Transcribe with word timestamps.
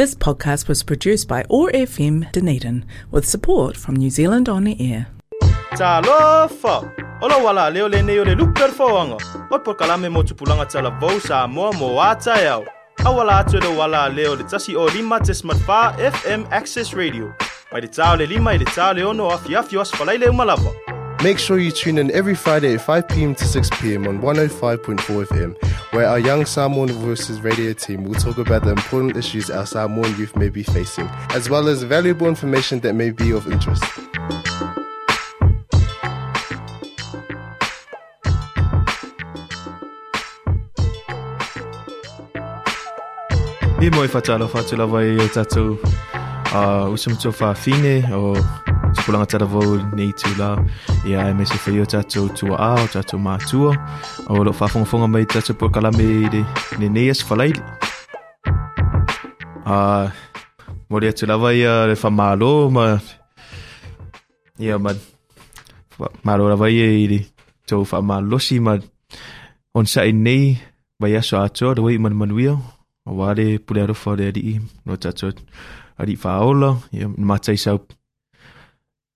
This 0.00 0.14
podcast 0.14 0.66
was 0.66 0.82
produced 0.82 1.28
by 1.28 1.44
OAR 1.50 1.70
FM 1.72 2.32
Dunedin 2.32 2.86
with 3.10 3.28
support 3.28 3.76
from 3.76 3.96
New 3.96 4.08
Zealand 4.08 4.48
On 4.48 4.64
the 4.64 4.74
Air. 4.80 5.08
Ola 7.22 7.42
wala 7.44 7.70
leo 7.70 7.86
le 7.86 8.00
le 8.00 8.34
luper 8.34 8.70
fawanga. 8.70 9.18
O 9.50 9.58
por 9.58 9.74
kalame 9.74 10.10
mo 10.10 10.22
tupulanga 10.22 10.66
tala 10.66 11.20
sa 11.20 11.46
moa 11.46 11.74
mo 11.74 11.96
wata 11.96 12.42
yao. 12.42 12.64
Awala 13.00 13.44
atu 13.44 13.76
wala 13.76 14.08
leo 14.08 14.36
le 14.36 14.44
tasi 14.44 14.74
o 14.74 14.86
lima 14.86 15.20
tesmat 15.20 15.58
fa 15.66 15.94
FM 15.98 16.48
Access 16.50 16.94
Radio. 16.94 17.34
Mai 17.70 17.80
le 17.80 17.88
tau 17.88 18.16
le 18.16 18.24
lima 18.24 18.52
i 18.52 18.56
le 18.56 18.64
tau 18.64 18.94
le 18.94 19.02
ono 19.02 19.28
afi 19.28 19.54
afi 19.54 19.76
o 19.76 19.82
asfalai 19.82 20.18
le. 20.18 20.89
Make 21.22 21.38
sure 21.38 21.58
you 21.58 21.70
tune 21.70 21.98
in 21.98 22.10
every 22.12 22.34
Friday 22.34 22.72
at 22.76 22.80
5 22.80 23.08
pm 23.08 23.34
to 23.34 23.44
6 23.44 23.68
pm 23.78 24.08
on 24.08 24.22
105.4 24.22 25.26
FM, 25.26 25.54
where 25.92 26.08
our 26.08 26.18
young 26.18 26.46
Samoan 26.46 26.88
Voices 26.92 27.42
radio 27.42 27.74
team 27.74 28.04
will 28.04 28.14
talk 28.14 28.38
about 28.38 28.64
the 28.64 28.70
important 28.70 29.18
issues 29.18 29.50
our 29.50 29.66
Samoan 29.66 30.16
youth 30.16 30.34
may 30.34 30.48
be 30.48 30.62
facing, 30.62 31.06
as 31.34 31.50
well 31.50 31.68
as 31.68 31.82
valuable 31.82 32.26
information 32.26 32.80
that 32.80 32.94
may 32.94 33.10
be 33.10 33.32
of 33.32 33.46
interest. 33.52 33.84
Ni 43.78 43.90
moi 43.90 44.08
fatalo 44.08 44.48
fatula 44.48 44.86
vai 44.86 45.16
o 45.20 45.28
tatou 45.28 45.78
uh, 46.54 46.88
usum 46.88 47.14
to 47.20 47.30
fa 47.30 47.54
fine 47.54 48.04
o 48.10 48.32
tupulanga 48.94 49.26
tala 49.30 49.46
nei 49.96 50.12
tula 50.20 50.48
ia 51.08 51.28
e 51.30 51.34
mese 51.38 51.56
whai 51.62 51.80
o 51.82 51.86
tatou 51.92 52.26
tua 52.38 52.56
a 52.68 52.70
o 52.84 52.86
tatou 52.94 53.20
mātua 53.26 53.72
o 54.28 54.44
lo 54.46 54.52
whafonga 54.58 55.08
mai 55.14 55.26
tatou 55.32 55.54
por 55.60 55.70
kalame 55.74 56.08
de 56.32 56.40
ne 56.78 56.88
nei 56.96 57.10
as 57.12 57.20
whalaili 57.26 57.62
uh, 59.72 60.06
mori 60.90 61.06
atu 61.12 61.24
lava 61.30 61.48
ia 61.60 61.74
le 61.90 61.94
whamalo 62.02 62.52
ma 62.76 62.84
ia 64.64 64.74
ma 64.84 64.92
malo 66.26 66.48
lava 66.52 66.66
ia 66.76 66.86
i 67.02 67.06
le 67.12 67.20
tau 67.68 67.82
whamalosi 67.90 68.56
ma 68.66 68.74
on 69.78 69.86
sa 69.92 70.00
i 70.10 70.12
nei 70.26 70.44
vai 71.00 71.14
aso 71.20 71.34
atoa 71.38 71.74
da 71.76 71.82
man 72.04 72.14
manuia 72.20 72.54
o 73.08 73.10
wale 73.18 73.46
pule 73.64 73.80
arofa 73.82 74.10
le 74.18 74.24
adi 74.30 74.42
no 74.86 74.92
tatou 75.02 75.32
adi 76.00 76.14
whaola 76.22 76.70
ia 76.96 77.06
matai 77.30 77.58
sau 77.64 77.78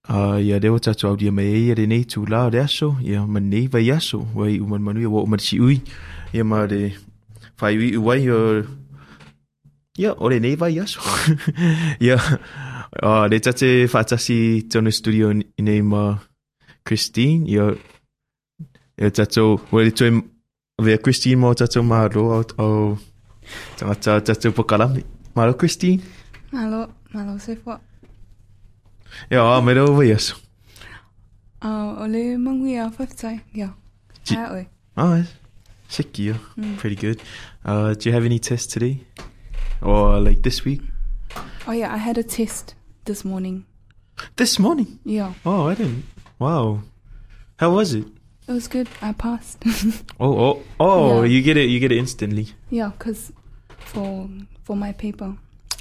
Uh, 0.09 0.37
ia 0.47 0.59
leo 0.59 0.79
tatu 0.79 1.07
au 1.09 1.17
dia 1.17 1.33
mai 1.33 1.49
ia 1.67 1.75
le 1.75 1.87
nei 1.87 2.05
tu 2.05 2.27
la 2.27 2.49
le 2.53 2.61
aso 2.61 2.97
ia 3.01 3.25
man 3.27 3.49
nei 3.49 3.67
vai 3.73 3.89
aso 3.91 4.19
wai 4.35 4.61
uman 4.61 4.83
manu 4.85 5.01
ia 5.01 5.09
wo 5.09 5.23
uman 5.25 5.41
si 5.41 5.57
ui 5.61 5.81
ia 6.33 6.45
ma 6.45 6.67
de 6.67 6.93
fai 7.57 7.73
ui 7.79 7.97
wai 7.97 8.29
o 8.29 8.41
ia 9.97 10.13
o 10.13 10.29
nei 10.29 10.57
vai 10.61 10.77
aso 10.85 11.01
ia 12.07 12.17
uh, 13.03 13.25
le 13.31 13.41
tate 13.41 13.89
fatasi 13.89 14.69
tonu 14.71 14.91
studio 14.93 15.33
i 15.33 15.63
nei 15.63 15.83
ma 15.83 16.05
Christine. 16.85 17.49
Ia 17.49 17.75
ia 19.01 19.11
tatu 19.11 19.61
wai 19.73 19.85
le 19.85 20.23
vea 20.83 20.99
Christine 20.99 21.41
mo 21.41 21.55
tatu 21.55 21.83
ma 21.83 22.07
ro 22.09 22.25
au 22.33 22.45
au 22.59 22.99
tangata 23.77 24.21
tatu 24.21 24.53
pokalami 24.53 25.05
Malo 25.35 25.55
Christine? 25.55 26.01
Malo, 26.53 26.89
malo 27.13 27.39
se 27.39 27.57
fo. 27.57 27.81
Ia 29.31 29.41
a 29.43 29.61
me 29.63 29.75
lo 29.75 29.95
vai 29.95 30.13
aso 30.13 30.37
Uh, 31.63 31.97
o 32.03 32.07
le 32.07 32.37
mangui 32.37 32.77
a 32.77 32.91
whawhitai, 32.91 33.41
ia. 33.55 33.73
Ji- 34.25 34.37
Ai 34.37 34.51
oi. 34.53 34.67
Oh, 34.99 35.25
sick, 35.89 36.19
yeah. 36.19 36.37
Pretty 36.77 36.95
good. 36.95 37.23
Uh, 37.65 37.95
do 37.95 38.09
you 38.11 38.13
have 38.15 38.27
any 38.27 38.39
tests 38.39 38.67
today? 38.71 39.01
Or 39.81 40.21
like 40.21 40.43
this 40.43 40.63
week? 40.67 40.83
Oh 41.67 41.73
yeah, 41.73 41.91
I 41.95 41.97
had 41.97 42.19
a 42.19 42.23
test 42.23 42.75
this 43.07 43.25
morning. 43.25 43.65
This 44.37 44.59
morning? 44.59 44.99
Yeah, 45.07 45.33
Oh, 45.47 45.69
I 45.71 45.75
didn't. 45.75 46.05
Wow. 46.39 46.83
How 47.57 47.71
was 47.75 47.95
it? 47.95 48.05
it 48.47 48.53
was 48.53 48.69
good. 48.69 48.89
I 49.01 49.13
passed. 49.15 49.65
Oh, 50.21 50.37
oh, 50.39 50.63
oh! 50.79 51.23
Yeah. 51.23 51.29
You 51.29 51.43
get 51.43 51.57
it. 51.57 51.71
You 51.71 51.81
get 51.81 51.93
it 51.93 51.99
instantly. 51.99 52.49
yeah, 52.71 52.91
because 52.99 53.33
for 53.79 54.29
for 54.65 54.77
my 54.77 54.93
paper, 54.93 55.35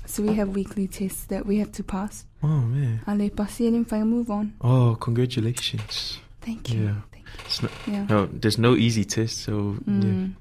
so 0.06 0.24
we 0.24 0.34
have 0.36 0.50
weekly 0.50 0.88
tests 0.88 1.26
that 1.26 1.46
we 1.46 1.58
have 1.60 1.72
to 1.74 1.84
pass. 1.84 2.26
Oh 2.42 2.48
man. 2.48 3.02
Ale 3.08 3.30
pasi 3.30 3.68
and 3.68 3.86
if 3.86 3.94
I 3.94 4.04
move 4.04 4.30
on. 4.30 4.54
Oh, 4.62 4.96
congratulations. 5.00 6.20
Thank 6.42 6.74
you. 6.74 6.84
Yeah. 6.86 6.96
Thank 7.12 7.26
It's 7.46 7.62
not. 7.62 7.72
Yeah. 7.88 8.06
no, 8.10 8.26
there's 8.28 8.58
no 8.58 8.76
easy 8.76 9.06
test, 9.06 9.40
so 9.40 9.78
yeah. 9.88 9.94
Mm. 9.94 10.34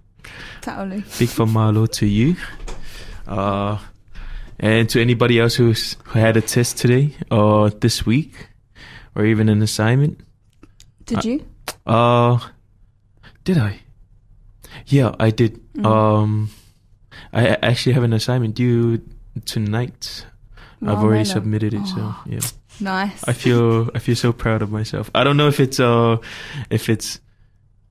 Ta'ole. 0.62 0.90
big 1.18 1.28
famalo 1.38 1.86
to 1.98 2.06
you. 2.06 2.36
Uh, 3.26 3.78
and 4.58 4.88
to 4.90 5.00
anybody 5.00 5.38
else 5.40 5.54
who's 5.54 5.96
who 6.04 6.18
had 6.18 6.36
a 6.36 6.40
test 6.40 6.78
today 6.78 7.14
or 7.30 7.70
this 7.70 8.04
week, 8.06 8.48
or 9.14 9.24
even 9.24 9.48
an 9.48 9.62
assignment. 9.62 10.18
Did 11.06 11.18
Uh, 11.18 11.22
you? 11.24 11.46
Uh, 11.86 12.38
did 13.44 13.58
I? 13.58 13.80
Yeah, 14.86 15.14
I 15.18 15.30
did. 15.30 15.58
Mm. 15.74 15.86
Um, 15.86 16.50
I 17.32 17.48
I 17.54 17.58
actually 17.70 17.94
have 17.94 18.04
an 18.04 18.12
assignment 18.12 18.54
due 18.54 18.98
tonight. 19.44 20.26
I've 20.82 20.98
already 20.98 21.24
submitted 21.24 21.74
it, 21.74 21.86
so 21.86 21.96
Oh. 21.98 22.22
yeah. 22.26 22.40
Nice. 22.80 23.22
I 23.28 23.32
feel 23.32 23.90
I 23.94 23.98
feel 24.00 24.16
so 24.16 24.32
proud 24.32 24.62
of 24.62 24.70
myself. 24.72 25.10
I 25.14 25.22
don't 25.24 25.36
know 25.36 25.46
if 25.46 25.60
it's 25.60 25.78
uh 25.78 26.16
if 26.70 26.88
it's 26.88 27.20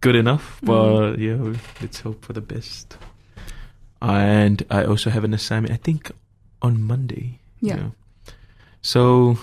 good 0.02 0.16
enough, 0.16 0.60
but 0.64 1.18
yeah, 1.20 1.38
let's 1.82 2.02
hope 2.02 2.26
for 2.26 2.34
the 2.34 2.42
best. 2.42 2.98
And 4.02 4.66
I 4.70 4.84
also 4.84 5.10
have 5.10 5.24
an 5.24 5.34
assignment. 5.34 5.74
I 5.74 5.78
think 5.78 6.12
on 6.62 6.82
Monday. 6.82 7.40
Yeah. 7.62 7.92
So 8.82 9.38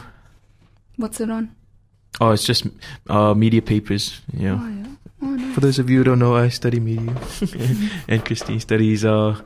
What's 0.96 1.20
it 1.20 1.30
on? 1.30 1.54
oh, 2.20 2.32
it's 2.32 2.44
just 2.44 2.66
uh 3.08 3.32
media 3.34 3.62
papers. 3.62 4.20
Yeah. 4.34 4.58
Oh 4.60 4.68
yeah. 4.68 4.86
Oh 5.22 5.26
nice. 5.36 5.54
For 5.54 5.60
those 5.60 5.78
of 5.78 5.88
you 5.88 5.98
who 5.98 6.04
don't 6.04 6.18
know, 6.18 6.36
I 6.36 6.48
study 6.48 6.80
media, 6.80 7.14
and 8.08 8.24
Christine 8.24 8.60
studies 8.60 9.04
uh, 9.04 9.40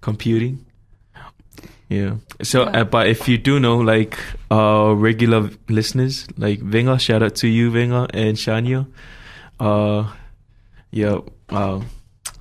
computing. 0.00 0.65
Yeah. 1.88 2.16
So, 2.42 2.62
Yeah. 2.64 2.80
uh, 2.80 2.84
but 2.84 3.06
if 3.08 3.28
you 3.28 3.38
do 3.38 3.60
know, 3.60 3.78
like 3.78 4.18
uh, 4.50 4.92
regular 4.96 5.50
listeners, 5.68 6.26
like 6.36 6.60
Venga, 6.60 6.98
shout 6.98 7.22
out 7.22 7.36
to 7.36 7.48
you, 7.48 7.70
Venga, 7.70 8.08
and 8.12 8.36
Shania. 8.36 8.86
Uh, 9.60 10.12
yeah. 10.90 11.18
Uh, 11.48 11.80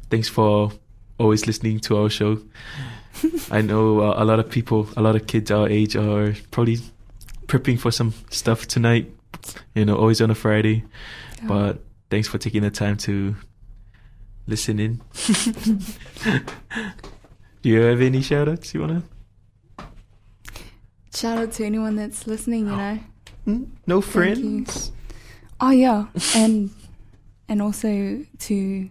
thanks 0.09 0.27
for 0.29 0.71
always 1.19 1.45
listening 1.45 1.79
to 1.81 1.97
our 1.97 2.09
show. 2.09 2.39
I 3.51 3.61
know 3.61 4.01
uh, 4.01 4.15
a 4.17 4.25
lot 4.25 4.39
of 4.39 4.49
people, 4.49 4.87
a 4.97 5.01
lot 5.01 5.15
of 5.15 5.27
kids 5.27 5.51
our 5.51 5.69
age 5.69 5.95
are 5.95 6.35
probably 6.51 6.79
prepping 7.47 7.79
for 7.79 7.91
some 7.91 8.13
stuff 8.31 8.67
tonight. 8.67 9.11
You 9.75 9.85
know, 9.85 9.95
always 9.95 10.21
on 10.21 10.31
a 10.31 10.35
Friday. 10.35 10.83
Yeah. 11.41 11.47
But 11.47 11.83
thanks 12.09 12.27
for 12.27 12.37
taking 12.39 12.63
the 12.63 12.71
time 12.71 12.97
to 12.97 13.35
listen 14.47 14.79
in. 14.79 15.01
Do 17.61 17.69
you 17.69 17.81
have 17.81 18.01
any 18.01 18.21
shout 18.21 18.49
outs 18.49 18.73
you 18.73 18.81
want 18.81 19.03
Shout 21.15 21.37
out 21.37 21.51
to 21.53 21.65
anyone 21.65 21.95
that's 21.95 22.27
listening. 22.27 22.67
You 22.67 22.75
know. 22.75 22.99
to? 23.45 23.67
No 23.87 24.01
friends? 24.01 24.91
Oh 25.61 25.71
yeah, 25.71 26.07
and 26.35 26.69
and 27.47 27.61
also 27.61 28.19
to 28.39 28.89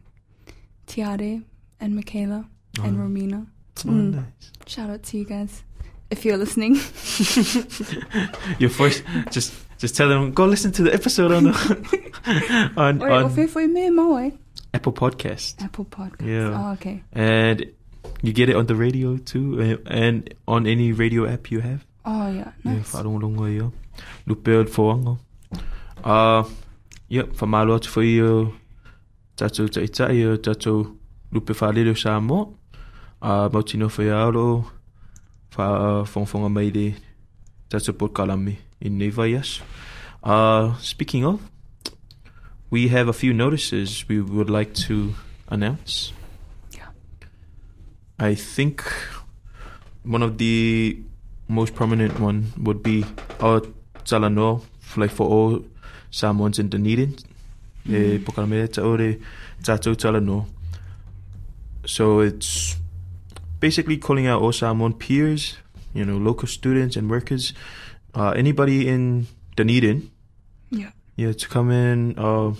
Tiare 0.87 1.43
and 1.81 1.95
Michaela 1.95 2.47
and 2.83 2.97
Oh. 2.99 3.03
Romina. 3.05 3.47
Oh, 3.87 3.89
Mm. 3.91 4.15
nice. 4.15 4.53
Shout 4.67 4.89
out 4.91 5.03
to 5.03 5.19
you 5.19 5.25
guys 5.25 5.63
if 6.11 6.25
you're 6.25 6.37
listening. 6.39 6.75
Your 8.59 8.71
first, 8.71 9.03
just 9.31 9.53
just 9.79 9.97
tell 9.97 10.09
them, 10.09 10.33
go 10.33 10.47
listen 10.47 10.73
to 10.73 10.83
the 10.83 10.95
episode 10.95 11.33
on, 11.33 11.45
the, 11.45 12.73
on, 12.77 13.03
Oi, 13.03 13.09
o 13.11 13.25
on 13.25 13.31
fe 13.31 13.47
foi 13.47 13.67
me 13.67 13.91
mau? 13.91 14.31
Apple 14.73 14.93
Podcast. 14.93 15.61
Apple 15.63 15.85
Podcast. 15.85 16.25
Yeah. 16.27 16.55
Oh, 16.57 16.73
okay. 16.75 17.03
And 17.13 17.67
you 18.23 18.33
get 18.33 18.49
it 18.49 18.57
on 18.57 18.67
the 18.67 18.75
radio 18.75 19.17
too, 19.19 19.61
uh, 19.61 19.91
and 19.91 20.33
on 20.49 20.67
any 20.67 20.93
radio 20.93 21.27
app 21.27 21.51
you 21.51 21.61
have. 21.61 21.85
Oh 22.07 22.29
yeah, 22.29 22.53
Yeah, 22.65 22.75
nice. 22.77 22.93
whaarong 22.93 23.21
longa 23.23 23.49
ia. 23.51 23.71
Lupe 24.27 24.65
foanga. 24.69 25.19
Uh, 26.05 26.45
yeah, 27.09 27.25
whamalo 27.39 27.75
atu 27.79 27.89
whai 27.97 28.21
o 28.21 28.53
tatou 29.37 29.69
tai 29.69 29.87
tai 29.89 30.25
o 30.27 30.37
tatou 30.37 30.97
lupe 31.33 31.53
whalere 31.61 31.91
o 31.91 31.95
Samoa. 31.95 32.49
Uh, 33.23 33.49
mautino 33.53 33.89
whai 33.89 34.11
aoro 34.11 34.65
wha 35.57 36.05
whongwhonga 36.05 36.51
mai 36.53 36.71
le 36.71 36.95
tatou 37.71 37.95
podkalami 37.95 38.57
i 38.85 38.89
nei 38.91 39.09
vai 39.11 39.33
aso. 39.41 39.63
Uh, 40.23 40.75
speaking 40.81 41.25
of, 41.25 41.41
we 42.71 42.89
have 42.89 43.09
a 43.09 43.13
few 43.13 43.33
notices 43.33 44.05
we 44.09 44.21
would 44.21 44.51
like 44.51 44.73
to 44.75 45.15
announce. 45.49 46.13
Yeah. 46.73 46.89
I 48.19 48.35
think 48.35 48.83
one 50.03 50.23
of 50.23 50.37
the 50.39 50.99
most 51.49 51.75
prominent 51.75 52.19
one 52.21 52.53
would 52.59 52.83
be 52.83 53.05
our 53.41 53.61
Talanoa, 54.05 54.63
like 54.97 55.11
for 55.11 55.27
all 55.29 55.65
Samoans 56.11 56.59
in 56.59 56.69
Dunedin. 56.69 57.17
E 57.87 58.19
ore 58.79 59.19
tātou 59.63 59.95
Talanoa. 59.95 60.47
So 61.87 62.21
it's 62.21 62.77
basically 63.61 63.99
calling 63.99 64.27
out 64.27 64.41
all 64.41 64.53
Samoan 64.53 64.95
peers 64.95 65.59
you 65.95 66.05
know, 66.05 66.17
local 66.17 66.49
students 66.49 66.97
and 66.97 67.09
workers, 67.09 67.55
uh, 68.15 68.31
anybody 68.31 68.89
in 68.89 69.27
Dunedin, 69.57 70.11
Yeah. 70.71 70.91
yeah, 71.17 71.33
to 71.33 71.49
come 71.49 71.71
in, 71.71 72.19
uh, 72.19 72.53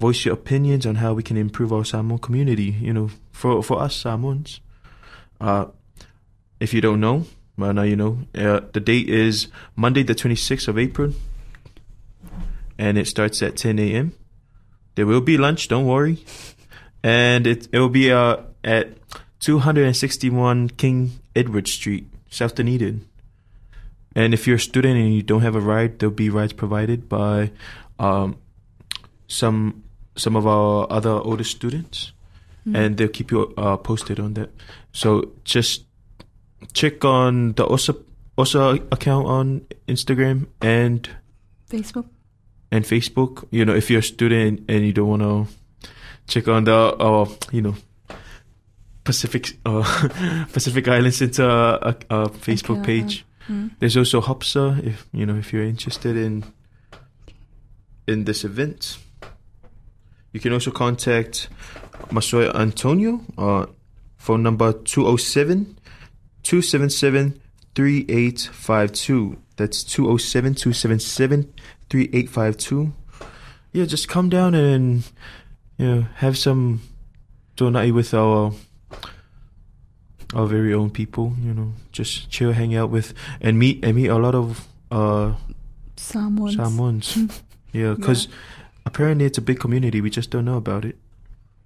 voice 0.00 0.24
your 0.24 0.34
opinions 0.34 0.86
on 0.86 0.96
how 0.96 1.12
we 1.12 1.22
can 1.22 1.36
improve 1.36 1.72
our 1.72 1.84
Samoan 1.84 2.18
community. 2.18 2.76
You 2.80 2.92
know, 2.92 3.10
for 3.32 3.62
for 3.62 3.82
us 3.82 3.96
Samoans. 3.96 4.60
Uh, 5.40 5.66
if 6.60 6.72
you 6.72 6.80
don't 6.80 7.00
know, 7.00 7.26
well 7.56 7.72
now 7.72 7.82
you 7.82 7.96
know. 7.96 8.18
Uh, 8.34 8.60
the 8.72 8.80
date 8.80 9.08
is 9.08 9.48
Monday, 9.76 10.02
the 10.02 10.14
twenty 10.14 10.36
sixth 10.36 10.68
of 10.68 10.78
April, 10.78 11.12
and 12.78 12.98
it 12.98 13.06
starts 13.06 13.42
at 13.42 13.56
ten 13.56 13.78
a.m. 13.78 14.12
There 14.94 15.06
will 15.06 15.20
be 15.20 15.36
lunch. 15.36 15.68
Don't 15.68 15.86
worry, 15.86 16.24
and 17.02 17.46
it 17.46 17.68
it 17.72 17.78
will 17.78 17.88
be 17.88 18.12
uh 18.12 18.38
at 18.62 18.96
two 19.40 19.58
hundred 19.58 19.86
and 19.86 19.96
sixty 19.96 20.30
one 20.30 20.68
King 20.68 21.18
Edward 21.34 21.68
Street, 21.68 22.06
South 22.30 22.54
Dunedin. 22.54 23.06
And 24.16 24.32
if 24.32 24.46
you're 24.46 24.56
a 24.56 24.60
student 24.60 24.96
and 24.96 25.12
you 25.12 25.22
don't 25.22 25.42
have 25.42 25.56
a 25.56 25.60
ride, 25.60 25.98
there'll 25.98 26.14
be 26.14 26.30
rides 26.30 26.52
provided 26.52 27.08
by 27.08 27.50
um, 27.98 28.36
some 29.26 29.82
some 30.14 30.36
of 30.36 30.46
our 30.46 30.86
other 30.88 31.10
older 31.10 31.42
students, 31.42 32.12
and 32.64 32.96
they'll 32.96 33.08
keep 33.08 33.32
you 33.32 33.52
uh, 33.58 33.76
posted 33.76 34.20
on 34.20 34.34
that. 34.34 34.50
So 34.92 35.32
just 35.42 35.84
check 36.72 37.04
on 37.04 37.52
the 37.52 37.66
OSA 37.66 37.96
OSA 38.36 38.80
account 38.90 39.26
on 39.26 39.66
Instagram 39.86 40.46
and 40.60 41.08
Facebook. 41.70 42.08
and 42.70 42.84
Facebook. 42.84 43.46
You 43.50 43.64
know, 43.64 43.74
if 43.74 43.90
you're 43.90 44.00
a 44.00 44.02
student 44.02 44.64
and 44.68 44.84
you 44.84 44.92
don't 44.92 45.08
want 45.08 45.22
to 45.22 45.46
check 46.26 46.48
on 46.48 46.64
the 46.64 46.74
uh, 46.74 47.28
you 47.52 47.62
know 47.62 47.74
Pacific 49.04 49.58
uh, 49.64 49.82
Pacific 50.52 50.88
Islands 50.88 51.22
into 51.22 51.48
a, 51.48 51.74
a, 51.74 51.96
a 52.10 52.28
Facebook 52.30 52.80
Okay, 52.80 53.00
uh, 53.00 53.02
page. 53.02 53.26
Mm. 53.48 53.70
There's 53.78 53.96
also 53.96 54.20
Hopsa 54.20 54.84
if 54.84 55.06
you 55.12 55.26
know 55.26 55.36
if 55.36 55.52
you're 55.52 55.64
interested 55.64 56.16
in 56.16 56.44
in 58.06 58.24
this 58.24 58.44
event. 58.44 58.98
You 60.32 60.40
can 60.40 60.52
also 60.52 60.72
contact 60.72 61.48
Masoya 62.10 62.54
Antonio 62.54 63.20
uh 63.38 63.66
phone 64.16 64.42
number 64.42 64.72
207 64.72 65.78
277 66.44 67.40
3852. 67.74 69.36
That's 69.56 69.82
207 69.84 70.54
277 70.54 71.52
3852. 71.90 72.92
Yeah, 73.72 73.84
just 73.86 74.08
come 74.08 74.28
down 74.28 74.54
and 74.54 75.02
you 75.78 75.86
know 75.86 76.00
have 76.16 76.38
some 76.38 76.82
donai 77.56 77.92
with 77.92 78.14
our 78.14 78.52
our 80.34 80.46
very 80.46 80.74
own 80.74 80.90
people, 80.90 81.34
you 81.40 81.54
know, 81.54 81.72
just 81.92 82.30
chill, 82.30 82.52
hang 82.52 82.74
out 82.74 82.90
with, 82.90 83.14
and 83.40 83.58
meet 83.58 83.84
and 83.84 83.96
meet 83.96 84.08
a 84.08 84.18
lot 84.18 84.34
of 84.34 84.68
uh 84.90 85.34
Samoans. 85.96 86.56
Samoans. 86.56 87.42
yeah, 87.72 87.94
because 87.94 88.28
apparently 88.86 89.24
it's 89.24 89.38
a 89.38 89.42
big 89.42 89.60
community. 89.60 90.00
We 90.00 90.10
just 90.10 90.30
don't 90.30 90.44
know 90.44 90.56
about 90.56 90.84
it. 90.84 90.96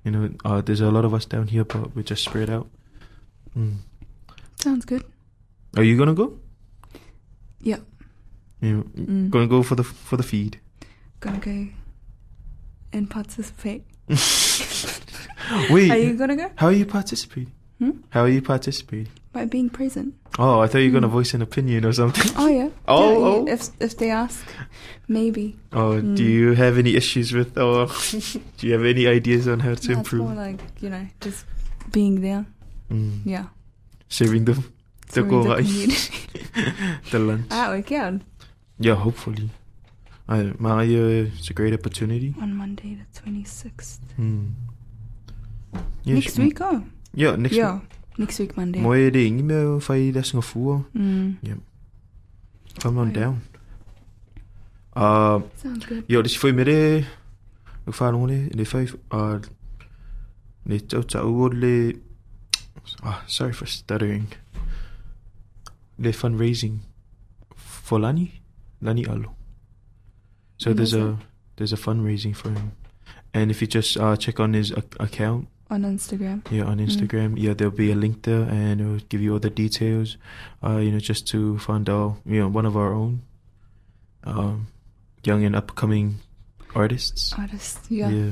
You 0.05 0.11
know, 0.11 0.31
uh, 0.45 0.61
there's 0.61 0.81
a 0.81 0.91
lot 0.91 1.05
of 1.05 1.13
us 1.13 1.25
down 1.25 1.49
here, 1.49 1.65
but 1.65 1.95
we're 1.95 2.03
just 2.03 2.25
spread 2.25 2.49
out. 2.49 2.69
Mm. 3.57 3.79
Sounds 4.63 4.85
good. 4.85 5.05
Are 5.77 5.83
you 5.85 5.97
gonna 5.97 6.15
go? 6.15 6.39
Yeah. 7.61 7.79
You 8.61 8.85
Mm. 8.97 9.31
gonna 9.31 9.47
go 9.47 9.63
for 9.63 9.75
the 9.77 9.85
for 9.85 10.17
the 10.17 10.23
feed? 10.23 10.59
Gonna 11.21 11.39
go 11.39 11.69
and 12.93 13.09
participate. 13.11 13.85
Wait, 15.71 15.91
Are 15.91 15.99
you 15.99 16.15
gonna 16.17 16.37
go? 16.37 16.51
how 16.57 16.67
are 16.67 16.73
you 16.73 16.85
participating? 16.87 17.53
Hmm? 17.79 17.91
How 18.11 18.23
are 18.23 18.29
you 18.29 18.43
participating? 18.43 19.09
By 19.33 19.45
being 19.45 19.71
present. 19.71 20.15
Oh, 20.39 20.61
I 20.61 20.67
thought 20.67 20.79
you 20.79 20.91
were 20.91 21.01
gonna 21.01 21.09
Mm. 21.09 21.19
voice 21.21 21.35
an 21.35 21.43
opinion 21.43 21.85
or 21.85 21.93
something. 21.93 22.33
Oh 22.37 22.49
yeah. 22.49 22.71
Oh, 22.89 23.11
Yeah, 23.13 23.27
oh. 23.29 23.47
If 23.55 23.71
if 23.81 23.97
they 23.99 24.11
ask, 24.11 24.45
maybe. 25.07 25.57
Oh, 25.73 26.01
do 26.01 26.25
Mm. 26.25 26.31
you 26.41 26.55
have 26.55 26.79
any 26.79 26.95
issues 26.97 27.33
with? 27.33 27.57
Or 27.59 27.87
do 28.59 28.67
you 28.67 28.73
have 28.73 28.85
any 28.85 29.07
ideas 29.07 29.47
on 29.47 29.61
how 29.61 29.75
to 29.75 29.93
No, 29.93 30.01
it's 30.01 30.13
more 30.13 30.33
improve? 30.33 30.37
like 30.37 30.61
you 30.83 30.91
know 30.91 31.07
just 31.21 31.45
being 31.93 32.21
there. 32.23 32.45
Mm. 32.91 33.21
Yeah. 33.25 33.45
Serving 34.09 34.45
the 34.45 34.55
Serving 35.09 35.43
the 35.43 35.57
community. 35.57 36.03
the 37.11 37.19
lunch. 37.19 37.47
ah, 37.51 37.73
we 37.73 37.83
can 37.83 38.23
Yeah, 38.81 38.95
hopefully. 38.95 39.51
I, 40.29 40.53
Maya, 40.59 41.27
it's 41.33 41.49
a 41.51 41.55
great 41.55 41.73
opportunity. 41.75 42.35
on 42.41 42.55
Monday 42.57 42.97
the 43.01 43.07
twenty 43.21 43.45
sixth. 43.45 44.01
Hmm. 44.17 44.53
Yeah, 46.05 46.15
Next 46.15 46.39
week, 46.39 46.61
oh 46.61 46.83
Yeah, 47.15 47.37
next 47.37 47.55
yeah, 47.57 47.75
week. 47.81 47.83
next 48.19 48.39
week 48.39 48.57
Monday. 48.57 48.81
Moe 48.81 49.11
de 49.11 49.27
ingi 49.29 49.43
me 49.43 49.55
whai 49.89 50.11
da 50.13 50.21
singa 50.23 50.43
fua. 50.43 50.85
Mm. 50.95 51.37
Come 52.81 52.99
on 52.99 53.09
Oh, 53.09 53.13
down. 53.13 53.41
Uh, 54.95 55.41
Sounds 55.57 55.87
good. 55.87 56.05
yo, 56.09 56.23
dis 56.23 56.37
foi 56.37 56.53
mere. 56.53 57.05
Uk 57.87 57.95
whanonga 58.01 58.27
le, 58.33 58.49
le 58.55 58.65
whai, 58.73 58.87
uh, 59.13 59.39
le 60.67 60.79
tau 60.81 61.03
tau 61.03 61.25
o 61.45 61.49
le, 61.49 61.93
ah, 63.03 63.23
sorry 63.27 63.53
for 63.53 63.67
stuttering. 63.67 64.29
Le 65.99 66.13
fundraising 66.13 66.79
for 67.57 67.99
Lani, 67.99 68.41
Lani 68.81 69.05
Alo. 69.07 69.35
So 70.59 70.73
there's 70.73 70.95
a, 70.95 71.19
there's 71.57 71.73
a 71.73 71.77
fundraising 71.77 72.35
for 72.37 72.51
him. 72.51 72.73
And 73.35 73.51
if 73.51 73.61
you 73.61 73.67
just 73.67 73.97
uh, 73.97 74.17
check 74.17 74.41
on 74.41 74.53
his 74.55 74.73
ac- 74.73 74.97
account, 75.01 75.49
On 75.71 75.83
Instagram. 75.83 76.43
yeah, 76.51 76.65
on 76.65 76.79
Instagram, 76.79 77.35
yeah, 77.37 77.53
there'll 77.55 77.75
be 77.75 77.91
a 77.93 77.95
link 77.95 78.23
there, 78.23 78.43
and 78.49 78.81
it'll 78.81 78.99
give 79.09 79.21
you 79.21 79.33
all 79.35 79.39
the 79.39 79.51
details. 79.51 80.17
Uh, 80.65 80.79
you 80.79 80.91
know, 80.91 80.99
just 80.99 81.27
to 81.29 81.59
find 81.59 81.89
out, 81.91 82.17
you 82.25 82.41
know, 82.41 82.49
one 82.49 82.65
of 82.67 82.77
our 82.77 82.93
own, 82.95 83.23
um, 84.25 84.69
young 85.25 85.45
and 85.45 85.55
upcoming 85.55 86.21
artists. 86.75 87.35
Artist. 87.37 87.81
Yeah. 87.91 88.09
yeah, 88.09 88.31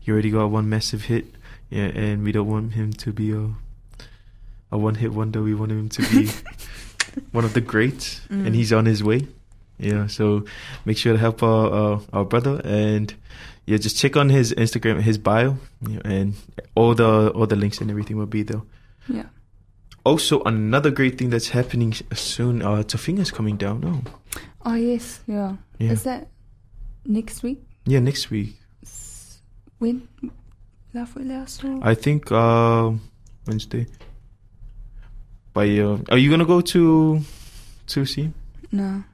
he 0.00 0.12
already 0.12 0.30
got 0.30 0.50
one 0.50 0.68
massive 0.68 1.02
hit, 1.04 1.26
yeah, 1.70 1.86
and 1.94 2.22
we 2.22 2.32
don't 2.32 2.48
want 2.48 2.74
him 2.74 2.92
to 2.92 3.12
be 3.12 3.32
a 3.32 3.50
a 4.74 4.78
one 4.78 4.94
hit 4.96 5.12
wonder. 5.14 5.40
We 5.42 5.54
want 5.54 5.70
him 5.72 5.88
to 5.88 6.02
be 6.10 6.28
one 7.32 7.44
of 7.44 7.52
the 7.54 7.60
greats, 7.62 8.20
Mm. 8.28 8.46
and 8.46 8.54
he's 8.54 8.72
on 8.72 8.84
his 8.86 9.02
way. 9.02 9.26
Yeah, 9.78 10.06
so 10.08 10.44
make 10.84 10.96
sure 10.98 11.12
to 11.14 11.18
help 11.18 11.42
our 11.42 11.66
uh, 11.72 12.00
our 12.12 12.24
brother, 12.24 12.60
and 12.64 13.14
yeah, 13.66 13.78
just 13.78 13.96
check 13.98 14.16
on 14.16 14.28
his 14.30 14.52
Instagram, 14.54 15.00
his 15.02 15.18
bio, 15.18 15.56
yeah, 15.88 16.00
and 16.04 16.34
all 16.74 16.94
the 16.94 17.30
all 17.34 17.46
the 17.46 17.56
links 17.56 17.80
and 17.80 17.90
everything 17.90 18.16
will 18.18 18.30
be 18.30 18.42
there. 18.44 18.62
Yeah. 19.08 19.26
Also, 20.04 20.42
another 20.44 20.90
great 20.90 21.16
thing 21.18 21.30
that's 21.30 21.48
happening 21.48 21.92
soon. 22.12 22.62
Uh, 22.62 22.82
Tofiga's 22.84 23.30
coming 23.32 23.56
down. 23.56 23.80
No, 23.80 24.02
Oh 24.64 24.74
yes. 24.74 25.20
Yeah. 25.26 25.56
yeah, 25.78 25.92
Is 25.92 26.02
that 26.04 26.28
next 27.06 27.42
week? 27.42 27.62
yeah, 27.86 28.00
next 28.00 28.30
week. 28.30 28.56
S- 28.82 29.40
When? 29.78 30.06
La 30.94 31.04
fue 31.06 31.24
last 31.24 31.64
or? 31.64 31.80
I 31.82 31.94
think 31.96 32.30
uh, 32.30 32.92
Wednesday. 33.46 33.86
By 35.54 35.78
uh, 35.78 35.98
are 36.10 36.18
you 36.18 36.28
gonna 36.30 36.44
go 36.44 36.60
to 36.60 37.20
to 37.86 38.04
see? 38.04 38.30
No, 38.72 39.04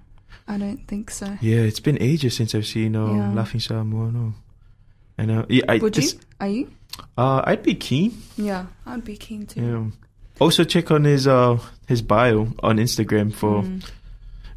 I 0.49 0.57
don't 0.59 0.81
think 0.89 1.11
so. 1.11 1.37
Yeah, 1.41 1.61
it's 1.69 1.81
been 1.81 1.99
ages 2.01 2.35
since 2.35 2.55
I've 2.55 2.67
seen 2.67 2.97
uh, 2.97 3.07
Yeah. 3.13 3.33
Laughing 3.35 3.61
Samoa. 3.61 4.11
No, 4.11 4.35
and 5.19 5.31
uh, 5.31 5.45
yeah, 5.49 5.65
I 5.69 5.77
Would 5.79 5.97
you? 5.99 6.11
Are 6.41 6.49
you? 6.49 6.71
Uh, 7.17 7.43
I'd 7.45 7.63
be 7.63 7.75
keen. 7.75 8.17
Yeah, 8.37 8.67
I'd 8.87 9.05
be 9.05 9.17
keen 9.17 9.47
to. 9.47 9.61
Yeah. 9.61 9.85
Also 10.41 10.65
check 10.65 10.91
on 10.91 11.05
his 11.05 11.27
uh 11.29 11.59
his 11.87 12.01
bio 12.01 12.49
on 12.63 12.79
Instagram 12.79 13.33
for 13.33 13.61
Mm, 13.63 13.85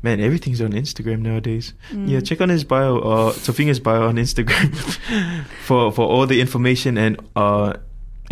man 0.01 0.19
everything's 0.21 0.61
on 0.61 0.71
Instagram 0.71 1.19
nowadays. 1.19 1.73
mm. 1.91 2.07
Yeah, 2.07 2.21
check 2.21 2.39
on 2.39 2.47
his 2.47 2.63
bio 2.63 2.99
uh 2.99 3.33
Tofiga's 3.33 3.81
bio 3.81 4.07
on 4.07 4.15
Instagram 4.15 4.71
for 5.65 5.91
for 5.91 6.07
all 6.07 6.25
the 6.25 6.39
information 6.39 6.97
and 6.97 7.19
uh 7.35 7.73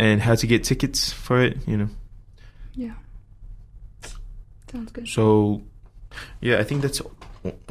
and 0.00 0.22
how 0.22 0.34
to 0.34 0.46
get 0.46 0.64
tickets 0.64 1.12
for 1.12 1.42
it. 1.42 1.58
You 1.68 1.76
know. 1.76 1.88
Yeah. 2.74 2.94
Sounds 4.72 4.90
good. 4.92 5.06
So, 5.06 5.62
yeah, 6.40 6.58
I 6.58 6.64
think 6.64 6.82
that's 6.82 7.02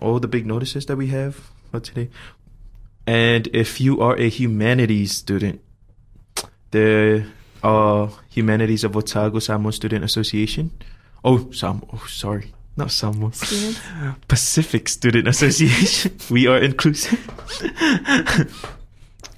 all 0.01 0.19
the 0.19 0.27
big 0.27 0.45
notices 0.45 0.85
that 0.85 0.95
we 0.95 1.07
have 1.07 1.35
for 1.71 1.79
today. 1.79 2.09
And 3.07 3.47
if 3.47 3.81
you 3.81 3.99
are 4.01 4.15
a 4.15 4.29
humanities 4.29 5.11
student, 5.11 5.61
the 6.69 7.25
uh, 7.63 8.09
Humanities 8.29 8.83
of 8.83 8.95
Otago 8.95 9.39
Samoan 9.39 9.71
Student 9.71 10.03
Association. 10.03 10.71
Oh, 11.23 11.51
Sam. 11.51 11.83
Oh, 11.93 12.05
sorry, 12.07 12.53
not 12.77 12.91
Samoan. 12.91 13.31
Pacific 14.27 14.89
Student 14.89 15.27
Association. 15.27 16.17
we 16.29 16.47
are 16.47 16.57
inclusive. 16.57 17.19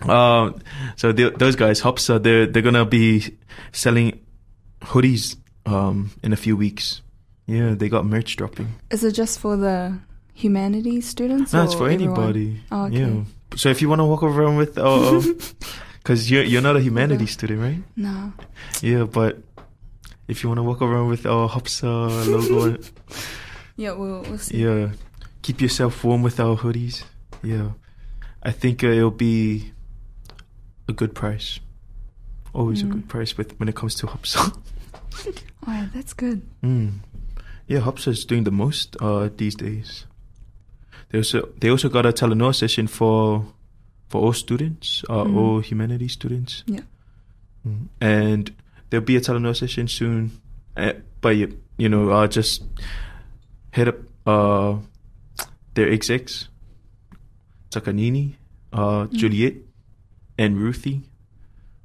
um, 0.02 0.60
so 0.96 1.12
the, 1.12 1.32
those 1.38 1.56
guys, 1.56 1.82
Hopsa, 1.82 2.22
they're 2.22 2.46
they're 2.46 2.62
gonna 2.62 2.86
be 2.86 3.38
selling 3.72 4.20
hoodies 4.82 5.38
um 5.66 6.12
in 6.24 6.34
a 6.34 6.38
few 6.38 6.56
weeks. 6.56 7.03
Yeah, 7.48 7.74
they 7.76 7.90
got 7.90 8.06
merch 8.06 8.36
dropping. 8.36 8.68
Is 8.90 9.04
it 9.04 9.14
just 9.14 9.40
for 9.40 9.58
the 9.58 10.00
humanities 10.34 11.08
students? 11.08 11.54
No, 11.54 11.64
it's 11.64 11.74
for 11.74 11.90
everyone? 11.90 12.18
anybody. 12.20 12.62
Oh, 12.72 12.86
okay. 12.86 12.98
Yeah. 13.00 13.24
So 13.56 13.70
if 13.70 13.82
you 13.82 13.90
want 13.90 14.00
to 14.00 14.06
walk 14.06 14.24
around 14.24 14.56
with, 14.58 14.78
uh, 14.80 15.22
because 15.98 16.32
you're 16.32 16.44
you're 16.44 16.62
not 16.62 16.76
a 16.76 16.82
humanities 16.82 17.32
student, 17.32 17.60
right? 17.62 17.84
No. 17.96 18.34
Yeah, 18.82 19.04
but 19.04 19.40
if 20.28 20.42
you 20.42 20.50
want 20.50 20.60
to 20.60 20.64
walk 20.64 20.82
around 20.82 21.10
with 21.10 21.26
our 21.26 21.50
Hopsa 21.50 21.92
logo, 22.28 22.78
Yeah, 23.76 23.92
we'll, 23.94 24.22
we'll 24.22 24.38
see. 24.38 24.64
yeah, 24.64 24.90
keep 25.42 25.60
yourself 25.60 26.04
warm 26.04 26.22
with 26.24 26.40
our 26.40 26.56
hoodies. 26.56 27.04
Yeah, 27.44 27.72
I 28.42 28.52
think 28.52 28.84
uh, 28.84 28.88
it'll 28.88 29.12
be 29.12 29.74
a 30.88 30.94
good 30.94 31.14
price. 31.14 31.60
Always 32.54 32.84
a 32.84 32.86
Mm. 32.86 32.92
good 32.92 33.10
price 33.10 33.36
with 33.38 33.60
when 33.60 33.68
it 33.68 33.76
comes 33.76 33.96
to 33.96 34.08
Hopsa. 34.08 34.56
Oh, 35.66 35.72
yeah, 35.72 35.88
that's 35.94 36.14
good. 36.14 36.42
Mm. 36.64 37.00
Yeah, 37.68 37.80
Hopsa 37.80 38.10
is 38.10 38.26
doing 38.26 38.44
the 38.44 38.52
most 38.52 38.96
uh, 39.02 39.30
these 39.38 39.56
days. 39.56 40.06
They 41.10 41.20
also 41.20 41.50
they 41.60 41.70
also 41.70 41.90
got 41.90 42.06
a 42.06 42.12
Talanoa 42.12 42.54
session 42.56 42.88
for 42.88 43.46
for 44.10 44.22
all 44.22 44.34
students, 44.34 45.04
uh, 45.10 45.24
Mm. 45.24 45.36
all 45.38 45.60
humanities 45.60 46.14
students. 46.14 46.64
Yeah. 46.68 46.82
Mm. 47.68 47.88
And 48.02 48.52
there'll 48.90 49.06
be 49.06 49.16
a 49.16 49.22
Talanoa 49.22 49.56
session 49.56 49.88
soon. 49.88 50.32
Uh, 50.76 50.94
but 51.22 51.36
you, 51.38 51.58
you 51.78 51.88
know, 51.90 52.10
uh, 52.10 52.28
just 52.28 52.64
hit 53.72 53.88
up 53.88 53.96
uh, 54.28 54.78
their 55.76 55.90
execs, 55.92 56.50
Takanini, 57.72 58.36
uh, 58.74 59.08
Juliet, 59.08 59.56
and 60.38 60.58
Ruthie. 60.58 61.02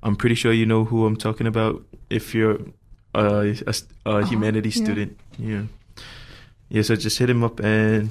I'm 0.02 0.16
pretty 0.16 0.34
sure 0.34 0.52
you 0.52 0.66
know 0.66 0.84
who 0.84 1.06
I'm 1.06 1.16
talking 1.16 1.46
about 1.46 1.84
if 2.10 2.34
you're 2.34 2.58
uh, 3.14 3.44
a, 3.66 3.72
st- 3.72 3.90
a 4.06 4.24
humanities 4.26 4.76
yeah. 4.78 4.84
student. 4.84 5.18
Yeah. 5.38 5.62
Yeah, 6.68 6.82
so 6.82 6.96
just 6.96 7.18
hit 7.18 7.30
him 7.30 7.42
up 7.44 7.60
and 7.60 8.10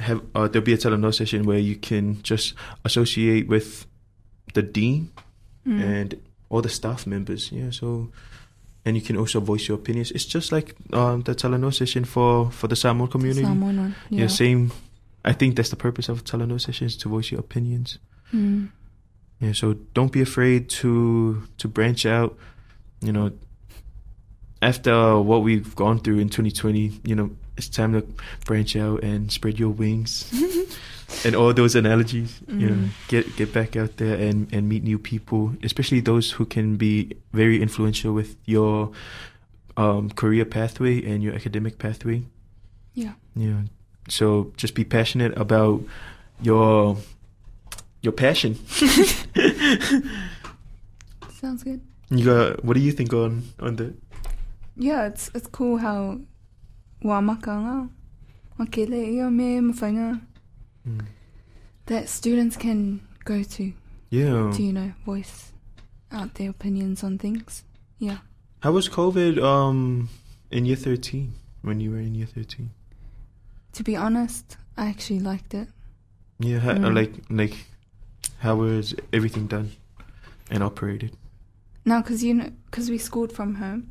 have 0.00 0.20
uh, 0.34 0.48
there'll 0.48 0.64
be 0.64 0.74
a 0.74 0.76
Talanoa 0.76 1.14
session 1.14 1.44
where 1.46 1.58
you 1.58 1.76
can 1.76 2.22
just 2.22 2.54
associate 2.84 3.48
with 3.48 3.86
the 4.54 4.62
dean 4.62 5.10
Mm. 5.66 5.80
and 5.82 6.14
all 6.50 6.60
the 6.60 6.68
staff 6.68 7.06
members. 7.06 7.50
Yeah, 7.50 7.70
so 7.70 8.10
and 8.84 8.96
you 8.96 9.00
can 9.02 9.16
also 9.16 9.40
voice 9.40 9.66
your 9.66 9.78
opinions. 9.78 10.10
It's 10.10 10.26
just 10.26 10.52
like 10.52 10.74
um, 10.92 11.22
the 11.22 11.34
Talanoa 11.34 11.72
session 11.72 12.04
for 12.04 12.50
for 12.50 12.68
the 12.68 12.76
Samoan 12.76 13.08
community. 13.08 13.44
Samoan 13.46 13.76
one. 13.78 13.94
yeah. 14.10 14.20
Yeah. 14.20 14.26
same. 14.26 14.72
I 15.24 15.32
think 15.32 15.56
that's 15.56 15.70
the 15.70 15.76
purpose 15.76 16.10
of 16.10 16.22
Talanoa 16.22 16.60
sessions 16.60 16.98
to 16.98 17.08
voice 17.08 17.30
your 17.30 17.40
opinions. 17.40 17.98
Mm. 18.30 18.68
Yeah, 19.40 19.52
so 19.52 19.72
don't 19.94 20.12
be 20.12 20.20
afraid 20.20 20.68
to 20.84 21.42
to 21.56 21.66
branch 21.68 22.04
out. 22.04 22.36
You 23.00 23.12
know, 23.12 23.32
after 24.64 25.20
what 25.20 25.42
we've 25.42 25.74
gone 25.76 25.98
through 26.00 26.18
in 26.20 26.28
2020, 26.28 27.00
you 27.04 27.14
know, 27.14 27.30
it's 27.56 27.68
time 27.68 27.92
to 27.92 28.02
branch 28.46 28.74
out 28.76 29.02
and 29.04 29.30
spread 29.30 29.58
your 29.58 29.70
wings. 29.70 30.32
and 31.24 31.36
all 31.36 31.52
those 31.54 31.76
analogies, 31.76 32.40
you 32.48 32.68
know, 32.70 32.74
Mm. 32.74 32.88
get 33.08 33.36
get 33.36 33.52
back 33.52 33.76
out 33.76 33.96
there 33.98 34.16
and 34.28 34.48
and 34.52 34.68
meet 34.68 34.82
new 34.82 34.98
people, 34.98 35.52
especially 35.62 36.00
those 36.00 36.32
who 36.38 36.44
can 36.46 36.76
be 36.76 37.12
very 37.32 37.60
influential 37.62 38.12
with 38.14 38.36
your 38.46 38.90
um, 39.76 40.10
career 40.10 40.44
pathway 40.44 41.04
and 41.04 41.22
your 41.22 41.34
academic 41.34 41.78
pathway. 41.78 42.22
Yeah. 42.94 43.12
Yeah. 43.36 43.62
So 44.08 44.52
just 44.56 44.74
be 44.74 44.84
passionate 44.84 45.36
about 45.38 45.82
your 46.42 46.96
your 48.02 48.12
passion. 48.12 48.58
Sounds 51.40 51.62
good. 51.62 51.80
You 52.10 52.24
got 52.24 52.64
what 52.64 52.74
do 52.74 52.80
you 52.80 52.92
think 52.92 53.12
on 53.12 53.42
on 53.60 53.76
the 53.76 53.94
Yeah, 54.76 55.06
it's 55.06 55.30
it's 55.34 55.46
cool 55.48 55.78
how 55.78 56.18
wa 57.02 57.20
makanga 57.20 57.88
makele 58.58 59.12
ia 59.14 59.30
me 59.30 59.60
mawhainga 59.60 60.20
Mm. 60.86 61.00
that 61.86 62.08
students 62.08 62.56
can 62.56 63.00
go 63.24 63.42
to 63.42 63.72
Yeah. 64.10 64.52
to 64.52 64.62
you 64.62 64.72
know 64.72 64.92
voice 65.06 65.52
out 66.10 66.34
their 66.34 66.50
opinions 66.50 67.02
on 67.04 67.18
things. 67.18 67.64
Yeah. 67.98 68.18
How 68.60 68.72
was 68.72 68.88
COVID 68.88 69.38
um 69.42 70.08
in 70.50 70.66
year 70.66 70.76
13 70.76 71.32
when 71.62 71.80
you 71.80 71.90
were 71.90 72.00
in 72.02 72.14
year 72.14 72.26
13? 72.26 72.70
To 73.72 73.82
be 73.82 73.96
honest, 73.96 74.56
I 74.76 74.88
actually 74.88 75.20
liked 75.20 75.54
it. 75.54 75.68
Yeah, 76.38 76.58
ha- 76.60 76.74
Mm. 76.78 76.94
like 76.94 77.12
like 77.30 77.56
how 78.40 78.56
was 78.56 78.94
everything 79.12 79.46
done 79.48 79.70
and 80.50 80.62
operated? 80.62 81.16
Now, 81.86 82.02
because 82.02 82.22
you 82.24 82.34
know, 82.34 82.50
because 82.66 82.90
we 82.90 82.98
schooled 82.98 83.32
from 83.32 83.54
home, 83.56 83.88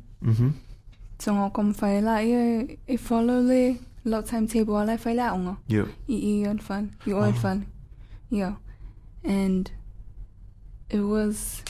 Mhm. 1.18 1.22
so 1.22 1.32
ngā 1.32 1.52
kom 1.52 1.72
whai 1.80 2.00
la 2.00 2.18
ia 2.20 2.66
e 2.88 2.96
follow 2.96 3.40
le 3.40 3.78
lot 4.04 4.26
timetable 4.26 4.76
ala 4.76 4.96
whai 5.04 5.14
la 5.14 5.32
onga 5.32 5.56
i 6.08 6.14
i 6.14 6.46
od 6.48 6.60
whal, 6.68 6.88
i 7.06 7.10
oed 7.12 7.34
Ah. 7.34 7.40
whal. 7.42 7.60
Yeah. 8.30 8.54
And 9.24 9.70
it 10.90 11.00
was, 11.00 11.62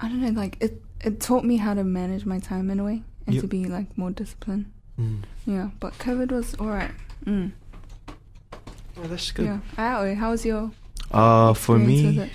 I 0.00 0.08
don't 0.08 0.20
know, 0.20 0.30
like 0.42 0.56
it, 0.60 0.82
it 1.04 1.20
taught 1.20 1.44
me 1.44 1.56
how 1.56 1.74
to 1.74 1.82
manage 1.84 2.24
my 2.26 2.38
time 2.38 2.70
in 2.70 2.78
a 2.80 2.84
way 2.84 3.02
and 3.26 3.34
Yep. 3.34 3.42
to 3.42 3.48
be 3.48 3.64
like 3.64 3.96
more 3.96 4.10
disciplined. 4.12 4.66
Mm. 5.00 5.22
Yeah. 5.46 5.70
But 5.80 5.94
COVID 5.98 6.30
was 6.30 6.54
alright. 6.60 6.92
Mm. 7.26 7.52
That's 8.96 9.32
good. 9.32 9.46
Yeah. 9.46 9.60
Aoi, 9.78 10.14
how 10.14 10.30
was 10.30 10.44
your 10.44 10.70
Uh 11.10 11.52
for 11.54 11.78
me 11.78 12.30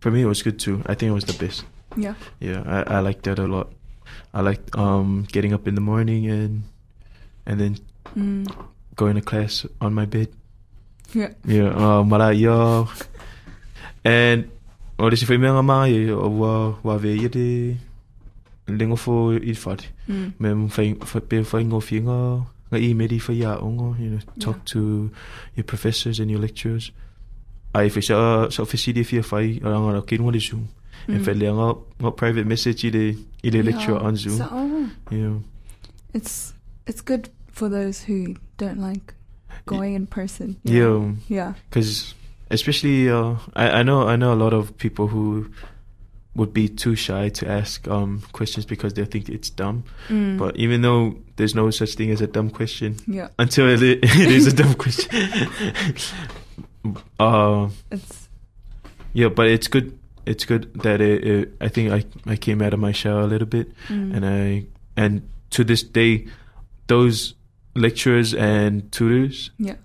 for 0.00 0.10
me 0.10 0.22
it 0.22 0.26
was 0.26 0.42
good 0.42 0.58
too. 0.58 0.82
I 0.86 0.94
think 0.94 1.10
it 1.10 1.14
was 1.14 1.24
the 1.24 1.32
best. 1.46 1.64
Yeah. 1.96 2.14
Yeah, 2.40 2.62
I, 2.66 2.96
I 2.96 2.98
liked 3.00 3.22
that 3.24 3.38
a 3.38 3.46
lot. 3.46 3.72
I 4.34 4.40
liked 4.40 4.74
um 4.76 5.26
getting 5.32 5.52
up 5.52 5.66
in 5.68 5.74
the 5.74 5.80
morning 5.84 6.28
and 6.30 6.62
and 7.46 7.60
then 7.60 7.76
Mm. 8.16 8.44
going 8.96 9.14
to 9.16 9.22
class 9.22 9.64
on 9.80 9.94
my 9.94 10.04
bed. 10.04 10.28
Yeah. 11.14 11.32
Yeah, 11.46 11.72
uh. 11.72 12.86
And 14.04 14.50
o 14.98 15.06
le 15.08 15.16
si 15.16 15.26
whai 15.26 15.38
mea 15.38 15.52
ngā 15.54 15.62
mai 15.64 16.10
o 16.12 16.28
wa 16.28 16.52
wa 16.82 16.96
ve 16.98 17.14
ia 17.16 17.28
de 17.28 17.76
lengo 18.68 18.96
fo 18.96 19.30
i 19.32 19.54
whare. 19.64 19.86
Mm. 20.08 20.32
Me 20.38 20.48
m 20.50 20.68
whai 20.68 20.92
whai- 20.98 21.44
whai 21.52 21.64
ngō 21.64 21.80
whi 21.88 22.00
ngā 22.04 22.18
ngā 22.72 22.80
i 22.82 22.92
meri 22.94 23.18
whai 23.18 23.40
a 23.48 23.56
ongo, 23.62 23.94
you 23.98 24.10
know, 24.10 24.20
talk 24.40 24.56
Yeah. 24.56 24.72
to 24.72 25.10
your 25.56 25.64
professors 25.64 26.20
and 26.20 26.30
your 26.30 26.40
lecturers. 26.40 26.90
Ai 27.74 27.88
whai 27.88 28.00
sa 28.02 28.48
sa 28.50 28.62
whisiri 28.64 29.04
whi 29.04 29.22
whai 29.30 29.60
a 29.62 29.70
ranga 29.70 30.02
ki 30.02 30.18
runga 30.18 30.32
le 30.32 30.40
Zoom. 30.40 30.60
Mm. 30.60 30.68
Whai 31.08 31.34
lea 31.34 31.50
ngā 31.52 31.68
ngā 32.00 32.16
private 32.16 32.46
message 32.46 32.84
i 32.84 32.90
le 32.90 33.16
i 33.44 33.62
lecture 33.62 33.92
Yeah. 33.94 34.06
on 34.06 34.16
Zoom. 34.16 34.36
So, 34.38 34.48
oh, 34.50 34.88
Yeah. 35.10 35.38
it's 36.14 36.54
it's 36.86 37.00
good 37.00 37.28
for 37.50 37.68
those 37.68 38.02
who 38.02 38.34
don't 38.58 38.78
like 38.78 39.14
going 39.66 39.94
in 39.94 40.06
person. 40.06 40.56
Yeah. 40.64 41.14
Yeah. 41.28 41.54
because 41.70 42.14
especially 42.50 43.08
uh, 43.08 43.36
I, 43.54 43.80
I 43.80 43.82
know 43.82 44.06
I 44.08 44.16
know 44.16 44.32
a 44.32 44.38
lot 44.44 44.52
of 44.52 44.76
people 44.78 45.08
who 45.08 45.46
would 46.34 46.54
be 46.54 46.66
too 46.68 46.94
shy 46.96 47.28
to 47.28 47.46
ask 47.46 47.86
um, 47.88 48.22
questions 48.32 48.64
because 48.64 48.94
they 48.94 49.04
think 49.04 49.28
it's 49.28 49.50
dumb. 49.50 49.84
Mm. 50.08 50.38
But 50.38 50.56
even 50.56 50.80
though 50.80 51.14
there's 51.36 51.54
no 51.54 51.70
such 51.70 51.94
thing 51.94 52.10
as 52.10 52.22
a 52.22 52.26
dumb 52.26 52.48
question 52.48 52.96
yeah, 53.06 53.28
until 53.38 53.68
it, 53.68 53.82
it 54.02 54.02
is 54.32 54.46
a 54.46 54.52
dumb 54.52 54.74
question. 54.74 55.10
uh, 57.20 57.68
it's 57.90 58.28
yeah, 59.12 59.28
but 59.28 59.46
it's 59.48 59.68
good. 59.68 59.98
It's 60.26 60.44
good 60.44 60.72
that 60.82 61.00
it, 61.00 61.24
it. 61.24 61.56
I 61.60 61.68
think 61.68 61.90
I 61.92 62.04
I 62.30 62.36
came 62.36 62.62
out 62.62 62.72
of 62.74 62.80
my 62.80 62.92
shell 62.92 63.24
a 63.24 63.26
little 63.26 63.46
bit, 63.48 63.72
mm. 63.88 64.14
and 64.14 64.24
I 64.24 64.66
and 64.96 65.22
to 65.50 65.64
this 65.64 65.82
day, 65.82 66.26
those 66.86 67.34
lecturers 67.74 68.34
and 68.34 68.92
tutors 68.92 69.50
yeah. 69.58 69.76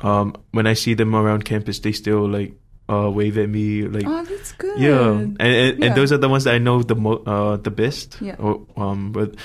um 0.00 0.34
when 0.50 0.66
I 0.66 0.74
see 0.74 0.94
them 0.94 1.14
around 1.14 1.44
campus, 1.44 1.78
they 1.78 1.92
still 1.92 2.28
like 2.28 2.52
uh 2.90 3.08
wave 3.10 3.38
at 3.38 3.48
me 3.48 3.82
like 3.86 4.04
Oh, 4.06 4.24
that's 4.24 4.52
good. 4.58 4.78
yeah, 4.80 5.10
and 5.10 5.36
and, 5.40 5.78
Yeah. 5.78 5.86
and 5.86 5.94
those 5.96 6.10
are 6.12 6.18
the 6.18 6.28
ones 6.28 6.44
that 6.44 6.54
I 6.54 6.58
know 6.58 6.82
the 6.82 6.96
mo- 6.96 7.22
uh 7.26 7.56
the 7.56 7.70
best. 7.70 8.18
Yeah. 8.20 8.34
Or, 8.38 8.66
um, 8.76 9.12
but 9.12 9.36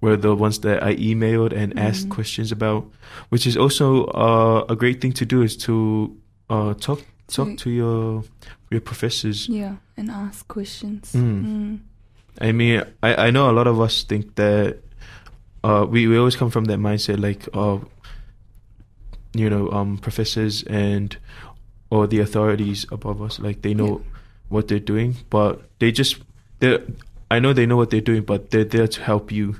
were 0.00 0.16
the 0.16 0.34
ones 0.34 0.58
that 0.60 0.82
I 0.82 0.96
emailed 0.96 1.52
and 1.52 1.78
asked 1.78 2.08
Mhm. 2.08 2.10
questions 2.16 2.50
about, 2.52 2.84
which 3.28 3.46
is 3.46 3.56
also 3.56 4.04
uh 4.16 4.64
a 4.68 4.76
great 4.76 5.00
thing 5.00 5.12
to 5.12 5.24
do 5.26 5.42
is 5.42 5.56
to 5.68 6.16
uh 6.50 6.74
talk 6.74 7.00
talk 7.28 7.48
To- 7.48 7.56
to 7.56 7.70
your 7.70 8.24
your 8.70 8.80
professors. 8.80 9.48
Yeah, 9.48 9.76
and 9.96 10.10
ask 10.10 10.46
questions. 10.48 11.12
Mm. 11.12 11.44
Mm. 11.44 11.78
I 12.40 12.52
mean, 12.52 12.82
I 13.02 13.28
I 13.28 13.30
know 13.30 13.50
a 13.50 13.54
lot 13.54 13.66
of 13.66 13.80
us 13.80 14.02
think 14.04 14.34
that 14.36 14.78
uh 15.62 15.86
we 15.88 16.06
we 16.08 16.18
always 16.18 16.36
come 16.36 16.50
from 16.50 16.64
that 16.66 16.78
mindset 16.78 17.18
like 17.20 17.48
uh 17.54 17.78
you 19.34 19.48
know 19.50 19.70
um 19.70 19.98
professors 19.98 20.62
and 20.64 21.16
or 21.90 22.06
the 22.06 22.20
authorities 22.20 22.86
above 22.90 23.22
us 23.22 23.38
like 23.38 23.62
they 23.62 23.74
know 23.74 23.98
Yeah. 23.98 24.04
what 24.48 24.68
they're 24.68 24.78
doing 24.82 25.16
but 25.30 25.62
they 25.78 25.90
just 25.92 26.18
they 26.60 26.78
I 27.30 27.38
know 27.40 27.52
they 27.52 27.66
know 27.66 27.76
what 27.76 27.90
they're 27.90 28.00
doing 28.04 28.22
but 28.22 28.50
they're 28.50 28.64
there 28.64 28.86
to 28.88 29.00
help 29.02 29.32
you 29.32 29.56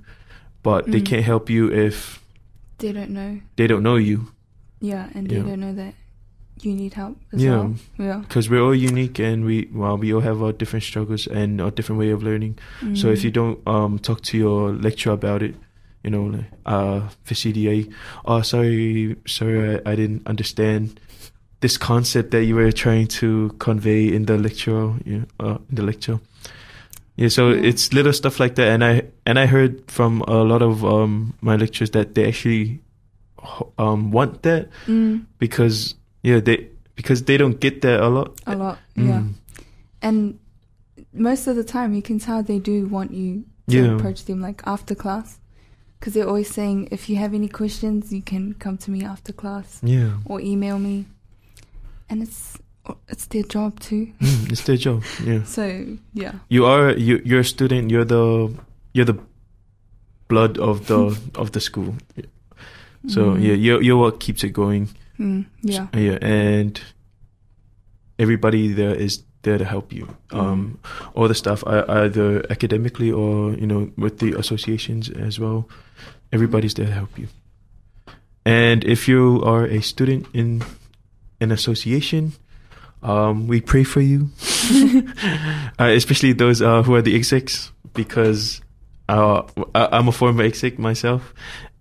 but 0.63 0.87
they 0.87 1.01
Mm. 1.01 1.07
can't 1.07 1.25
help 1.25 1.51
you 1.51 1.71
if 1.73 2.21
They 2.79 2.93
don't 2.93 3.11
know. 3.11 3.41
they 3.57 3.67
don't 3.67 3.83
know 3.83 3.97
you 3.97 4.29
Yeah, 4.81 5.09
and 5.15 5.29
they 5.29 5.37
Yeah. 5.37 5.43
don't 5.49 5.61
know 5.61 5.73
that 5.75 5.95
you 6.63 6.73
need 6.75 6.95
help 6.95 7.17
as 7.33 7.43
Yeah. 7.43 7.51
well. 7.57 7.75
Yeah. 7.99 8.19
because 8.29 8.49
we're 8.51 8.63
all 8.63 8.75
unique 8.75 9.19
and 9.19 9.45
we 9.45 9.69
well 9.73 9.97
we 9.99 10.13
all 10.15 10.21
have 10.23 10.43
our 10.43 10.53
different 10.53 10.83
struggles 10.85 11.27
and 11.27 11.61
our 11.61 11.71
different 11.71 11.99
way 11.99 12.11
of 12.11 12.23
learning 12.23 12.57
So 12.95 13.11
if 13.11 13.21
Mm. 13.21 13.25
you 13.25 13.31
don't 13.31 13.59
um 13.67 13.99
talk 13.99 14.21
to 14.31 14.39
your 14.39 14.73
lecturer 14.73 15.13
about 15.15 15.43
it, 15.43 15.55
you 16.05 16.11
know, 16.11 16.25
like, 16.37 16.47
uh 16.67 17.01
for 17.25 17.35
CDA, 17.35 17.89
oh 18.25 18.43
sorry, 18.43 19.17
sorry, 19.27 19.59
I, 19.77 19.93
I 19.93 19.95
didn't 19.97 20.23
understand 20.27 21.01
this 21.61 21.79
concept 21.79 22.31
that 22.31 22.45
you 22.45 22.55
were 22.55 22.73
trying 22.73 23.07
to 23.21 23.49
convey 23.59 24.13
in 24.15 24.27
the 24.27 24.37
lecture, 24.39 24.93
you 25.05 25.19
know, 25.19 25.27
uh, 25.41 25.59
in 25.71 25.75
the 25.77 25.83
lecture. 25.83 26.21
Yeah, 27.17 27.29
so 27.31 27.51
Yeah. 27.51 27.69
it's 27.71 27.93
little 27.93 28.13
stuff 28.13 28.39
like 28.41 28.55
that, 28.57 28.69
and 28.69 28.83
I 28.85 29.03
and 29.27 29.39
I 29.39 29.47
heard 29.47 29.73
from 29.91 30.23
a 30.29 30.43
lot 30.45 30.63
of 30.63 30.85
um 30.85 31.35
my 31.41 31.57
lecturers 31.57 31.91
that 31.91 32.15
they 32.15 32.27
actually 32.29 32.81
um 33.79 34.11
want 34.11 34.43
that 34.43 34.69
Mm, 34.87 35.25
because 35.39 35.95
yeah 36.25 36.41
they 36.41 36.57
because 36.97 37.23
they 37.25 37.37
don't 37.37 37.59
get 37.61 37.83
that 37.83 38.01
a 38.01 38.09
lot. 38.09 38.29
a 38.47 38.55
lot. 38.57 38.79
Yeah. 38.97 39.21
Mm. 39.23 39.35
And 40.03 40.39
most 41.13 41.47
of 41.47 41.57
the 41.57 41.65
time, 41.65 41.95
you 41.95 42.03
can 42.03 42.19
tell 42.19 42.43
they 42.43 42.59
do 42.61 42.87
want 42.87 43.11
you 43.13 43.45
to 43.69 43.77
Yeah. 43.77 43.97
approach 43.97 44.25
them 44.25 44.41
like 44.41 44.63
after 44.67 44.95
class. 44.95 45.39
Because 45.99 46.15
they're 46.15 46.29
always 46.29 46.51
saying, 46.53 46.89
if 46.91 47.09
you 47.09 47.17
have 47.17 47.33
any 47.35 47.49
questions, 47.49 48.13
you 48.13 48.21
can 48.23 48.55
come 48.65 48.77
to 48.85 48.91
me 48.91 49.01
after 49.05 49.33
class 49.33 49.81
Yeah, 49.83 50.11
or 50.27 50.41
email 50.41 50.79
me. 50.79 51.07
And 52.11 52.23
it's 52.23 52.59
it's 53.09 53.27
their 53.33 53.43
job 53.55 53.81
too. 53.81 54.13
Mm, 54.21 54.53
it's 54.53 54.63
their 54.65 54.77
job. 54.77 55.03
Yeah, 55.25 55.43
So 55.57 55.65
yeah, 56.13 56.35
you 56.49 56.67
are 56.67 56.93
you 56.93 57.21
you're 57.25 57.41
a 57.41 57.45
student. 57.45 57.91
You're 57.91 58.05
the 58.07 58.53
you're 58.93 59.07
the 59.13 59.19
blood 60.29 60.59
of 60.59 60.87
the 60.87 61.17
of 61.43 61.51
the 61.53 61.61
school. 61.61 61.95
So 63.09 63.21
Mm. 63.35 63.43
yeah, 63.43 63.55
you're 63.65 63.83
you're 63.83 63.97
what 63.99 64.21
keeps 64.21 64.45
it 64.45 64.53
going. 64.53 64.89
Mm, 65.19 65.47
yeah, 65.63 65.87
Yeah, 65.95 66.19
and 66.21 66.81
everybody 68.19 68.73
there 68.73 68.95
is 68.95 69.23
there 69.43 69.59
to 69.59 69.65
help 69.65 69.93
you. 69.93 70.09
Um, 70.31 70.79
all 71.15 71.29
the 71.29 71.35
stuff, 71.35 71.63
either 71.67 72.45
academically 72.51 73.11
or 73.13 73.53
you 73.55 73.67
know 73.67 73.91
with 73.97 74.19
the 74.19 74.33
associations 74.39 75.11
as 75.11 75.39
well. 75.39 75.69
Everybody's 76.33 76.75
there 76.75 76.87
to 76.87 76.93
help 76.93 77.17
you. 77.19 77.29
And 78.45 78.85
if 78.85 79.07
you 79.09 79.41
are 79.45 79.65
a 79.67 79.81
student 79.81 80.27
in 80.35 80.63
an 81.41 81.53
association, 81.53 82.33
um, 83.03 83.47
we 83.47 83.61
pray 83.61 83.85
for 83.85 84.01
you, 84.01 84.31
uh, 85.79 85.85
especially 85.95 86.33
those 86.33 86.61
uh, 86.63 86.83
who 86.83 86.95
are 86.95 87.03
the 87.03 87.15
execs, 87.15 87.71
because 87.95 88.61
uh, 89.09 89.43
I- 89.75 89.89
I'm 89.93 90.09
a 90.09 90.13
former 90.13 90.43
exec 90.43 90.79
myself, 90.79 91.33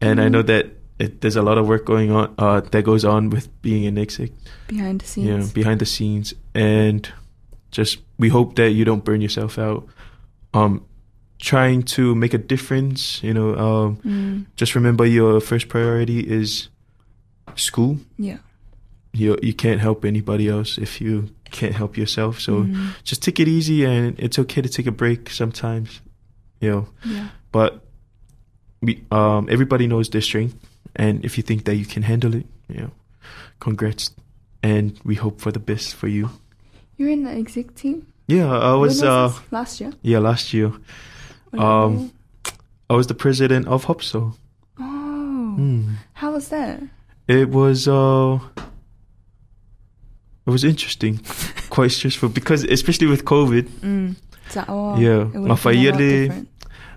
and 0.01 0.21
I 0.21 0.29
know 0.29 0.41
that 0.43 0.67
it, 1.03 1.21
there's 1.21 1.35
a 1.35 1.41
lot 1.49 1.57
of 1.57 1.67
work 1.67 1.83
going 1.85 2.09
on 2.11 2.33
uh, 2.37 2.61
that 2.71 2.83
goes 2.83 3.03
on 3.05 3.29
with 3.29 3.45
being 3.61 3.85
an 3.85 3.97
exec 3.97 4.29
behind 4.67 5.01
the 5.01 5.05
scenes. 5.05 5.27
yeah, 5.27 5.53
behind 5.53 5.79
the 5.79 5.85
scenes, 5.85 6.33
and 6.55 7.01
just 7.71 7.99
we 8.19 8.29
hope 8.29 8.55
that 8.55 8.71
you 8.71 8.85
don't 8.85 9.03
burn 9.03 9.21
yourself 9.21 9.57
out. 9.57 9.85
Um, 10.53 10.85
trying 11.39 11.83
to 11.83 12.15
make 12.15 12.33
a 12.33 12.37
difference, 12.37 13.21
you 13.23 13.33
know. 13.33 13.49
Um, 13.65 13.97
Mm, 14.05 14.45
just 14.55 14.75
remember 14.75 15.05
your 15.05 15.41
first 15.41 15.67
priority 15.67 16.19
is 16.39 16.69
school. 17.55 17.97
yeah. 18.17 18.37
You 19.15 19.37
you 19.43 19.53
can't 19.53 19.79
help 19.81 20.05
anybody 20.05 20.47
else 20.49 20.77
if 20.81 20.99
you 21.01 21.29
can't 21.51 21.75
help 21.75 21.97
yourself. 21.97 22.39
So 22.39 22.63
Mm, 22.63 22.93
just 23.03 23.21
take 23.21 23.39
it 23.39 23.47
easy, 23.47 23.85
and 23.85 24.17
it's 24.19 24.39
okay 24.39 24.61
to 24.61 24.69
take 24.69 24.87
a 24.87 24.91
break 24.91 25.29
sometimes. 25.29 26.01
You 26.61 26.69
know, 26.71 26.87
yeah. 27.05 27.27
but 27.51 27.81
we 28.81 29.03
um 29.11 29.47
everybody 29.51 29.85
knows 29.87 30.09
their 30.09 30.21
strength, 30.21 30.55
and 30.95 31.23
if 31.25 31.37
you 31.37 31.43
think 31.43 31.65
that 31.65 31.75
you 31.75 31.85
can 31.85 32.03
handle 32.03 32.33
it, 32.35 32.45
you 32.69 32.81
know, 32.81 32.91
congrats, 33.59 34.11
and 34.61 34.99
we 35.03 35.15
hope 35.15 35.39
for 35.41 35.51
the 35.51 35.59
best 35.59 35.95
for 35.95 36.07
you. 36.07 36.29
You're 36.97 37.09
in 37.09 37.23
the 37.23 37.31
exec 37.31 37.75
team. 37.75 38.05
Yeah, 38.27 38.51
I 38.51 38.73
was, 38.75 39.01
When 39.01 39.09
uh 39.09 39.31
last 39.51 39.81
year. 39.81 39.91
yeah 40.01 40.19
last 40.19 40.53
year. 40.53 40.71
Um. 41.53 42.11
I 42.89 42.95
was 42.95 43.07
the 43.07 43.15
president 43.15 43.67
of 43.67 43.85
Hopsa. 43.85 44.33
oh, 44.79 45.55
Mm. 45.59 45.95
how 46.13 46.33
was 46.33 46.49
that? 46.49 46.81
It 47.27 47.49
was 47.49 47.87
uh 47.87 48.39
it 50.45 50.49
was 50.49 50.63
interesting, 50.63 51.19
quite 51.69 51.91
stressful 51.91 52.29
because 52.29 52.63
especially 52.65 53.07
with 53.07 53.23
COVID, 53.25 53.63
Mm. 53.81 54.15
So, 54.49 54.63
oh, 54.67 54.97
Yeah, 54.99 55.23
my 55.23 55.23
have 55.23 55.33
been 55.33 55.45
a 55.45 55.47
lot 55.47 55.73
yearly- 55.75 56.27
different. 56.27 56.49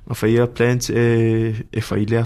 my 0.07 0.15
faia 0.15 0.47
plans 0.47 0.91
e 0.91 1.65
e 1.73 1.81
faile 1.81 2.25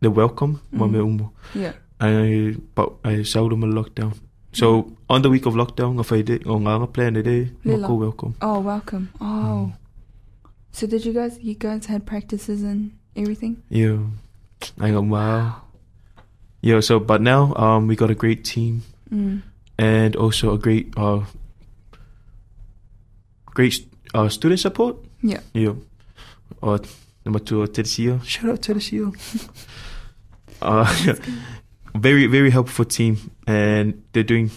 afi. 0.00 0.02
The 0.02 0.10
welcome, 0.10 0.60
ma 0.72 0.86
Mm. 0.86 0.92
me 0.92 0.98
umo. 0.98 1.30
Yeah. 1.54 1.72
I 2.00 2.56
but 2.74 2.92
I 3.04 3.22
saw 3.24 3.48
ma 3.56 3.66
lockdown. 3.66 4.12
So 4.52 4.92
on 5.08 5.22
the 5.22 5.28
week 5.30 5.46
of 5.46 5.54
lockdown, 5.54 5.98
of 5.98 6.12
I 6.12 6.22
faile 6.22 6.40
o 6.46 6.58
nga 6.58 6.86
plan 6.86 7.16
ide 7.16 7.50
ma 7.64 7.72
Lila. 7.72 7.86
ko 7.88 7.94
welcome. 7.94 8.34
Oh, 8.40 8.60
welcome. 8.60 9.08
Oh. 9.20 9.24
Mm. 9.24 9.72
So 10.72 10.86
did 10.86 11.04
you 11.06 11.12
guys? 11.12 11.38
You 11.42 11.54
guys 11.54 11.86
had 11.86 12.04
practices 12.06 12.62
and 12.62 12.92
everything. 13.16 13.62
Yeah. 13.70 13.98
I 14.80 14.90
go 14.90 15.00
wow. 15.02 15.62
Yeah, 16.62 16.80
so 16.80 16.98
but 17.00 17.20
now 17.22 17.54
um 17.56 17.86
we 17.86 17.96
got 17.96 18.10
a 18.10 18.14
great 18.14 18.44
team 18.44 18.82
Mm. 19.12 19.42
and 19.78 20.16
also 20.16 20.52
a 20.52 20.58
great 20.58 20.92
uh 20.96 21.20
great 23.54 23.86
uh 24.14 24.28
student 24.28 24.60
support. 24.60 24.96
Yeah. 25.22 25.40
Yeah. 25.54 25.74
Or 26.60 26.80
number 27.24 27.38
two 27.40 27.64
Tercio. 27.68 28.22
Shout 28.24 28.50
out 28.50 28.60
Tercio. 28.62 29.12
uh 30.62 30.86
very 31.94 32.26
very 32.26 32.50
helpful 32.50 32.84
team 32.84 33.16
and 33.46 34.02
they're 34.12 34.22
doing 34.22 34.50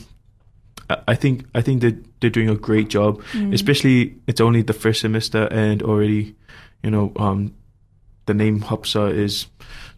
I- 1.08 1.16
think 1.16 1.46
I 1.54 1.62
think 1.62 1.82
that 1.82 1.96
they're 2.20 2.30
doing 2.32 2.50
a 2.50 2.56
great 2.56 2.90
job. 2.90 3.22
Mm. 3.34 3.54
Especially 3.54 4.16
it's 4.28 4.42
only 4.42 4.62
the 4.64 4.74
first 4.74 5.02
semester 5.02 5.48
and 5.52 5.82
already, 5.84 6.36
you 6.84 6.90
know, 6.92 7.12
um 7.16 7.54
the 8.26 8.34
name 8.34 8.60
Hopsa 8.62 9.14
is 9.14 9.46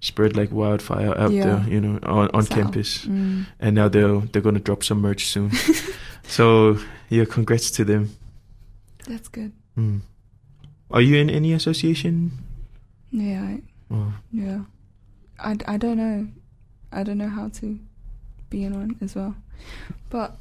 spread 0.02 0.36
like 0.36 0.52
wildfire 0.52 1.18
out 1.18 1.32
Yeah. 1.32 1.44
there, 1.46 1.66
you 1.70 1.80
know, 1.82 2.00
on, 2.04 2.30
on 2.34 2.44
So, 2.44 2.56
campus. 2.56 3.06
Mm. 3.06 3.46
And 3.60 3.76
now 3.76 3.88
they're 3.88 4.20
they're 4.32 4.42
gonna 4.42 4.60
drop 4.60 4.84
some 4.84 5.00
merch 5.02 5.26
soon. 5.28 5.52
so 6.28 6.78
yeah, 7.10 7.24
congrats 7.26 7.72
to 7.72 7.86
them. 7.86 8.10
That's 9.08 9.30
good. 9.30 9.52
Mm. 9.78 10.02
Are 10.92 11.02
you 11.02 11.16
in 11.16 11.30
any 11.30 11.54
association? 11.54 12.32
Yeah. 13.12 13.44
I, 13.44 13.62
Oh, 13.94 14.14
yeah. 14.32 14.62
I, 15.42 15.58
I 15.68 15.78
don't 15.78 15.98
know. 15.98 16.28
I 16.92 17.04
don't 17.04 17.18
know 17.18 17.30
how 17.30 17.50
to 17.50 17.80
be 18.50 18.64
in 18.64 18.74
one 18.74 18.98
as 19.02 19.16
well. 19.16 19.36
But 20.10 20.36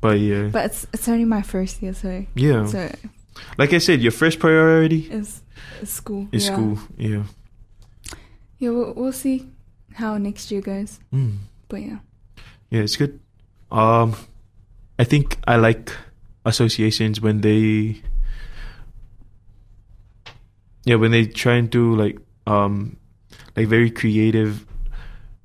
but 0.00 0.18
yeah, 0.18 0.48
but 0.48 0.66
it's 0.66 0.86
it's 0.92 1.08
only 1.08 1.24
my 1.24 1.42
first 1.42 1.82
year, 1.82 1.94
so 1.94 2.24
yeah. 2.34 2.66
so 2.66 2.90
like 3.58 3.72
I 3.72 3.78
said, 3.78 4.00
your 4.00 4.12
first 4.12 4.38
priority 4.38 5.08
is, 5.10 5.42
it's 5.80 5.92
school. 5.92 6.28
is 6.32 6.46
yeah. 6.46 6.52
school. 6.52 6.78
Yeah. 6.96 7.22
Yeah, 8.58 8.70
we'll, 8.70 8.92
we'll 8.92 9.12
see 9.12 9.48
how 9.94 10.18
next 10.18 10.50
year 10.50 10.60
goes. 10.60 11.00
Mm. 11.12 11.38
But 11.68 11.80
yeah. 11.80 11.98
Yeah, 12.70 12.82
it's 12.82 12.96
good. 12.96 13.18
Um, 13.70 14.14
I 14.98 15.04
think 15.04 15.38
I 15.46 15.56
like 15.56 15.92
associations 16.44 17.20
when 17.20 17.40
they, 17.40 18.02
yeah, 20.84 20.96
when 20.96 21.10
they 21.10 21.26
try 21.26 21.54
and 21.54 21.70
do 21.70 21.96
like 21.96 22.18
um, 22.46 22.96
like 23.60 23.68
very 23.68 23.90
creative 23.90 24.64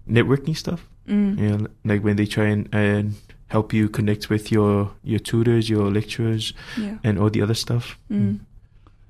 networking 0.07 0.55
stuff. 0.55 0.87
Mm. 1.07 1.37
Yeah, 1.39 1.67
like 1.83 2.03
when 2.03 2.15
they 2.15 2.25
try 2.25 2.45
and, 2.47 2.67
and 2.73 3.13
help 3.47 3.73
you 3.73 3.89
connect 3.89 4.29
with 4.29 4.51
your 4.51 4.91
your 5.03 5.19
tutors, 5.19 5.69
your 5.69 5.91
lecturers, 5.91 6.53
Yeah. 6.77 6.97
and 7.03 7.19
all 7.19 7.29
the 7.29 7.41
other 7.43 7.53
stuff. 7.53 7.97
Mm. 8.09 8.39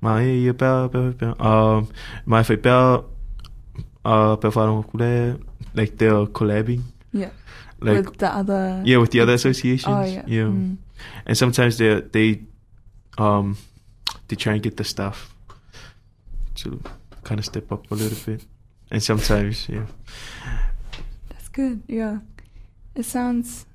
My 0.00 0.22
about 0.50 0.94
um 1.40 1.88
my 2.26 2.42
about 2.42 3.08
uh 4.04 4.36
like 5.74 5.96
they're 5.98 6.26
collabing 6.26 6.82
Yeah. 7.12 7.30
like 7.80 8.04
With 8.06 8.18
the 8.18 8.28
other. 8.34 8.82
yeah 8.84 8.98
with 8.98 9.10
the 9.10 9.20
other 9.20 9.34
associations 9.34 9.88
Oh 9.94 10.04
yeah. 10.04 10.22
yeah 10.26 10.48
Mm. 10.48 10.76
and 11.26 11.36
sometimes 11.36 11.76
they 11.78 12.00
they 12.12 12.40
um 13.18 13.56
they 14.28 14.36
try 14.36 14.52
and 14.54 14.62
get 14.62 14.76
the 14.76 14.84
staff 14.84 15.34
to 16.62 16.80
kind 17.24 17.38
of 17.40 17.44
step 17.44 17.72
up 17.72 17.90
a 17.90 17.94
little 17.94 18.18
bit 18.26 18.44
and 18.90 19.02
sometimes 19.02 19.68
yeah 19.68 19.86
That's 21.28 21.48
good. 21.48 21.82
Yeah. 21.88 22.18
It 22.94 23.04
sounds. 23.04 23.66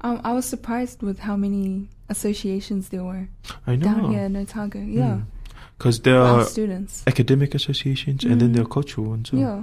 Um, 0.00 0.20
I 0.24 0.32
was 0.34 0.44
surprised 0.44 1.02
with 1.02 1.18
how 1.20 1.36
many 1.36 1.88
associations 2.08 2.88
there 2.90 3.02
were 3.04 3.28
I 3.66 3.76
know 3.76 3.84
down 3.86 4.10
here 4.12 4.24
in 4.24 4.36
Otago. 4.36 4.78
Yeah. 4.80 5.20
because 5.78 6.00
there 6.02 6.20
Our 6.20 6.40
are 6.40 6.44
students. 6.44 7.02
academic 7.06 7.54
associations 7.54 8.24
and 8.24 8.40
then 8.40 8.50
Mm. 8.50 8.54
there 8.54 8.62
are 8.64 8.68
cultural 8.68 9.08
ones 9.08 9.30
so. 9.30 9.36
Yeah. 9.36 9.62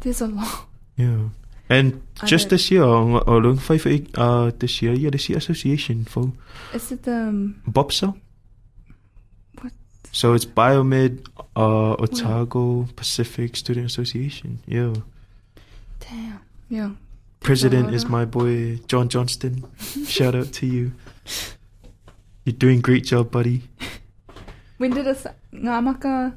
There's 0.00 0.20
a 0.20 0.26
lot. 0.26 0.66
yeah 0.96 1.28
and 1.70 2.02
I 2.20 2.26
just 2.26 2.50
this 2.50 2.70
year 2.70 2.84
or 2.84 3.40
long 3.42 3.56
five 3.58 3.86
uh 4.16 4.50
this 4.58 4.82
year 4.82 4.92
yeah 4.92 5.10
this 5.10 5.28
year 5.28 5.38
association 5.38 6.04
for 6.04 6.32
Is 6.74 6.92
it 6.92 7.02
the. 7.04 7.14
Um, 7.28 7.62
What? 7.72 8.02
So 10.14 10.32
it's 10.36 10.46
Biomed 10.46 11.26
uh 11.56 11.94
Otago 11.98 12.86
Pacific 12.94 13.56
Student 13.56 13.86
Association 13.90 14.62
yeah 14.66 14.94
damn. 16.00 16.40
Yeah. 16.68 16.90
President 17.40 17.92
is 17.94 18.06
my 18.06 18.24
boy 18.24 18.76
John 18.88 19.08
Johnston. 19.08 19.64
Shout 20.06 20.34
out 20.34 20.52
to 20.54 20.66
you. 20.66 20.92
You're 22.44 22.56
doing 22.56 22.80
great 22.80 23.04
job, 23.04 23.30
buddy. 23.30 23.62
When 24.78 24.90
did 24.90 25.06
it. 25.06 25.24
Ngamaka. 25.52 26.34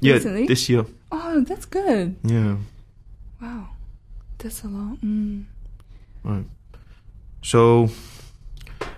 Yeah, 0.00 0.14
Recently? 0.14 0.46
this 0.46 0.68
year. 0.68 0.86
Oh, 1.12 1.44
that's 1.44 1.66
good. 1.66 2.16
Yeah. 2.24 2.56
Wow. 3.40 3.68
That's 4.38 4.64
a 4.64 4.68
lot. 4.68 4.96
Mm. 5.04 5.44
Right. 6.24 6.46
So, 7.42 7.90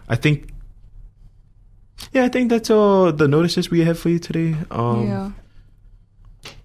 I 0.09 0.15
think. 0.15 0.55
Yeah, 2.19 2.25
I 2.25 2.31
think 2.31 2.51
that's 2.51 2.69
all 2.69 3.13
the 3.13 3.29
notices 3.29 3.71
we 3.71 3.83
have 3.83 3.97
for 3.97 4.09
you 4.09 4.19
today. 4.19 4.57
Um, 4.73 5.07
yeah. 5.07 5.31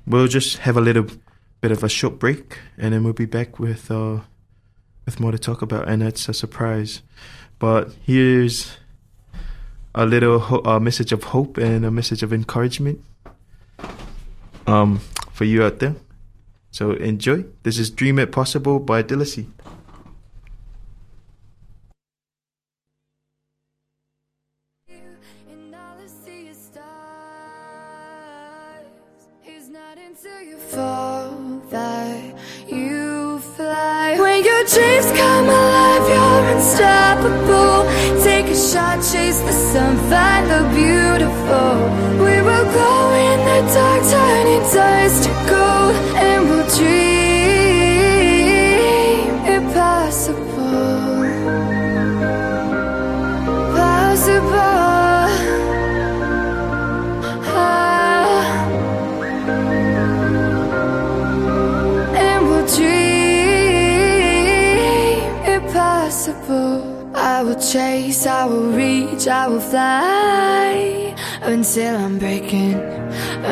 We'll 0.08 0.26
just 0.26 0.58
have 0.66 0.76
a 0.76 0.82
little 0.82 1.06
bit 1.62 1.72
of 1.72 1.84
a 1.84 1.90
short 1.90 2.18
break, 2.18 2.58
and 2.76 2.92
then 2.92 3.04
we'll 3.04 3.14
be 3.14 3.28
back 3.28 3.60
with 3.60 3.92
uh, 3.92 4.22
with 5.06 5.20
more 5.20 5.32
to 5.32 5.38
talk 5.38 5.62
about, 5.62 5.88
and 5.88 6.02
that's 6.02 6.28
a 6.28 6.34
surprise. 6.34 7.04
But 7.60 7.94
here's 8.02 8.78
a 9.94 10.08
little 10.08 10.40
ho- 10.40 10.66
a 10.66 10.80
message 10.80 11.12
of 11.12 11.26
hope 11.26 11.60
and 11.60 11.86
a 11.86 11.92
message 11.92 12.24
of 12.24 12.34
encouragement 12.34 13.06
um, 14.66 15.02
for 15.34 15.46
you 15.46 15.64
out 15.64 15.78
there. 15.78 15.98
So 16.72 16.94
enjoy. 16.94 17.46
This 17.62 17.78
is 17.78 17.92
Dream 17.92 18.18
It 18.18 18.32
Possible 18.32 18.80
by 18.80 19.04
Delacey. 19.04 19.46
Your 34.64 34.70
dreams 34.70 35.12
come 35.12 35.46
alive, 35.46 36.04
you're 36.08 36.56
unstoppable. 36.56 37.84
Take 38.24 38.46
a 38.48 38.56
shot, 38.56 38.98
chase 38.98 39.40
the 39.42 39.52
sun, 39.52 39.98
find 40.10 40.50
the 40.50 40.64
beautiful. 40.74 41.74
We 42.24 42.42
will 42.42 42.68
glow 42.72 43.14
in 43.14 43.40
the 43.50 43.74
dark, 43.74 44.02
turning 44.10 44.64
dust 44.74 45.24
to 45.24 45.32
gold, 45.50 45.73
chase, 67.74 68.28
I 68.28 68.46
will 68.46 68.72
reach, 68.72 69.28
I 69.28 69.48
will 69.48 69.60
fly 69.60 71.16
until 71.42 71.98
I'm 71.98 72.20
breaking, 72.20 72.76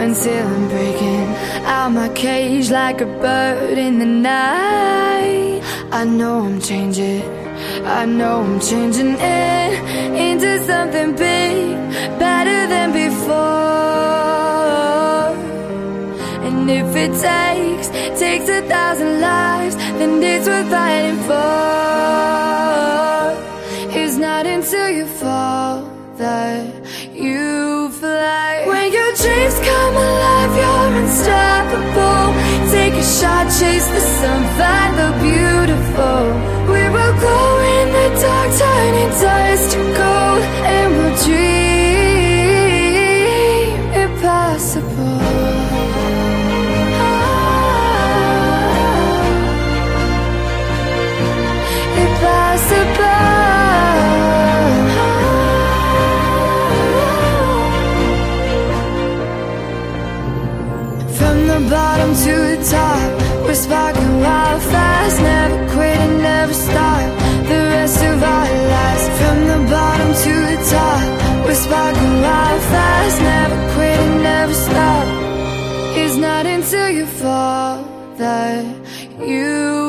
until 0.03 0.47
I'm 0.47 0.67
breaking 0.67 1.25
out 1.65 1.89
my 1.89 2.09
cage 2.09 2.69
like 2.69 3.01
a 3.01 3.07
bird 3.07 3.79
in 3.79 3.97
the 3.97 4.05
night. 4.05 5.61
I 5.91 6.03
know 6.05 6.45
I'm 6.45 6.61
changing, 6.61 7.23
I 7.99 8.05
know 8.05 8.41
I'm 8.41 8.59
changing 8.59 9.15
it 9.17 9.73
into 10.27 10.51
something 10.65 11.15
big, 11.15 11.75
better 12.19 12.59
than 12.73 12.89
before. 13.03 13.39
And 16.45 16.69
if 16.69 16.95
it 16.95 17.13
takes, 17.29 17.87
takes 18.19 18.47
a 18.49 18.61
thousand 18.69 19.19
lives, 19.19 19.75
then 19.97 20.21
it's 20.21 20.47
worth 20.47 20.69
fighting 20.69 21.19
for. 21.23 21.81
Not 24.41 24.53
until 24.53 24.89
you 24.89 25.05
fall 25.05 25.83
that 26.17 26.65
you 27.13 27.91
fly. 27.91 28.63
When 28.65 28.91
your 28.91 29.13
dreams 29.13 29.57
come 29.69 29.95
alive, 29.95 30.51
you're 30.57 30.93
unstoppable. 31.01 32.25
Take 32.71 32.95
a 32.95 33.03
shot, 33.03 33.45
chase 33.59 33.85
the 33.85 34.03
sun, 34.17 34.41
find 34.57 34.93
the 34.97 35.09
beautiful. 35.21 36.21
We 36.73 36.83
will 36.89 37.15
glow 37.21 37.53
in 37.77 37.87
the 37.97 38.07
dark, 38.19 38.49
turning 38.57 39.11
dust 39.21 39.73
to 39.73 39.77
gold, 39.77 40.41
and 40.73 40.87
we'll 40.97 41.17
dream 41.23 41.60
you 76.91 77.05
fall 77.05 77.83
that 78.17 78.65
you 79.17 79.80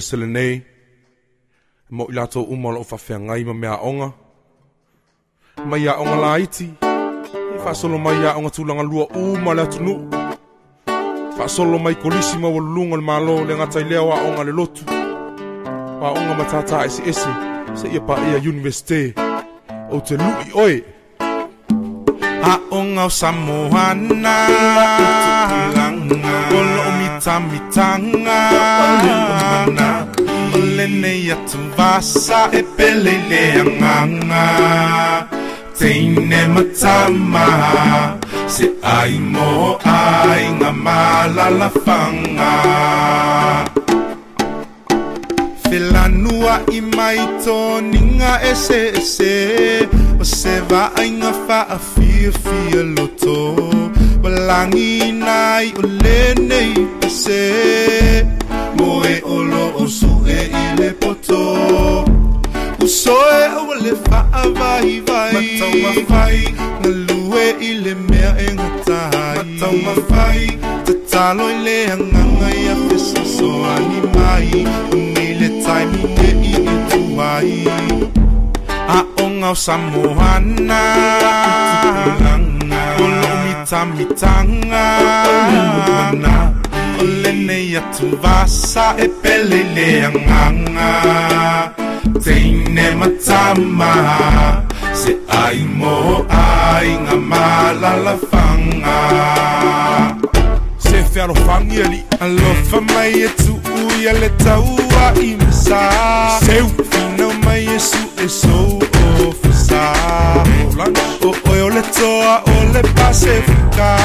O 0.00 0.02
le 0.02 0.06
pesele 0.06 0.26
nei, 0.26 0.62
mo 1.90 2.06
i 2.08 2.14
lato 2.14 2.40
umalo 2.40 2.80
o 2.80 2.84
whawhia 2.90 3.18
ngai 3.18 3.44
ma 3.44 3.52
mea 3.52 3.76
onga. 3.82 4.12
Mai 5.66 5.86
a 5.88 6.00
onga 6.00 6.16
la 6.16 6.38
iti, 6.38 6.64
i 7.54 7.58
whasolo 7.58 7.98
mai 7.98 8.24
a 8.24 8.36
onga 8.38 8.48
tūlanga 8.48 8.82
lua 8.82 9.04
uma 9.14 9.52
le 9.54 9.62
atunu. 9.62 10.08
Whasolo 11.36 11.78
mai 11.78 11.96
kolisi 11.96 12.38
ma 12.38 12.48
walunga 12.48 12.96
le 12.96 13.02
malo 13.02 13.44
le 13.44 13.54
ngatai 13.54 13.84
leo 13.90 14.10
a 14.12 14.22
onga 14.24 14.44
le 14.44 14.52
lotu. 14.52 14.84
Wa 16.00 16.08
onga 16.16 16.34
matata 16.34 16.86
esi 16.86 17.02
esi, 17.02 17.32
se 17.74 17.88
ia 17.92 18.00
pa 18.00 18.16
ia 18.16 18.38
universite. 18.38 19.12
O 19.90 20.00
te 20.00 20.16
lui 20.16 20.50
oe. 20.54 20.99
A 22.42 22.58
onga 22.70 23.04
o 23.04 23.10
Samoana, 23.10 24.36
Olo 26.50 26.82
o 26.88 26.92
mita 26.98 27.40
mitanga, 27.40 28.40
Ole 30.54 30.86
nei 30.88 31.30
atu 31.30 31.58
vasa 31.76 32.48
e 32.52 32.62
pele 32.62 33.14
le 33.28 33.60
anganga, 33.60 35.28
Teine 35.78 36.48
matama, 36.48 37.46
se 38.46 38.68
ai 38.82 39.18
mo 39.18 39.78
ai 39.84 40.44
ngā 40.58 40.72
malalafanga. 40.84 42.52
Filanua 45.70 46.60
i 46.72 46.80
mai 46.80 47.18
toninga 47.44 48.42
ese 48.42 48.92
ese 49.00 49.34
O 50.20 50.24
se 50.24 50.60
va 50.68 50.92
ainga 50.96 51.32
fa 51.46 51.60
a 51.62 51.78
fia 51.78 52.30
fia 52.30 52.82
loto. 52.82 53.54
Walangi 54.22 55.12
nai 55.12 55.72
o 55.78 55.80
lenei 55.80 56.74
ese 57.06 58.26
Moe 58.76 59.22
olo 59.24 59.64
o 59.78 59.86
su 59.88 60.22
e 60.26 60.50
i 60.62 60.76
le 60.76 60.90
poto. 61.00 62.04
Usoe 62.82 63.48
o 63.60 63.72
le 63.80 63.96
fa 64.04 64.26
a 64.30 64.46
vai 64.58 65.00
vai. 65.08 65.32
Matau 65.32 65.72
mawhai 65.84 66.54
Nga 66.80 66.90
lue 67.06 67.46
i 67.58 67.72
le 67.80 67.94
mea 67.94 68.36
e 68.36 68.52
ngatai. 68.52 69.36
Matau 69.38 69.74
mawhai 69.86 70.58
Te 70.84 70.94
talo 71.10 71.48
i 71.48 71.62
le 71.64 71.78
anganga 71.92 72.48
i 72.60 72.68
a 72.68 72.76
fesa 72.86 73.24
so 73.24 73.64
ani 73.74 74.00
mai. 74.14 74.66
Ungi 74.92 75.28
le 75.40 75.48
taimi 75.64 76.02
e 76.28 76.30
i 76.50 76.54
e 76.72 76.76
tuai 76.90 78.29
aong 78.96 79.44
au 79.44 79.56
samoana 79.56 80.80
olo 83.04 83.30
mitamitanga 83.44 84.86
na 86.22 86.34
olene 87.00 87.56
ia 87.64 87.82
tuvasa 87.94 88.94
e 88.98 89.06
pelele 89.22 90.10
teine 92.24 92.86
matama. 93.00 93.92
Se 94.92 95.16
ai 95.28 95.64
mo 95.78 96.26
ai 96.28 96.98
nga 97.02 97.16
malalafanga 97.30 98.98
se 100.78 101.04
fialofangi 101.12 101.82
ali 101.82 102.00
alofa 102.20 102.80
mai 102.80 103.12
e 103.26 103.28
tu'u 103.28 103.76
ia 104.02 104.12
le 104.12 104.28
taua 104.44 105.04
i 105.22 105.36
masa 105.40 105.80
seu. 106.44 106.66
Finau 106.90 107.29
Yesu 107.58 107.96
esou 108.24 108.78
ou 109.22 109.32
fisa 109.32 109.92
Ou 111.22 111.34
oy 111.50 111.70
le 111.74 111.82
toa 111.82 112.42
ou 112.46 112.72
le 112.72 112.82
pase 112.94 113.42
fika 113.42 113.96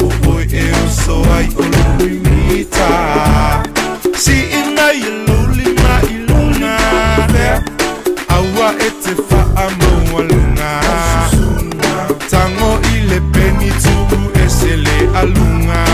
Ou 0.00 0.34
oy 0.34 0.46
e 0.50 0.64
ou 0.72 0.90
soa 0.90 1.42
i 1.42 1.48
ou 1.56 1.64
le 1.64 2.64
Si 4.16 4.32
ina 4.60 4.92
ilou 4.92 5.46
lima 5.52 6.00
ilunga 6.10 6.76
Awa 8.28 8.74
ete 8.80 9.14
fa 9.28 9.40
amou 9.66 10.18
alunga 10.18 10.70
Tango 12.30 12.80
ile 12.94 13.20
peni 13.32 13.70
tugu 13.82 14.30
esele 14.44 15.08
alunga 15.14 15.84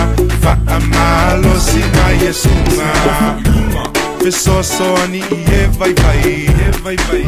Fa 0.41 0.59
amalo 0.67 1.61
sina 1.61 2.25
yesunga 2.25 3.90
Viso 4.23 4.63
soni 4.63 5.19
iye 5.19 5.63
eh, 5.65 5.69
vai 5.79 5.95
vai 5.95 6.47
vai 6.83 6.97
vai 6.97 7.25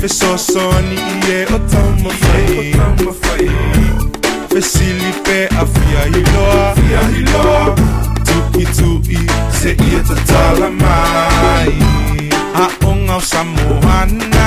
Viso 0.00 0.36
soni 0.36 0.96
iye 0.96 1.42
eh, 1.42 1.54
otama 1.54 2.08
oh, 2.08 2.12
fai 2.20 2.72
otama 2.72 3.12
fai 3.22 3.50
Vesili 4.50 5.12
pe 5.24 5.46
afia 5.46 6.02
hiloa 6.12 6.70
afia 6.72 7.00
hiloa 7.14 7.76
Tuki 8.26 8.66
tui 8.66 9.18
se 9.60 9.70
iye 9.70 10.00
tatala 10.08 10.70
mai 10.70 11.78
Aonga 12.54 13.20
samohana 13.20 14.46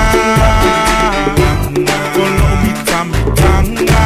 Kolo 2.14 2.48
mitambanga 2.64 4.06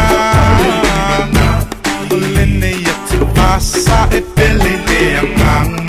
Olene 2.12 2.68
yetu 2.68 3.28
asa 3.56 4.08
epelele 4.12 5.20
amanga 5.20 5.89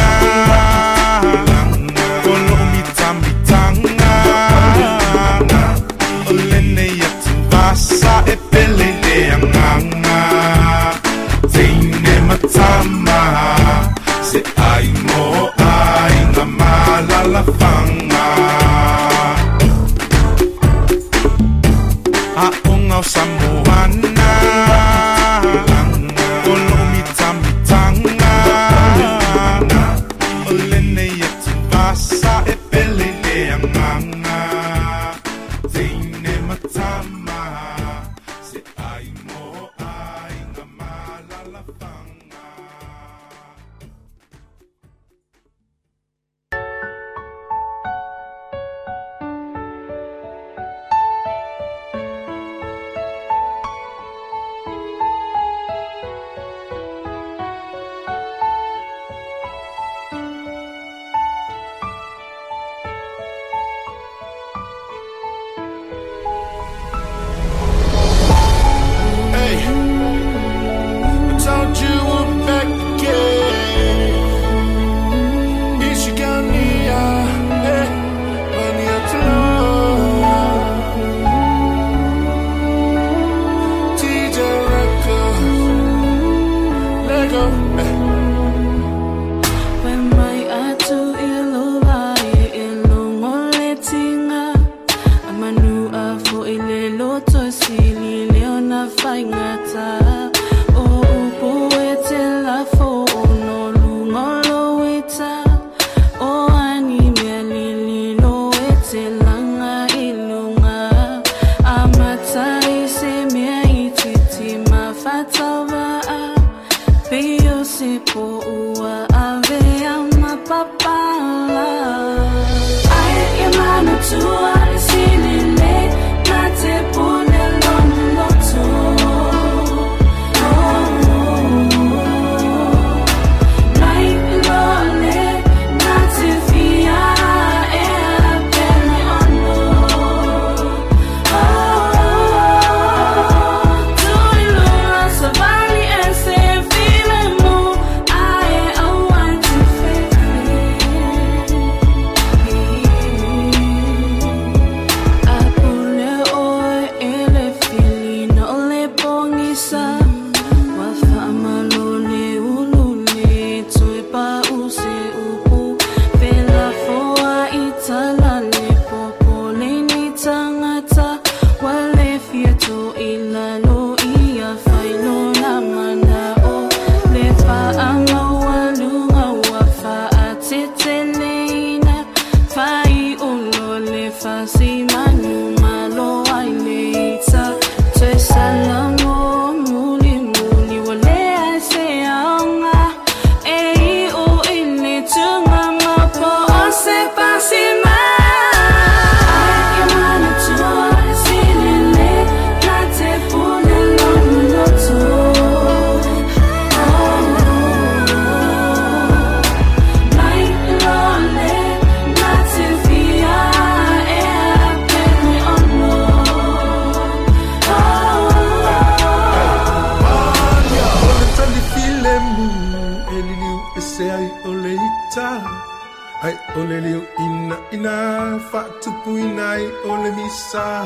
I 226.23 226.33
ole 226.55 226.77
ina 227.25 227.57
ina 227.71 228.39
Whatupu 228.53 229.17
ina 229.17 229.57
i 229.57 229.65
ole 229.89 230.11
misa 230.11 230.85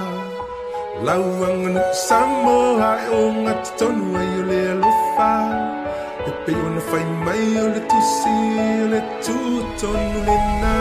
Lauanga 1.03 1.69
na 1.69 1.93
Samoa 1.93 2.97
Ai 2.97 3.09
o 3.09 3.33
ngati 3.33 3.71
tonu 3.77 4.17
ai 4.17 4.39
ole 4.39 4.59
alofa. 4.71 5.31
E 6.27 6.31
pei 6.45 6.55
ona 6.55 6.81
whai 6.91 7.05
mai 7.25 7.57
ole 7.63 7.79
tusi 7.89 8.35
Ole 8.83 9.01
tu 9.25 9.35
tonu 9.79 10.19
le 10.27 10.37
nā 10.61 10.75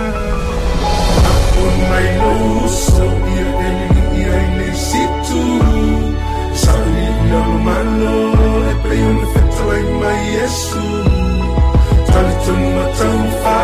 Apo 1.30 1.64
mai 1.90 2.08
lo 2.20 2.30
uso 2.64 3.06
Ia 3.34 3.48
e 3.68 3.72
ia 4.20 4.34
i 4.44 4.48
nei 4.56 4.74
situ. 4.86 5.42
Sau 6.62 6.82
ni 6.94 7.04
ia 7.26 7.40
lo 7.50 7.58
malo 7.66 8.16
E 8.70 8.74
pei 8.86 9.02
ona 9.10 9.26
whetawai 9.34 9.84
mai 10.00 10.22
Yesu. 10.36 10.84
Talitonu 12.06 12.68
matau 12.76 13.18
whai 13.42 13.63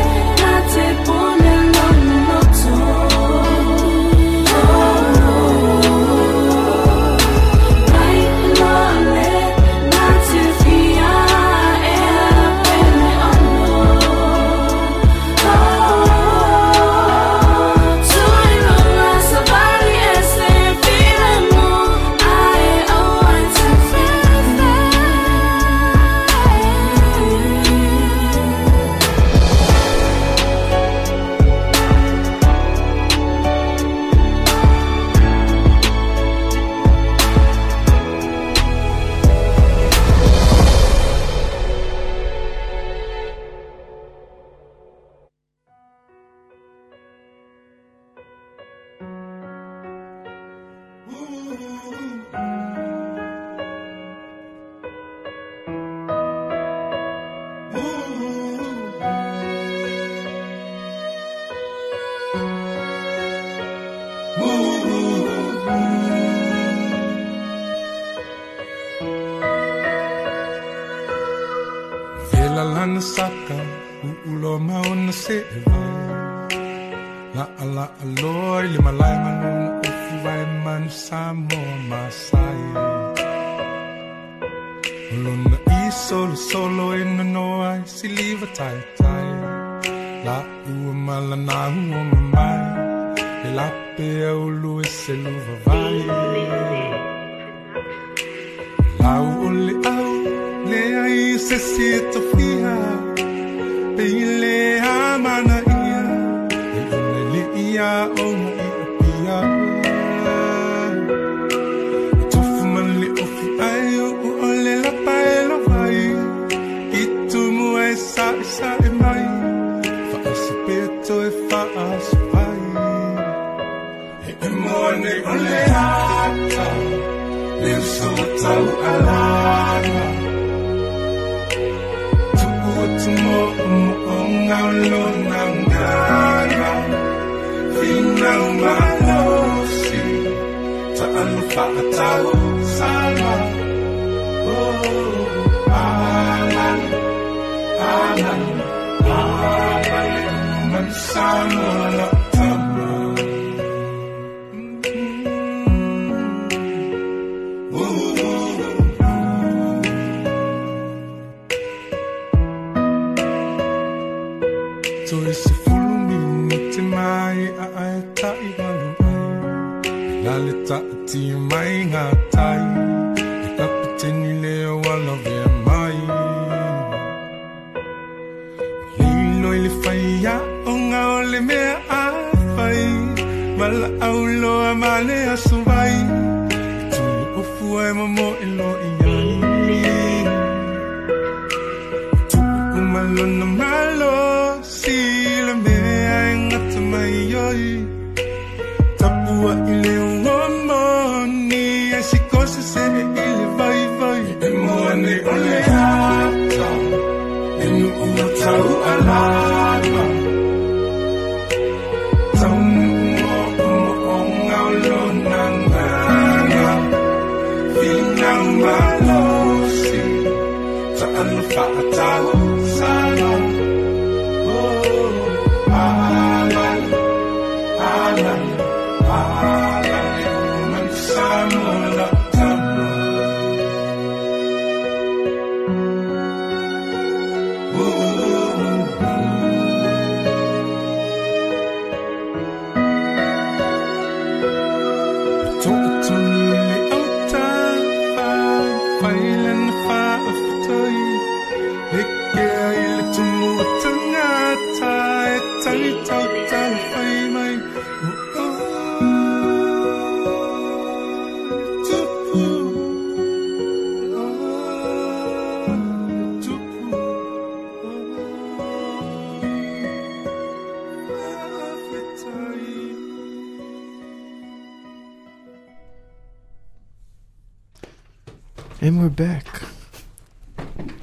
we're 279.01 279.09
back. 279.09 279.65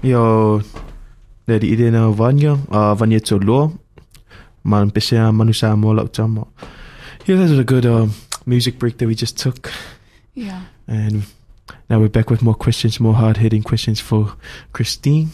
Yo, 0.03 0.63
di 1.51 1.67
ide 1.75 1.91
na 1.91 2.15
vanya, 2.15 2.55
uh, 2.71 2.95
vanya 2.95 3.19
to 3.19 3.43
lo. 3.43 3.75
Man 4.63 4.95
pese 4.95 5.19
manu 5.35 5.51
sa 5.53 5.75
mo 5.75 5.91
lak 5.91 6.13
tama. 6.15 6.47
Yeah, 7.27 7.43
that 7.43 7.51
was 7.51 7.59
a 7.59 7.65
good 7.65 7.85
um, 7.87 8.15
music 8.47 8.79
break 8.79 8.99
that 8.99 9.09
we 9.09 9.17
just 9.17 9.37
took. 9.37 9.73
Yeah. 10.35 10.71
And 10.87 11.27
now 11.91 11.99
we're 11.99 12.09
back 12.09 12.31
with 12.31 12.41
more 12.41 12.55
questions, 12.55 13.01
more 13.01 13.15
hard 13.15 13.39
hitting 13.39 13.65
questions 13.65 13.99
for 13.99 14.35
Christine. 14.73 15.31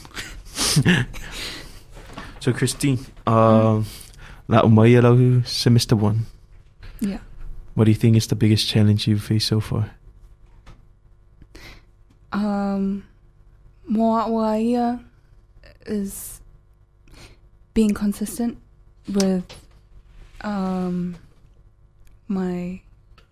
so 2.41 2.53
Christine, 2.55 2.99
um, 3.27 3.85
la 4.49 4.65
umaya 4.65 5.05
lau 5.05 5.43
semester 5.45 5.97
one. 5.97 6.25
Yeah. 7.01 7.21
What 7.75 7.85
do 7.85 7.91
you 7.91 7.99
think 7.99 8.17
is 8.17 8.29
the 8.29 8.37
biggest 8.37 8.67
challenge 8.69 9.07
you've 9.07 9.23
faced 9.23 9.49
so 9.49 9.61
far? 9.61 9.91
Um, 12.75 13.05
Moa'waia 13.91 15.05
is 15.87 16.41
being 17.75 17.93
consistent 17.95 18.59
with 19.13 19.45
um 20.41 21.17
my 22.29 22.81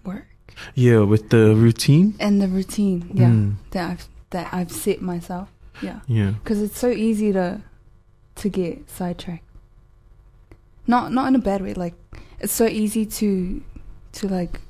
work 0.05 0.26
Yeah, 0.74 1.01
with 1.01 1.30
the 1.30 1.55
routine. 1.55 2.14
and 2.20 2.40
the 2.43 2.49
routine. 2.49 3.11
Yeah, 3.14 3.28
Mm. 3.30 3.55
that 3.70 3.90
I've 3.90 4.09
that 4.30 4.53
I've 4.53 4.70
set 4.72 5.01
myself. 5.03 5.49
Yeah, 5.82 6.01
Yeah. 6.07 6.32
because 6.32 6.61
it's 6.62 6.78
so 6.78 6.90
easy 6.90 7.32
to 7.32 7.61
to 8.36 8.49
get 8.49 8.88
sidetracked. 8.90 9.45
Not 10.86 11.12
not 11.12 11.28
in 11.28 11.34
a 11.34 11.38
bad 11.38 11.62
way. 11.62 11.74
Like 11.74 11.95
it's 12.40 12.53
so 12.53 12.66
easy 12.66 13.07
to 13.07 13.62
to 14.12 14.28
like 14.28 14.61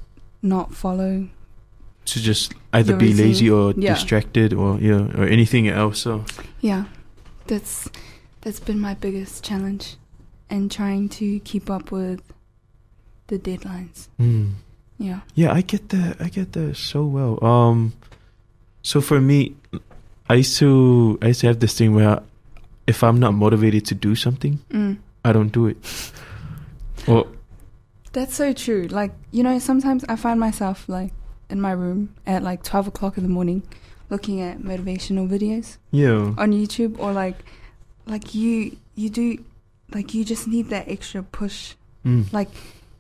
not 0.43 0.75
follow. 0.75 1.29
To 2.07 2.21
just 2.21 2.53
either 2.73 2.93
Your 2.93 2.99
be 2.99 3.07
routine. 3.11 3.27
lazy 3.27 3.51
or 3.51 3.75
Yeah. 3.77 3.95
distracted 3.95 4.53
or 4.53 4.79
yeah 4.81 5.07
or 5.17 5.25
anything 5.25 5.69
else. 5.69 6.01
So 6.01 6.25
Yeah, 6.61 6.85
that's 7.47 7.89
that's 8.41 8.59
been 8.61 8.81
my 8.81 8.95
biggest 8.95 9.45
challenge, 9.45 9.97
and 10.51 10.71
trying 10.71 11.09
to 11.21 11.39
keep 11.41 11.71
up 11.71 11.93
with 11.93 12.21
the 13.29 13.39
deadlines. 13.39 14.09
mm. 14.21 14.51
Yeah. 14.99 15.21
yeah, 15.35 15.53
I 15.53 15.63
get 15.63 15.89
that. 15.91 16.21
I 16.21 16.29
get 16.29 16.53
that 16.53 16.77
so 16.77 17.05
well. 17.05 17.43
Um, 17.45 17.93
so 18.83 19.01
for 19.01 19.21
me, 19.21 19.55
I 20.29 20.35
used 20.43 20.59
to 20.59 21.19
I 21.23 21.29
used 21.29 21.41
to 21.41 21.47
have 21.49 21.59
this 21.61 21.75
thing 21.79 21.95
where 21.95 22.21
if 22.87 23.03
I'm 23.03 23.19
not 23.19 23.33
motivated 23.35 23.87
to 23.87 23.95
do 23.95 24.15
something, 24.15 24.59
Mm. 24.71 24.99
I 25.25 25.33
don't 25.33 25.53
do 25.53 25.67
it. 25.67 25.77
Or 27.07 27.27
That's 28.13 28.35
so 28.35 28.53
true. 28.53 28.87
Like, 28.91 29.13
you 29.31 29.43
know, 29.43 29.59
sometimes 29.59 30.05
I 30.09 30.17
find 30.17 30.39
myself 30.39 30.89
like 30.89 31.13
in 31.53 31.61
my 31.61 31.71
room 31.73 32.15
at 32.27 32.43
like 32.43 32.63
12 32.65 32.89
o'clock 32.89 33.17
in 33.19 33.23
the 33.23 33.29
morning 33.29 33.63
looking 34.11 34.41
at 34.41 34.59
motivational 34.59 35.29
videos 35.29 35.77
yeah, 35.91 36.35
on 36.37 36.53
YouTube 36.53 36.99
or 36.99 37.13
like, 37.13 37.37
like 38.07 38.35
you, 38.35 38.77
you 38.95 39.09
do, 39.11 39.43
like 39.95 40.13
you 40.15 40.25
just 40.25 40.49
need 40.49 40.69
that 40.71 40.89
extra 40.89 41.23
push. 41.23 41.75
mm. 42.05 42.31
Like 42.33 42.49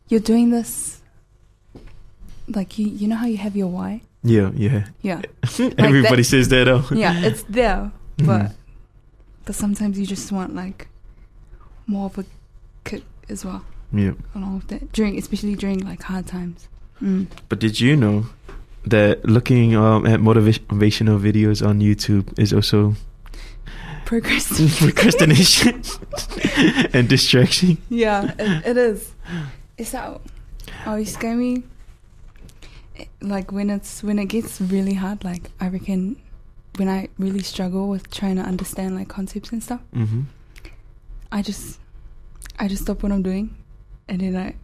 you're 0.08 0.20
doing 0.20 0.50
this, 0.50 1.00
like 2.48 2.78
you, 2.78 2.86
you 2.86 3.08
know 3.08 3.16
how 3.16 3.26
you 3.26 3.36
have 3.38 3.56
your 3.56 3.68
why? 3.68 4.02
yeah, 4.22 4.50
yeah. 4.54 4.86
Yeah. 5.02 5.22
Everybody 5.78 6.22
that- 6.22 6.24
says 6.24 6.48
that. 6.48 6.68
Oh, 6.68 6.86
yeah, 6.94 7.20
it's 7.24 7.42
there, 7.44 7.90
Mhm. 8.18 8.26
but, 8.26 8.52
but 9.44 9.54
sometimes 9.54 9.98
you 9.98 10.06
just 10.06 10.30
want 10.30 10.54
like 10.54 10.88
more 11.86 12.06
of 12.06 12.18
a 12.18 12.24
kick 12.84 13.02
as 13.28 13.44
well 13.44 13.64
yeah. 13.92 14.12
along 14.34 14.56
with 14.56 14.68
that 14.68 14.92
during, 14.92 15.18
especially 15.18 15.56
during 15.56 15.80
like 15.80 16.02
hard 16.02 16.26
times. 16.26 16.68
Mm. 17.02 17.26
But 17.48 17.58
did 17.58 17.80
you 17.80 17.96
know 17.96 18.26
that 18.84 19.24
looking 19.24 19.74
um, 19.76 20.06
at 20.06 20.20
motivational 20.20 21.20
videos 21.20 21.64
on 21.66 21.80
YouTube 21.80 22.36
is 22.38 22.52
also 22.52 22.94
Procrastination. 24.04 24.88
procrastination 24.92 25.82
and 26.92 27.08
distraction? 27.08 27.78
Yeah, 27.88 28.34
it, 28.38 28.66
it 28.66 28.76
is. 28.76 29.12
It's 29.78 29.94
that 30.84 30.98
you 30.98 31.04
scare 31.06 31.36
me. 31.36 31.62
Like 33.20 33.52
when 33.52 33.70
it's 33.70 34.02
when 34.02 34.18
it 34.18 34.26
gets 34.26 34.60
really 34.60 34.94
hard, 34.94 35.24
like 35.24 35.50
I 35.60 35.68
reckon 35.68 36.16
when 36.76 36.88
I 36.88 37.08
really 37.18 37.40
struggle 37.42 37.88
with 37.88 38.10
trying 38.10 38.36
to 38.36 38.42
understand 38.42 38.96
like 38.96 39.08
concepts 39.08 39.50
and 39.52 39.62
stuff, 39.62 39.80
Mm-hmm. 39.94 40.22
I 41.30 41.40
just 41.42 41.78
I 42.58 42.68
just 42.68 42.82
stop 42.82 43.02
what 43.02 43.12
I'm 43.12 43.22
doing, 43.22 43.56
and 44.08 44.20
then 44.20 44.36
I 44.36 44.54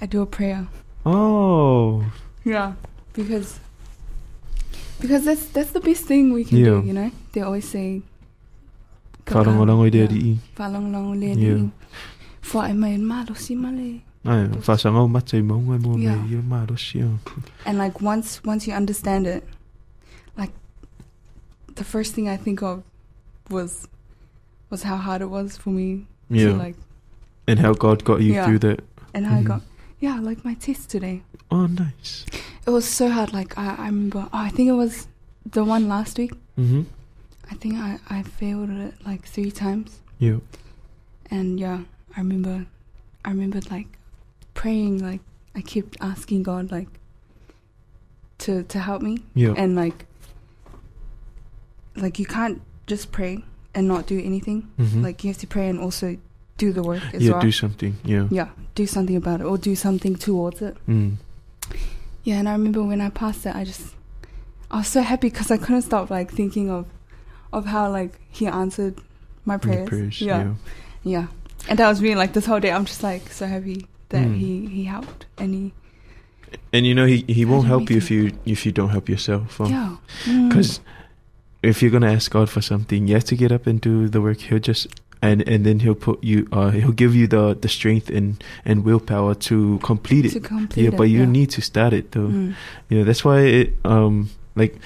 I 0.00 0.06
do 0.06 0.20
a 0.22 0.26
prayer. 0.26 0.66
Oh, 1.06 2.04
Yeah, 2.44 2.72
because 3.14 3.58
because 5.00 5.24
that's 5.24 5.46
that's 5.46 5.70
the 5.72 5.80
best 5.80 6.04
thing 6.04 6.32
we 6.32 6.44
can 6.44 6.58
Yeah. 6.58 6.80
do. 6.80 6.86
You 6.86 6.92
know, 6.92 7.10
they 7.32 7.40
always 7.42 7.68
say. 7.68 8.02
parang 9.26 9.58
walang 9.62 9.84
idea 9.86 10.04
Yeah. 10.10 10.12
di. 10.18 10.38
Falong 10.56 10.90
long 10.92 11.14
le 11.20 11.26
Yeah. 11.26 11.54
di. 11.54 11.70
For 12.40 12.62
I 12.62 12.72
may 12.72 12.96
malo 12.98 13.34
si 13.34 13.54
male. 13.54 14.02
Ai, 14.26 14.48
whasanga 14.66 14.98
o 15.00 15.08
matai 15.08 15.40
mo 15.42 15.54
ngai 15.60 15.80
me 15.80 16.36
i 16.36 16.42
maro 16.42 16.76
si 16.76 17.00
o. 17.02 17.18
and 17.64 17.78
like 17.78 18.02
once 18.02 18.42
once 18.44 18.66
you 18.66 18.74
understand 18.74 19.26
it 19.26 19.42
like 20.36 20.52
the 21.76 21.84
first 21.84 22.12
thing 22.12 22.28
i 22.28 22.36
think 22.36 22.60
of 22.60 22.82
was 23.48 23.88
was 24.68 24.82
how 24.84 24.96
hard 25.00 25.22
it 25.22 25.30
was 25.30 25.56
for 25.56 25.70
me 25.70 26.04
Yeah. 26.28 26.52
to 26.52 26.56
like 26.56 26.76
And 27.48 27.58
how 27.64 27.72
God 27.72 28.04
got 28.04 28.20
you 28.20 28.34
Yeah. 28.34 28.44
through 28.44 28.58
that. 28.60 28.84
and 29.14 29.24
how 29.26 29.36
Mhm. 29.36 29.40
i 29.40 29.42
got 29.56 29.62
yeah 30.04 30.20
like 30.20 30.44
my 30.44 30.52
test 30.54 30.90
today 30.92 31.22
Oh, 31.50 31.64
nice. 31.66 32.26
It 32.66 32.70
was 32.70 32.86
so 32.86 33.08
hard 33.08 33.32
like 33.32 33.56
i, 33.58 33.74
I 33.76 33.86
remember 33.86 34.28
oh, 34.32 34.38
i 34.46 34.50
think 34.50 34.68
it 34.68 34.72
was 34.84 35.06
the 35.44 35.64
one 35.64 35.88
last 35.88 36.18
week 36.18 36.32
Mm-hmm. 36.58 36.82
i 37.50 37.54
think 37.54 37.74
i 37.76 37.98
i 38.08 38.22
failed 38.22 38.70
it 38.70 38.94
like 39.06 39.24
three 39.26 39.50
times 39.50 40.00
Yeah. 40.18 40.38
and 41.30 41.58
yeah 41.58 41.80
i 42.16 42.20
remember 42.20 42.66
i 43.24 43.30
remember 43.30 43.60
like 43.70 43.88
praying 44.54 44.98
like 45.02 45.20
i 45.54 45.60
kept 45.62 45.96
asking 46.00 46.42
god 46.42 46.70
like 46.70 46.88
to 48.38 48.62
to 48.64 48.78
help 48.78 49.00
me 49.02 49.18
Yeah. 49.34 49.54
and 49.56 49.74
like 49.74 50.06
like 51.96 52.18
you 52.18 52.26
can't 52.26 52.60
just 52.86 53.10
pray 53.12 53.44
and 53.74 53.86
not 53.88 54.06
do 54.06 54.18
anything 54.20 54.68
Mhm. 54.78 55.02
like 55.02 55.24
you 55.24 55.30
have 55.30 55.38
to 55.40 55.46
pray 55.46 55.68
and 55.68 55.78
also 55.78 56.16
do 56.58 56.72
the 56.72 56.82
work 56.82 57.02
as 57.14 57.22
yeah, 57.22 57.32
well 57.32 57.40
do 57.40 57.52
something. 57.52 57.96
Yeah. 58.04 58.28
yeah 58.30 58.48
do 58.74 58.86
something 58.86 59.16
about 59.16 59.40
it 59.40 59.44
or 59.46 59.56
do 59.58 59.74
something 59.74 60.14
towards 60.16 60.60
it 60.62 60.76
Mm. 60.86 61.16
Yeah 62.24 62.36
and 62.38 62.48
i 62.48 62.52
remember 62.52 62.82
when 62.82 63.00
i 63.00 63.08
passed 63.10 63.46
it 63.46 63.54
i 63.54 63.64
just 63.64 63.94
i 64.70 64.78
was 64.78 64.86
so 64.88 65.00
happy 65.02 65.28
because 65.30 65.50
i 65.50 65.56
couldn't 65.56 65.82
stop 65.82 66.10
like 66.10 66.30
thinking 66.30 66.70
of 66.70 66.86
of 67.52 67.66
how 67.66 67.90
like 67.90 68.18
he 68.30 68.46
answered 68.46 68.94
my 69.44 69.56
prayers, 69.56 69.88
prayers, 69.88 70.20
yeah. 70.20 70.38
yeah. 70.42 70.54
yeah 71.02 71.26
and 71.68 71.78
that 71.78 71.88
was 71.88 72.00
me 72.00 72.14
like 72.14 72.32
this 72.32 72.46
whole 72.46 72.60
day 72.60 72.70
i'm 72.72 72.84
just 72.84 73.02
like 73.02 73.28
so 73.32 73.46
happy 73.46 73.86
that 74.10 74.26
Mm. 74.26 74.36
he 74.38 74.66
he 74.66 74.84
helped 74.84 75.26
and 75.38 75.54
he 75.54 75.72
And 76.72 76.84
you 76.84 76.94
know 76.96 77.06
he 77.06 77.24
he 77.28 77.44
won't 77.44 77.66
help 77.68 77.90
you 77.90 77.96
if 77.96 78.10
you 78.10 78.32
if 78.44 78.66
you 78.66 78.72
don't 78.72 78.90
help 78.90 79.08
yourself. 79.08 79.60
yeah 79.66 79.96
Mm. 80.26 80.48
Because 80.48 80.80
if 81.62 81.80
you're 81.80 81.92
gonna 81.92 82.12
ask 82.12 82.30
God 82.32 82.48
for 82.50 82.60
something, 82.60 83.06
you 83.06 83.14
have 83.14 83.24
to 83.30 83.36
get 83.36 83.52
up 83.52 83.66
and 83.68 83.80
do 83.80 84.08
the 84.08 84.20
work. 84.20 84.38
He'll 84.40 84.58
just 84.58 84.88
and 85.22 85.42
and 85.48 85.64
then 85.66 85.80
he'll 85.80 85.94
put 85.94 86.22
you. 86.24 86.46
Uh, 86.52 86.70
he'll 86.70 86.92
give 86.92 87.14
you 87.14 87.26
the 87.26 87.54
the 87.60 87.68
strength 87.68 88.08
and 88.10 88.42
and 88.64 88.84
willpower 88.84 89.34
to 89.34 89.78
complete 89.82 90.24
it. 90.26 90.30
to 90.32 90.40
complete 90.40 90.82
yeah, 90.84 90.88
it, 90.90 90.96
but 90.96 91.04
you 91.04 91.20
yeah. 91.20 91.26
need 91.26 91.50
to 91.50 91.60
start 91.60 91.92
it 91.92 92.12
though. 92.12 92.28
Mm. 92.28 92.54
You 92.88 92.98
know 92.98 93.04
that's 93.04 93.24
why 93.24 93.40
it 93.40 93.74
um 93.84 94.30
like 94.56 94.76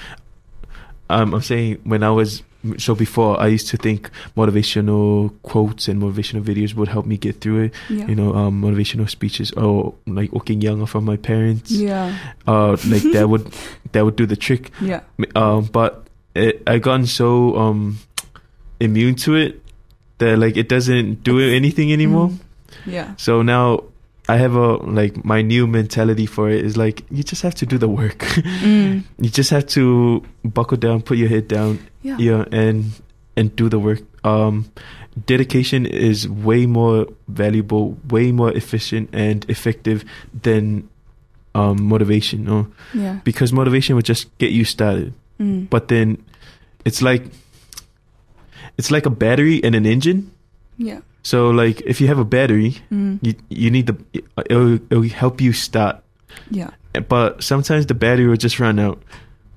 um 1.11 1.35
I'm 1.35 1.43
saying 1.43 1.80
when 1.85 2.03
I 2.03 2.11
was 2.11 2.43
so 2.78 2.95
before 2.95 3.39
I 3.39 3.49
used 3.49 3.68
to 3.68 3.76
think 3.76 4.09
motivational 4.37 5.30
quotes 5.43 5.87
and 5.87 6.01
motivational 6.01 6.43
videos 6.43 6.74
would 6.74 6.89
help 6.89 7.05
me 7.07 7.16
get 7.18 7.41
through 7.41 7.64
it. 7.64 7.74
yeah 7.91 8.07
You 8.07 8.14
know, 8.16 8.35
um, 8.35 8.62
motivational 8.62 9.09
speeches 9.09 9.53
or 9.53 9.95
like 10.07 10.32
Oking 10.32 10.62
Younger 10.62 10.87
from 10.87 11.05
my 11.05 11.16
parents. 11.18 11.70
yeah 11.70 12.16
Uh, 12.47 12.76
like 12.89 13.03
that 13.12 13.28
would 13.28 13.53
that 13.93 14.05
would 14.05 14.16
do 14.16 14.24
the 14.26 14.37
trick. 14.37 14.70
yeah 14.80 15.01
Um, 15.37 15.66
but 15.66 16.07
it, 16.35 16.62
I 16.66 16.78
gotten 16.78 17.07
so 17.07 17.55
um 17.57 17.99
immune 18.80 19.14
to 19.16 19.35
it 19.37 19.61
that 20.19 20.39
like 20.39 20.57
it 20.57 20.69
doesn't 20.69 21.23
do 21.25 21.39
anything 21.41 21.93
anymore. 21.93 22.29
Mm. 22.29 22.39
yeah 22.87 23.15
So 23.17 23.43
now 23.43 23.85
I 24.29 24.37
have 24.41 24.55
a 24.57 24.77
like 24.85 25.25
my 25.25 25.43
new 25.43 25.67
mentality 25.67 26.25
for 26.27 26.49
it 26.49 26.65
is 26.65 26.77
like 26.77 27.05
you 27.11 27.23
just 27.23 27.43
have 27.43 27.55
to 27.57 27.67
do 27.67 27.77
the 27.79 27.89
work. 27.89 28.19
Mm. 28.65 29.05
you 29.21 29.29
just 29.31 29.51
have 29.51 29.67
to 29.77 30.23
buckle 30.45 30.79
down, 30.79 31.03
put 31.03 31.19
your 31.19 31.29
head 31.29 31.47
down, 31.49 31.79
yeah 32.03 32.17
yeah, 32.19 32.45
and 32.53 32.85
and 33.37 33.55
do 33.57 33.69
the 33.69 33.79
work. 33.79 34.01
Um, 34.25 34.65
dedication 35.27 35.85
is 35.87 36.29
way 36.29 36.67
more 36.67 37.07
valuable, 37.29 37.97
way 38.09 38.33
more 38.33 38.51
efficient 38.57 39.11
and 39.12 39.45
effective 39.51 40.05
than 40.43 40.89
um 41.55 41.85
motivation. 41.85 42.45
No, 42.45 42.67
yeah 42.95 43.21
because 43.25 43.53
motivation 43.53 43.95
would 43.97 44.07
just 44.09 44.27
get 44.39 44.51
you 44.53 44.65
started, 44.65 45.12
Mm. 45.41 45.69
but 45.69 45.89
then 45.89 46.23
it's 46.85 47.03
like 47.03 47.27
it's 48.79 48.91
like 48.91 49.07
a 49.07 49.11
battery 49.11 49.62
and 49.64 49.75
an 49.75 49.87
engine. 49.87 50.31
yeah 50.79 51.01
So 51.22 51.49
like 51.51 51.81
if 51.87 52.01
you 52.01 52.09
have 52.09 52.18
a 52.20 52.25
battery, 52.29 52.77
Mm. 52.93 53.18
you 53.22 53.33
you 53.49 53.70
need 53.70 53.87
the 53.87 53.97
it'll, 54.51 54.77
it'll 54.91 55.09
help 55.09 55.41
you 55.41 55.53
start. 55.53 56.03
yeah 56.51 56.70
But 57.09 57.43
sometimes 57.43 57.87
the 57.87 57.95
battery 57.95 58.27
will 58.29 58.37
just 58.41 58.59
run 58.61 58.79
out. 58.79 59.01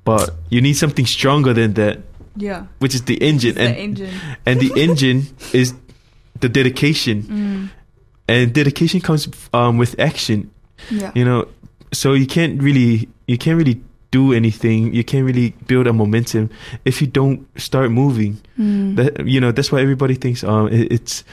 but 0.07 0.32
you 0.49 0.61
need 0.63 0.78
something 0.80 1.03
stronger 1.05 1.51
than 1.53 1.74
that, 1.76 1.99
Yeah. 2.39 2.63
which 2.80 2.95
is 2.95 3.03
the 3.11 3.20
engine, 3.20 3.57
and 3.59 3.76
the 3.76 3.80
engine. 3.84 4.13
and 4.47 4.55
the 4.63 4.72
engine 4.86 5.28
is 5.51 5.74
the 6.39 6.47
dedication, 6.47 7.24
Mm. 7.28 7.63
and 8.32 8.53
dedication 8.55 9.01
comes 9.03 9.28
um, 9.51 9.76
with 9.78 9.99
action. 9.99 10.47
Yeah. 10.88 11.11
You 11.15 11.26
know, 11.28 11.51
so 11.91 12.13
you 12.15 12.24
can't 12.28 12.61
really 12.63 13.09
you 13.28 13.36
can't 13.38 13.57
really 13.59 13.82
do 14.12 14.34
anything. 14.34 14.93
You 14.93 15.03
can't 15.03 15.26
really 15.26 15.51
build 15.68 15.88
a 15.88 15.93
momentum 15.93 16.49
if 16.86 17.01
you 17.01 17.08
don't 17.08 17.45
start 17.60 17.91
moving. 17.91 18.39
Mm. 18.58 18.95
That 18.95 19.26
you 19.28 19.39
know 19.41 19.51
that's 19.51 19.72
why 19.72 19.82
everybody 19.82 20.16
thinks 20.16 20.43
um 20.43 20.68
it, 20.70 20.91
it's. 20.91 21.24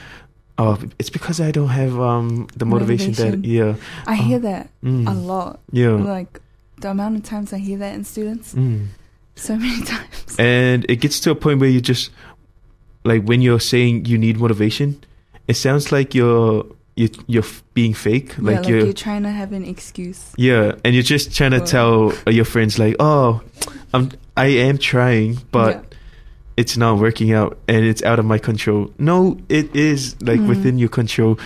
Oh, 0.57 0.79
it's 0.99 1.09
because 1.09 1.41
I 1.41 1.51
don't 1.51 1.67
have 1.67 1.99
um 1.99 2.47
the 2.55 2.63
motivation, 2.65 3.11
Motivation. 3.11 3.41
that 3.41 3.47
yeah 3.47 3.75
I 4.07 4.15
hear 4.15 4.39
that 4.39 4.69
mm, 4.81 5.05
a 5.05 5.11
lot. 5.11 5.59
yeah 5.73 5.89
Like 5.89 6.39
the 6.79 6.91
amount 6.91 7.17
of 7.17 7.23
times 7.23 7.51
I 7.51 7.57
hear 7.57 7.77
that 7.79 7.93
in 7.93 8.05
students, 8.05 8.55
mm. 8.55 8.87
so 9.35 9.57
many 9.57 9.83
times. 9.93 10.35
and 10.39 10.85
it 10.87 11.01
gets 11.03 11.19
to 11.27 11.31
a 11.31 11.35
point 11.35 11.59
where 11.59 11.69
you 11.69 11.81
just 11.81 12.09
like 13.03 13.23
when 13.23 13.41
you're 13.41 13.59
saying 13.59 14.05
you 14.05 14.17
need 14.17 14.39
motivation 14.39 15.03
it 15.47 15.55
sounds 15.55 15.91
like 15.91 16.15
you're 16.15 16.65
you, 16.95 17.09
you're 17.27 17.43
f- 17.43 17.63
being 17.73 17.93
fake 17.93 18.29
yeah, 18.37 18.43
like 18.43 18.55
like 18.59 18.67
you're 18.69 18.83
you're 18.85 18.93
trying 18.93 19.23
to 19.23 19.29
have 19.31 19.51
an 19.51 19.65
excuse. 19.65 20.31
yeah 20.37 20.71
and 20.83 20.93
you're 20.95 21.03
just 21.03 21.35
trying 21.35 21.51
to 21.51 21.59
tell 21.59 22.13
uh, 22.25 22.31
your 22.31 22.45
friends 22.45 22.79
like 22.79 22.95
oh 22.99 23.41
i'm 23.93 24.11
i 24.37 24.45
am 24.47 24.77
trying 24.77 25.37
but 25.51 25.75
Yeah. 25.75 25.81
it's 26.57 26.77
not 26.77 26.97
working 26.99 27.33
out 27.33 27.57
and 27.67 27.85
it's 27.85 28.01
out 28.03 28.17
of 28.19 28.25
my 28.25 28.37
control 28.37 28.91
no 28.97 29.37
it 29.49 29.75
is 29.75 30.15
like 30.21 30.39
Mm. 30.39 30.47
within 30.47 30.79
your 30.79 30.89
control 30.89 31.37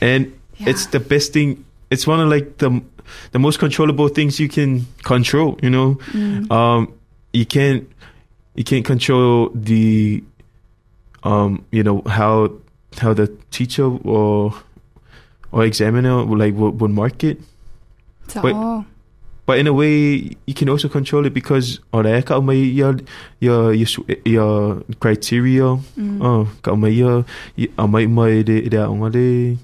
and 0.00 0.32
it's 0.60 0.86
the 0.86 1.00
best 1.00 1.32
thing 1.34 1.64
it's 1.90 2.06
one 2.06 2.20
of 2.20 2.28
like 2.30 2.56
the 2.58 2.80
the 3.32 3.38
most 3.38 3.58
controllable 3.58 4.08
things 4.08 4.40
you 4.40 4.48
can 4.48 4.86
control 5.02 5.58
you 5.62 5.68
know 5.70 5.96
Mm. 6.12 6.50
um 6.50 6.92
you 7.34 7.44
can't 7.44 7.84
you 8.56 8.64
can't 8.64 8.84
control 8.86 9.50
the 9.54 10.22
um 11.24 11.64
you 11.70 11.82
know 11.82 12.02
how 12.06 12.50
how 12.98 13.12
the 13.12 13.26
teacher 13.50 13.84
or 13.84 14.54
or 15.54 15.62
examiner 15.64 16.26
will 16.26 16.38
like 16.42 16.58
would, 16.58 16.82
would 16.82 16.90
mark 16.90 17.22
it. 17.22 17.38
So, 18.26 18.42
oh, 18.42 18.82
but 19.46 19.60
in 19.62 19.68
a 19.68 19.72
way 19.76 20.34
you 20.48 20.54
can 20.56 20.66
also 20.68 20.88
control 20.90 21.22
it 21.28 21.32
because 21.36 21.78
ora 21.94 22.18
ka 22.26 22.40
mai 22.42 22.58
your 22.58 22.98
your 23.38 23.70
your 23.76 23.86
your 24.26 24.82
criteria. 24.98 25.78
Mm. 25.94 26.18
oh 26.24 26.48
ka 26.64 26.74
mai 26.74 26.90
your 26.90 27.22
mai 27.78 28.10
mai 28.10 28.42
de 28.42 28.66
de 28.66 28.80
ngale 28.82 29.56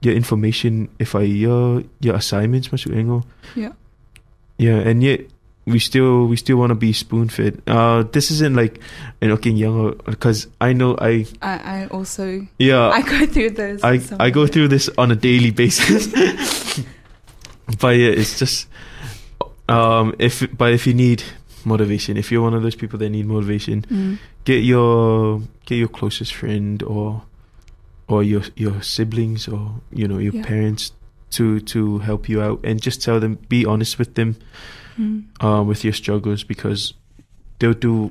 your 0.00 0.14
information 0.14 0.86
if 1.02 1.12
I 1.18 1.26
your 1.26 1.82
your 2.00 2.14
assignments 2.14 2.70
masu 2.70 2.94
engo 2.94 3.26
Yeah. 3.58 3.74
yeah 4.56 4.78
and 4.78 5.02
yet 5.02 5.26
we 5.68 5.78
still 5.78 6.26
we 6.26 6.36
still 6.36 6.56
want 6.56 6.70
to 6.70 6.74
be 6.74 6.92
spoon 6.92 7.28
fed 7.28 7.60
uh 7.66 8.02
this 8.12 8.30
isn't 8.30 8.56
like 8.56 8.80
an 9.20 9.30
okay 9.32 9.50
younger 9.50 9.94
because 10.06 10.46
I 10.60 10.72
know 10.72 10.96
I 11.00 11.26
I, 11.42 11.54
I 11.82 11.86
also 11.90 12.46
yeah 12.58 12.88
I 12.88 13.02
go 13.02 13.26
through 13.26 13.50
those. 13.50 13.82
I, 13.84 14.00
I 14.18 14.30
go 14.30 14.46
through 14.46 14.68
this 14.68 14.88
on 14.98 15.10
a 15.10 15.16
daily 15.16 15.50
basis. 15.50 16.06
but 17.80 17.96
yeah, 17.96 18.10
it's 18.10 18.38
just 18.38 18.66
um 19.68 20.14
if 20.18 20.46
but 20.56 20.72
if 20.72 20.86
you 20.86 20.94
need 20.94 21.22
motivation, 21.64 22.16
if 22.16 22.30
you're 22.32 22.42
one 22.42 22.54
of 22.54 22.62
those 22.62 22.74
people 22.76 22.98
that 22.98 23.10
need 23.10 23.26
motivation, 23.26 23.82
Mm. 23.90 24.18
get 24.44 24.64
your 24.64 25.42
get 25.66 25.76
your 25.76 25.88
closest 25.88 26.32
friend 26.34 26.82
or 26.82 27.22
or 28.08 28.22
your 28.22 28.42
your 28.56 28.80
siblings 28.82 29.48
or 29.48 29.80
you 29.92 30.08
know 30.08 30.18
your 30.18 30.32
Yeah. 30.34 30.44
parents 30.46 30.92
to 31.36 31.60
to 31.60 31.98
help 31.98 32.28
you 32.28 32.40
out 32.40 32.60
and 32.64 32.80
just 32.80 33.02
tell 33.02 33.20
them 33.20 33.36
be 33.50 33.66
honest 33.66 33.98
with 33.98 34.14
them 34.14 34.36
Mm. 34.98 35.24
uh, 35.40 35.62
with 35.62 35.84
your 35.84 35.92
struggles 35.94 36.42
because 36.44 36.92
they'll 37.58 37.72
do 37.78 38.10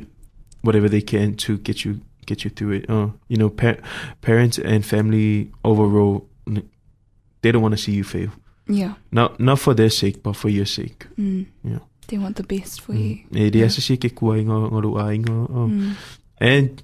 whatever 0.64 0.88
they 0.90 1.02
can 1.02 1.36
to 1.36 1.58
get 1.60 1.84
you 1.84 2.00
get 2.26 2.44
you 2.44 2.50
through 2.50 2.72
it. 2.80 2.90
Uh, 2.90 3.10
you 3.28 3.36
know, 3.38 3.50
par- 3.50 3.80
parents 4.22 4.58
and 4.60 4.86
family 4.86 5.52
overall, 5.64 6.28
they 7.42 7.52
don't 7.52 7.62
want 7.62 7.76
to 7.76 7.82
see 7.82 7.92
you 7.94 8.04
fail. 8.04 8.32
Yeah. 8.68 8.96
Not 9.12 9.40
not 9.40 9.60
for 9.60 9.74
their 9.74 9.90
sake, 9.90 10.24
but 10.24 10.36
for 10.36 10.50
your 10.50 10.66
sake. 10.66 11.08
Mm. 11.20 11.46
Yeah. 11.64 11.80
They 12.08 12.18
want 12.18 12.36
the 12.36 12.44
best 12.44 12.80
for 12.82 12.94
Mm. 12.94 13.28
you. 13.32 13.52
Yeah. 13.52 13.66
asa 13.68 13.82
siya 13.84 14.00
ke 14.00 14.12
kuwai 14.16 14.44
nga- 14.48 14.72
nga 14.72 14.80
nga, 15.20 15.36
uh. 15.52 15.68
Mm. 15.68 15.92
And 16.40 16.84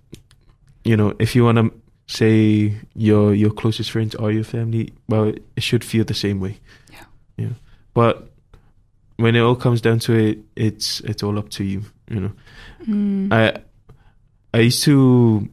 you 0.83 0.95
know, 0.97 1.13
if 1.19 1.35
you 1.35 1.43
want 1.47 1.57
to 1.63 1.71
say 2.07 2.75
your 2.95 3.31
your 3.35 3.51
closest 3.55 3.91
friends 3.91 4.15
are 4.19 4.31
your 4.31 4.43
family, 4.43 4.91
well, 5.07 5.31
it 5.31 5.63
should 5.63 5.83
feel 5.83 6.03
the 6.03 6.13
same 6.15 6.39
way. 6.43 6.59
Yeah. 6.91 7.07
Yeah. 7.37 7.55
But 7.95 8.32
when 9.23 9.37
it 9.37 9.39
all 9.39 9.55
comes 9.55 9.79
down 9.79 9.99
to 9.99 10.13
it, 10.13 10.39
it's 10.57 10.99
it's 10.99 11.23
all 11.23 11.39
up 11.39 11.47
to 11.51 11.63
you. 11.63 11.83
You 12.09 12.19
know. 12.19 12.31
Mm. 12.85 13.31
I 13.31 13.61
I 14.53 14.59
used 14.59 14.83
to 14.83 15.47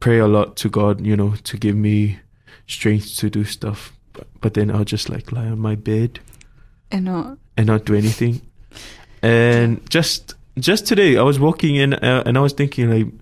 pray 0.00 0.18
a 0.18 0.26
lot 0.26 0.56
to 0.56 0.70
God, 0.70 1.04
you 1.04 1.14
know, 1.14 1.34
to 1.44 1.58
give 1.58 1.76
me 1.76 2.18
strength 2.66 3.18
to 3.18 3.28
do 3.28 3.44
stuff. 3.44 3.92
But, 4.14 4.26
but 4.40 4.54
then 4.54 4.70
I'll 4.70 4.84
just 4.84 5.10
like 5.10 5.30
lie 5.30 5.46
on 5.46 5.58
my 5.58 5.74
bed 5.74 6.20
and 6.90 7.04
not. 7.04 7.36
and 7.58 7.66
not 7.66 7.84
do 7.84 7.94
anything. 7.94 8.40
And 9.22 9.88
just 9.90 10.34
just 10.58 10.86
today, 10.86 11.18
I 11.18 11.22
was 11.22 11.38
walking 11.38 11.76
in 11.76 11.92
uh, 11.92 12.22
and 12.24 12.38
I 12.38 12.40
was 12.40 12.54
thinking 12.54 12.90
like 12.90 13.12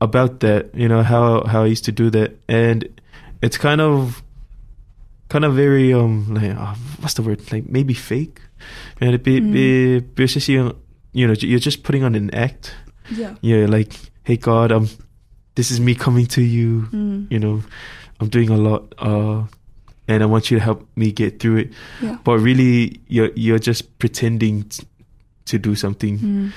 about 0.00 0.38
that, 0.40 0.72
you 0.76 0.86
know, 0.86 1.02
how 1.02 1.42
how 1.44 1.64
I 1.64 1.66
used 1.66 1.86
to 1.86 1.92
do 1.92 2.08
that, 2.10 2.38
and 2.48 2.88
it's 3.42 3.58
kind 3.58 3.80
of 3.80 4.22
kind 5.28 5.44
of 5.44 5.54
very 5.54 5.92
um 5.92 6.34
like 6.34 6.54
uh, 6.54 6.74
what's 7.00 7.14
the 7.14 7.22
word 7.22 7.40
like 7.50 7.68
maybe 7.68 7.94
fake, 7.94 8.40
and 9.00 9.14
it 9.14 9.22
be, 9.22 9.40
Mm. 9.40 9.52
be, 9.52 10.52
you 10.52 10.64
know, 10.64 10.74
you 11.12 11.26
know 11.26 11.34
you're 11.38 11.58
just 11.58 11.82
putting 11.82 12.04
on 12.04 12.14
an 12.14 12.30
act. 12.34 12.74
Yeah. 13.10 13.34
Yeah, 13.40 13.66
like 13.66 13.92
hey 14.24 14.36
God, 14.36 14.72
um, 14.72 14.88
this 15.54 15.70
is 15.70 15.80
me 15.80 15.94
coming 15.94 16.26
to 16.26 16.42
you. 16.42 16.88
Mm. 16.92 17.26
You 17.30 17.38
know, 17.38 17.62
I'm 18.20 18.28
doing 18.28 18.48
a 18.50 18.56
lot, 18.56 18.94
uh, 18.98 19.44
and 20.08 20.22
I 20.22 20.26
want 20.26 20.50
you 20.50 20.58
to 20.58 20.64
help 20.64 20.86
me 20.96 21.12
get 21.12 21.38
through 21.40 21.56
it 21.58 21.72
Yeah. 22.02 22.18
but 22.24 22.38
really 22.38 23.00
you're 23.08 23.30
you're 23.36 23.58
just 23.60 23.98
pretending 23.98 24.64
t- 24.64 24.84
to 25.46 25.58
do 25.58 25.74
something 25.74 26.18
Mm. 26.18 26.52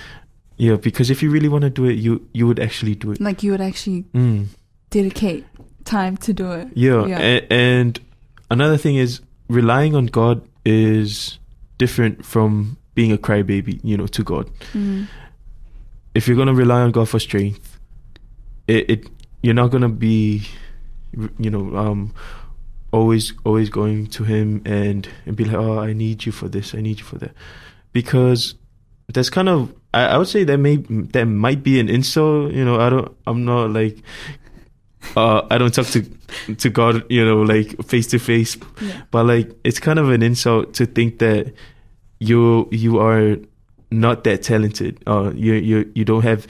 yeah 0.58 0.76
because 0.78 1.10
if 1.12 1.22
you 1.24 1.30
really 1.30 1.48
want 1.48 1.62
to 1.64 1.70
do 1.70 1.86
it 1.86 1.94
you 1.94 2.22
you 2.34 2.48
would 2.48 2.60
actually 2.60 2.96
do 2.96 3.12
it 3.12 3.22
Like 3.22 3.44
you 3.44 3.52
would 3.52 3.62
actually 3.62 4.06
mm. 4.14 4.48
dedicate 4.90 5.46
time 5.86 6.18
to 6.18 6.34
do 6.34 6.52
it. 6.52 6.68
yeah, 6.74 7.06
Yeah. 7.06 7.20
A- 7.22 7.48
and 7.54 8.00
another 8.50 8.78
thing 8.78 8.96
is 8.98 9.22
relying 9.48 9.96
on 9.96 10.08
god 10.08 10.42
is 10.66 11.38
different 11.78 12.26
from 12.26 12.78
being 12.94 13.12
a 13.12 13.18
crybaby 13.18 13.80
you 13.84 13.98
know 13.98 14.08
to 14.08 14.24
god 14.24 14.50
Mm. 14.74 15.08
if 16.14 16.28
you're 16.28 16.38
to 16.48 16.54
rely 16.54 16.82
on 16.82 16.92
god 16.92 17.10
for 17.10 17.20
strength 17.20 17.80
it, 18.68 18.90
it 18.90 19.10
you're 19.42 19.54
not 19.54 19.72
to 19.82 19.90
be 19.90 20.44
you 21.38 21.50
know 21.50 21.76
um 21.76 22.14
always 22.92 23.34
always 23.46 23.70
going 23.70 24.08
to 24.08 24.24
him 24.24 24.62
and 24.66 25.08
and 25.26 25.36
be 25.36 25.44
like 25.46 25.56
oh 25.56 25.80
i 25.80 25.92
need 25.94 26.26
you 26.26 26.32
for 26.32 26.48
this 26.48 26.74
i 26.74 26.80
need 26.82 26.98
you 27.00 27.06
for 27.06 27.18
that 27.18 27.32
because 27.94 28.56
that's 29.14 29.30
kind 29.30 29.50
of 29.50 29.74
I, 29.94 30.06
I 30.06 30.18
would 30.18 30.28
say 30.28 30.44
that 30.46 30.58
may 30.58 30.78
that 30.78 31.26
might 31.26 31.62
be 31.64 31.80
an 31.80 31.90
insult 31.90 32.54
you 32.54 32.64
know 32.66 32.80
i 32.80 32.90
don't 32.90 33.16
i'm 33.28 33.44
not 33.46 33.72
like 33.72 33.98
uh 35.16 35.42
i 35.52 35.58
don't 35.58 35.74
talk 35.74 35.88
to 35.88 36.02
to 36.58 36.70
god 36.70 37.04
you 37.10 37.24
know 37.24 37.42
like 37.42 37.76
face 37.86 38.08
to 38.08 38.20
face 38.20 38.58
but 39.12 39.26
like 39.26 39.50
it's 39.64 39.80
kind 39.80 40.00
of 40.00 40.10
an 40.10 40.22
insult 40.24 40.74
to 40.74 40.86
think 40.86 41.20
that 41.20 41.54
you 42.20 42.68
you 42.72 43.00
are 43.00 43.38
not 43.92 44.24
that 44.24 44.42
talented 44.44 44.98
uh 45.08 45.32
you 45.36 45.54
you 45.54 45.92
you 45.96 46.04
don't 46.06 46.24
have 46.24 46.46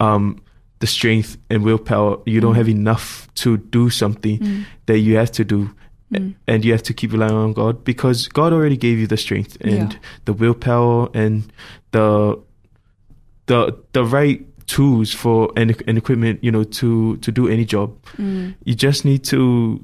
um 0.00 0.40
the 0.80 0.86
strength 0.86 1.36
and 1.50 1.62
willpower 1.64 2.18
you 2.26 2.40
don't 2.40 2.54
Mm. 2.54 2.56
have 2.56 2.68
enough 2.68 3.28
to 3.34 3.56
do 3.56 3.88
something 3.90 4.38
Mm. 4.40 4.64
that 4.86 4.98
you 4.98 5.16
have 5.16 5.30
to 5.32 5.44
do 5.44 5.70
Mm. 6.12 6.34
and 6.48 6.64
you 6.64 6.72
have 6.72 6.82
to 6.82 6.92
keep 6.92 7.12
relying 7.12 7.32
on 7.34 7.52
God 7.52 7.84
because 7.84 8.28
God 8.28 8.52
already 8.52 8.76
gave 8.76 8.98
you 8.98 9.06
the 9.06 9.16
strength 9.16 9.56
and 9.60 9.92
Yeah. 9.92 9.98
the 10.24 10.32
willpower 10.32 11.08
and 11.14 11.44
the 11.92 12.36
the 13.46 13.74
the 13.92 14.04
right 14.04 14.44
tools 14.74 15.12
for 15.22 15.52
and, 15.56 15.70
and 15.86 15.98
equipment 15.98 16.36
you 16.42 16.50
know 16.50 16.64
to 16.64 17.16
to 17.24 17.30
do 17.32 17.48
any 17.48 17.64
job 17.64 17.88
Mm. 18.18 18.54
you 18.64 18.74
just 18.74 19.04
need 19.04 19.22
to 19.24 19.80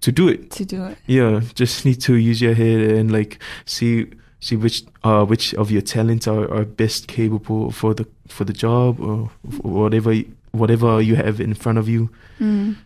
to 0.00 0.10
do 0.12 0.28
it 0.28 0.50
To 0.50 0.64
do 0.64 0.84
it. 0.90 0.96
yeah 1.06 1.40
just 1.54 1.84
need 1.84 2.00
to 2.02 2.12
use 2.14 2.40
your 2.46 2.54
head 2.54 2.80
and 2.98 3.10
like 3.10 3.38
see 3.66 4.06
see 4.40 4.56
which 4.56 4.84
uh 5.04 5.24
which 5.30 5.54
of 5.54 5.70
your 5.70 5.82
talents 5.82 6.26
are, 6.28 6.46
are 6.52 6.64
best 6.64 7.06
capable 7.08 7.70
for 7.72 7.94
the 7.94 8.04
for 8.28 8.44
the 8.44 8.52
job 8.52 9.00
or 9.00 9.30
whatever 9.62 10.12
whatever 10.52 11.00
you 11.02 11.16
have 11.16 11.40
in 11.40 11.54
front 11.54 11.78
of 11.78 11.88
you 11.88 12.08
Mm. 12.40 12.76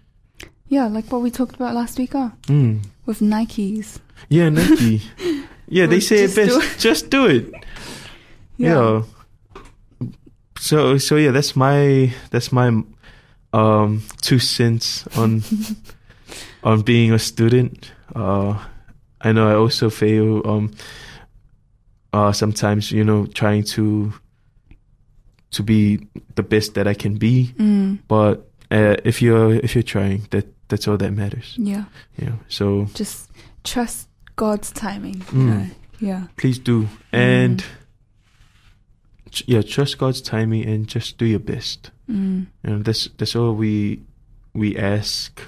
Yeah, 0.69 0.89
like 0.89 1.13
what 1.13 1.21
we 1.21 1.31
talked 1.31 1.55
about 1.57 1.75
last 1.75 1.99
week, 1.99 2.15
uh, 2.15 2.31
mm. 2.49 2.81
with 3.05 3.21
Nikes. 3.21 3.99
yeah 4.31 4.49
Nike 4.49 5.03
yeah 5.69 5.87
they 5.87 6.01
say 6.01 6.25
it 6.25 6.33
just 6.33 6.37
do 6.37 6.59
best 6.61 6.81
just 6.81 7.11
do 7.11 7.27
it 7.27 7.45
yeah. 8.57 9.03
So 10.63 10.97
so 10.99 11.17
yeah, 11.17 11.33
that's 11.33 11.57
my 11.57 12.15
that's 12.31 12.53
my 12.53 12.69
um 13.53 14.03
two 14.21 14.39
cents 14.39 15.05
on 15.17 15.43
on 16.63 16.83
being 16.83 17.13
a 17.13 17.19
student. 17.19 17.91
Uh 18.15 18.65
I 19.21 19.33
know 19.33 19.49
I 19.51 19.55
also 19.55 19.91
fail 19.91 20.41
um 20.47 20.71
uh, 22.13 22.31
sometimes 22.31 22.93
you 22.93 23.03
know 23.03 23.27
trying 23.27 23.65
to 23.75 24.13
to 25.51 25.63
be 25.63 26.07
the 26.37 26.43
best 26.43 26.75
that 26.75 26.87
I 26.87 26.95
can 26.95 27.17
be. 27.17 27.55
Mm. 27.59 27.99
But 28.07 28.49
uh, 28.71 28.97
if 29.05 29.21
you're 29.21 29.55
if 29.55 29.75
you're 29.75 29.83
trying, 29.83 30.29
that 30.31 30.47
that's 30.69 30.87
all 30.87 30.97
that 30.97 31.13
matters. 31.13 31.57
Yeah. 31.59 31.85
Yeah. 32.17 32.37
So 32.49 32.87
Just 32.95 33.31
trust 33.65 34.09
God's 34.37 34.71
timing. 34.71 35.17
Mm. 35.17 35.35
You 35.35 35.45
know? 35.47 35.67
Yeah. 35.99 36.27
please 36.37 36.59
do 36.59 36.89
and 37.13 37.61
tr- 37.61 37.67
yeah, 39.47 39.63
trust 39.63 39.99
God's 39.99 40.21
timing 40.21 40.67
and 40.69 40.87
just 40.87 41.19
do 41.19 41.25
your 41.25 41.39
best. 41.41 41.91
Mm. 42.11 42.47
Know, 42.65 42.79
that's 42.83 43.09
that's 43.19 43.35
all 43.37 43.55
we 43.55 44.01
we 44.55 44.77
ask. 44.77 45.41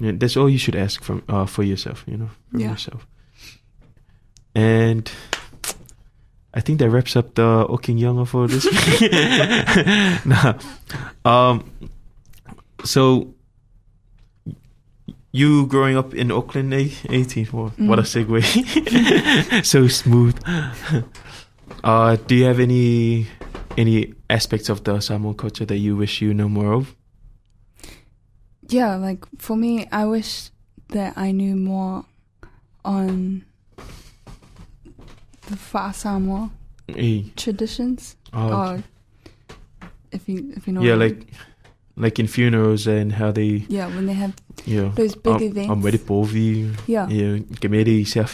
Yeah, 0.00 0.12
that's 0.14 0.36
all 0.36 0.48
you 0.50 0.58
should 0.58 0.76
ask 0.76 1.02
from 1.02 1.22
uh, 1.28 1.46
for 1.46 1.62
yourself. 1.62 2.04
You 2.06 2.16
know, 2.18 2.30
from 2.50 2.60
Yeah. 2.60 2.70
yourself. 2.72 3.06
And 4.54 5.10
I 6.54 6.60
think 6.60 6.78
that 6.80 6.90
wraps 6.90 7.16
up 7.16 7.34
the 7.34 7.66
Oking 7.68 7.98
Younger 7.98 8.24
for 8.26 8.46
this 8.48 8.64
nah. 10.26 10.54
Um. 11.24 11.70
So. 12.84 13.32
You 15.32 15.66
growing 15.66 15.98
up 15.98 16.14
in 16.14 16.30
Auckland, 16.32 16.72
eh, 16.72 16.88
18, 17.10 17.48
well, 17.52 17.70
what 17.76 17.98
a 17.98 18.02
segue. 18.02 18.40
so 19.66 19.86
smooth. 19.86 20.34
Uh, 21.86 22.16
do 22.26 22.34
you 22.34 22.42
have 22.42 22.58
any 22.58 23.28
any 23.78 24.12
aspects 24.28 24.68
of 24.68 24.82
the 24.82 24.98
Samoan 24.98 25.34
culture 25.34 25.64
that 25.64 25.78
you 25.78 25.94
wish 25.94 26.20
you 26.20 26.34
know 26.34 26.48
more 26.48 26.72
of? 26.72 26.96
Yeah, 28.66 28.96
like 28.96 29.22
for 29.38 29.54
me, 29.54 29.86
I 29.92 30.04
wish 30.04 30.50
that 30.88 31.16
I 31.16 31.30
knew 31.30 31.54
more 31.54 32.04
on 32.84 33.44
the 35.46 35.56
Fa 35.56 35.92
Samoa 35.94 36.50
traditions. 37.36 38.16
oh, 38.32 38.50
Or 38.50 38.82
if 40.10 40.28
you 40.28 40.54
if 40.56 40.66
you 40.66 40.72
know. 40.72 40.82
yeah, 40.82 40.98
what 40.98 41.02
I 41.02 41.06
like 41.06 41.26
like 41.94 42.18
in 42.18 42.26
funerals 42.26 42.88
and 42.88 43.12
how 43.12 43.30
they 43.30 43.62
yeah, 43.70 43.86
when 43.94 44.06
they 44.06 44.14
have 44.18 44.34
yeah. 44.64 44.90
those 44.96 45.14
big 45.14 45.34
I'm, 45.34 45.42
events. 45.54 46.02
Povi. 46.02 46.74
Yeah, 46.88 47.06
yeah, 47.08 47.38
Yeah, 47.38 47.38
kemeri 47.62 48.02
se 48.02 48.26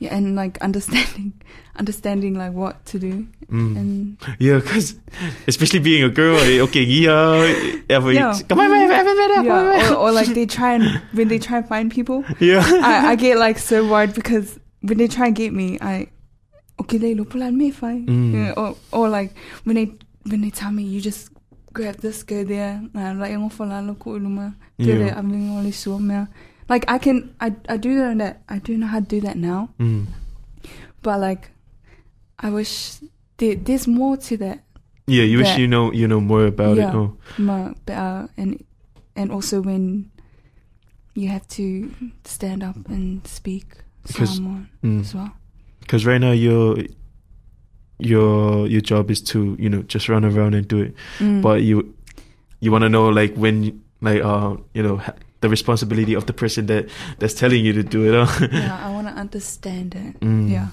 la. 0.00 0.08
and 0.10 0.36
like 0.36 0.58
understanding, 0.62 1.32
understanding 1.76 2.34
like 2.34 2.52
what 2.52 2.84
to 2.86 2.98
do 2.98 3.26
Mm. 3.46 3.76
and 3.78 4.16
Yeah, 4.40 4.58
because 4.58 4.98
especially 5.46 5.78
being 5.78 6.02
a 6.02 6.08
girl, 6.10 6.34
eh, 6.38 6.58
okay, 6.66 6.82
yeah, 6.82 7.46
ever, 7.88 8.10
Yeah. 8.12 8.34
come 8.48 8.58
on, 8.58 8.66
come 8.70 8.72
on, 8.74 8.88
come 8.90 9.06
on, 9.06 9.34
come 9.34 9.46
yeah, 9.46 9.92
or, 9.94 10.08
or 10.08 10.12
like 10.12 10.26
they 10.34 10.46
try 10.58 10.74
and 10.74 11.00
when 11.12 11.28
they 11.28 11.38
try 11.38 11.58
and 11.58 11.68
find 11.68 11.86
people, 11.92 12.24
yeah, 12.40 12.64
I, 12.82 13.12
I 13.12 13.14
get 13.14 13.38
like 13.38 13.58
so 13.58 13.86
worried 13.86 14.14
because 14.14 14.58
when 14.82 14.98
they 14.98 15.06
try 15.06 15.26
and 15.28 15.36
get 15.36 15.52
me, 15.52 15.78
I 15.80 16.08
okay 16.80 16.98
they 16.98 17.14
look 17.14 17.34
like 17.38 17.54
me 17.54 17.70
fine. 17.70 18.06
Mm. 18.06 18.56
Or 18.58 18.74
or 18.90 19.08
like 19.08 19.30
when 19.62 19.76
they 19.76 19.94
when 20.26 20.40
they 20.42 20.50
tell 20.50 20.72
me 20.72 20.82
you 20.82 21.00
just 21.00 21.30
grab 21.72 21.96
this, 22.02 22.24
go 22.24 22.42
there, 22.42 22.82
and 22.82 22.98
I'm 22.98 23.20
like 23.20 23.30
"Ngo 23.30 23.52
whala 23.52 23.78
loko 23.94 24.18
uluma, 24.18 24.54
do 24.78 24.90
Yeah. 24.90 24.98
that, 25.06 25.18
I'm 25.18 25.30
being 25.30 25.50
only 25.54 25.70
sure 25.70 26.00
now. 26.00 26.26
Like 26.68 26.84
I 26.88 26.98
can 26.98 27.34
I 27.40 27.54
I 27.68 27.76
do 27.76 27.94
know 27.94 28.14
that 28.24 28.42
I 28.48 28.58
do 28.58 28.76
know 28.76 28.86
how 28.86 29.00
to 29.00 29.06
do 29.06 29.20
that 29.22 29.36
now, 29.36 29.70
Mm. 29.78 30.06
but 31.02 31.20
like 31.20 31.50
I 32.38 32.50
wish 32.50 32.98
there, 33.38 33.54
there's 33.54 33.86
more 33.86 34.16
to 34.28 34.36
that. 34.38 34.64
yeah. 35.06 35.22
You 35.22 35.38
wish 35.38 35.56
you 35.58 35.68
know 35.68 35.92
you 35.92 36.08
know 36.08 36.20
more 36.20 36.46
about 36.46 36.76
Yeah. 36.76 36.90
it. 36.90 36.94
Oh, 36.94 37.16
more 37.38 37.74
better 37.86 38.28
and 38.36 38.64
and 39.14 39.30
also 39.30 39.62
when 39.62 40.10
you 41.14 41.28
have 41.28 41.46
to 41.56 41.88
stand 42.24 42.62
up 42.62 42.76
and 42.90 43.24
speak 43.26 43.64
'Cause- 44.12 44.34
someone 44.36 44.68
mm. 44.82 45.00
as 45.00 45.14
well. 45.14 45.30
because 45.80 46.04
right 46.04 46.20
now 46.20 46.32
your 46.32 46.76
your 47.98 48.66
your 48.66 48.80
job 48.82 49.10
is 49.10 49.22
to 49.22 49.56
you 49.58 49.70
know 49.70 49.82
just 49.82 50.08
run 50.08 50.24
around 50.24 50.54
and 50.54 50.68
do 50.68 50.78
it 50.82 50.94
Mm. 51.18 51.40
but 51.42 51.62
you 51.62 51.94
you 52.60 52.70
want 52.72 52.82
to 52.82 52.88
know 52.90 53.08
like 53.08 53.34
when 53.36 53.80
like 54.02 54.20
uh 54.22 54.56
you 54.74 54.82
know 54.82 55.00
the 55.40 55.48
responsibility 55.48 56.14
of 56.14 56.24
the 56.26 56.32
person 56.32 56.66
that 56.66 56.88
that's 57.18 57.34
telling 57.34 57.64
you 57.64 57.72
to 57.72 57.82
do 57.82 58.04
it 58.08 58.14
uh. 58.14 58.26
yeah, 58.52 58.78
I 58.86 58.90
want 58.92 59.06
to 59.08 59.12
understand 59.14 59.94
it. 59.94 60.20
Mm. 60.20 60.50
Yeah, 60.50 60.68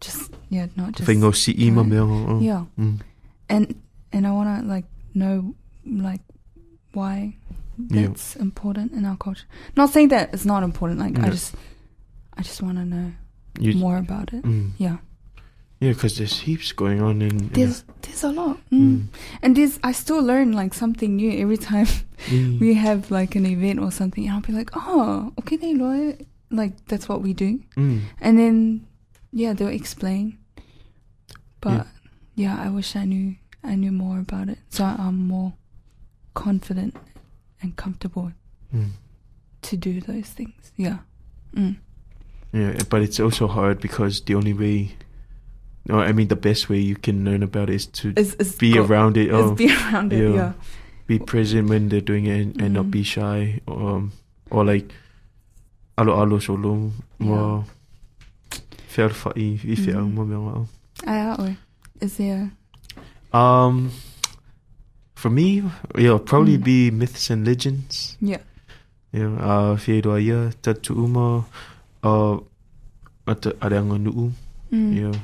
just 0.00 0.32
yeah, 0.48 0.66
not 0.76 0.92
just 0.96 1.08
Whaingo 1.08 1.34
si 1.34 1.52
ima 1.52 1.82
Right. 1.82 1.90
mea, 1.90 1.98
uh. 2.00 2.38
yeah, 2.40 2.64
Mm. 2.78 3.00
and 3.48 3.74
and 4.12 4.26
I 4.26 4.32
want 4.32 4.48
to 4.62 4.66
like 4.66 4.86
know 5.14 5.54
like 5.84 6.22
why 6.92 7.36
Yeah. 7.88 8.08
that's 8.08 8.36
important 8.36 8.92
in 8.92 9.04
our 9.04 9.16
culture. 9.16 9.46
Not 9.76 9.90
saying 9.90 10.08
that 10.10 10.32
it's 10.34 10.44
not 10.44 10.62
important. 10.62 11.00
Like 11.00 11.18
I 11.18 11.30
just 11.30 11.54
I 12.36 12.42
just 12.42 12.62
want 12.62 12.76
to 12.78 12.84
know 12.84 13.12
You- 13.60 13.74
more 13.76 13.96
about 13.98 14.32
it. 14.32 14.42
Mm. 14.44 14.72
Yeah, 14.78 14.96
yeah 15.80 15.92
because 15.92 16.16
there's 16.18 16.40
heaps 16.40 16.72
going 16.72 17.00
on 17.02 17.22
in, 17.22 17.30
in 17.30 17.48
there's 17.48 17.84
there's 18.02 18.24
a 18.24 18.28
lot, 18.32 18.56
Mm. 18.70 18.80
mm. 18.80 19.02
and 19.42 19.56
there's 19.56 19.78
I 19.82 19.92
still 19.92 20.22
learn 20.22 20.52
like 20.52 20.74
something 20.74 21.16
new 21.16 21.32
every 21.42 21.58
time. 21.58 21.86
Mm. 22.28 22.60
we 22.60 22.74
have 22.74 23.10
like 23.10 23.34
an 23.34 23.46
event 23.46 23.80
or 23.80 23.90
something, 23.90 24.26
and 24.26 24.34
I'll 24.34 24.42
be 24.42 24.52
like, 24.52 24.68
oh, 24.76 25.32
okay, 25.40 25.56
they 25.56 25.72
know 25.72 25.90
it. 26.10 26.26
Like 26.50 26.72
that's 26.86 27.08
what 27.08 27.22
we 27.22 27.32
do, 27.32 27.60
Mm. 27.76 28.00
and 28.20 28.38
then 28.38 28.86
yeah, 29.32 29.54
they'll 29.54 29.68
explain. 29.68 30.36
But 31.62 31.86
yeah. 32.34 32.60
I 32.60 32.68
wish 32.68 32.94
I 32.96 33.04
knew 33.06 33.36
I 33.64 33.74
knew 33.74 33.92
more 33.92 34.18
about 34.18 34.48
it, 34.50 34.58
so 34.68 34.84
I'm 34.84 35.26
more 35.28 35.54
confident 36.34 36.94
and 37.62 37.74
comfortable 37.76 38.32
Mm. 38.74 38.90
to 39.62 39.76
do 39.76 40.00
those 40.00 40.28
things. 40.28 40.72
Yeah, 40.76 40.98
mm. 41.56 41.76
yeah 42.52 42.78
but 42.90 43.00
it's 43.02 43.18
also 43.18 43.46
hard 43.48 43.80
because 43.80 44.20
the 44.22 44.34
only 44.34 44.52
way 44.52 44.92
no 45.88 46.00
i 46.00 46.12
mean 46.12 46.28
the 46.28 46.36
best 46.36 46.68
way 46.68 46.78
you 46.78 46.94
can 46.96 47.24
learn 47.24 47.42
about 47.42 47.70
it 47.70 47.76
is 47.76 47.86
to 47.86 48.12
it's, 48.16 48.34
it's 48.38 48.56
be 48.56 48.74
go- 48.74 48.84
around 48.84 49.16
it 49.16 49.30
oh 49.32 49.54
be 49.54 49.68
around 49.72 50.12
it. 50.12 50.20
yeah. 50.20 50.34
Yeah, 50.34 50.52
be 51.06 51.18
present 51.18 51.68
when 51.68 51.88
they're 51.88 52.04
doing 52.04 52.26
it 52.26 52.36
and, 52.40 52.60
and 52.62 52.74
not 52.74 52.86
Mm. 52.86 52.90
be 52.94 53.02
shy 53.02 53.60
um 53.66 54.12
or 54.50 54.64
like 54.64 54.92
alo 55.98 56.14
alo 56.20 56.38
solo 56.38 56.92
mo 57.18 57.64
fair 58.88 59.08
fa 59.10 59.32
i 59.36 59.58
i 59.64 59.74
fair 59.74 59.96
Mm. 59.98 60.14
mo 60.14 60.22
me 60.24 60.36
I 61.06 61.16
or 61.34 61.56
is 62.00 62.16
there? 62.20 62.50
um 63.32 63.90
for 65.16 65.30
me 65.30 65.62
yeah 65.98 66.18
probably 66.18 66.58
Mm. 66.58 66.64
be 66.64 66.78
myths 66.90 67.30
and 67.30 67.46
legends 67.46 68.16
Yeah. 68.20 68.42
yeah 69.12 69.32
uh 69.40 69.76
fair 69.80 70.02
do 70.04 70.14
ia 70.18 70.52
tatu 70.62 70.94
uma 70.94 71.44
uh 72.04 72.38
at 73.26 73.46
ada 73.60 73.80
nganu 73.82 74.30
Mm. 74.70 74.92
yeah 74.94 75.16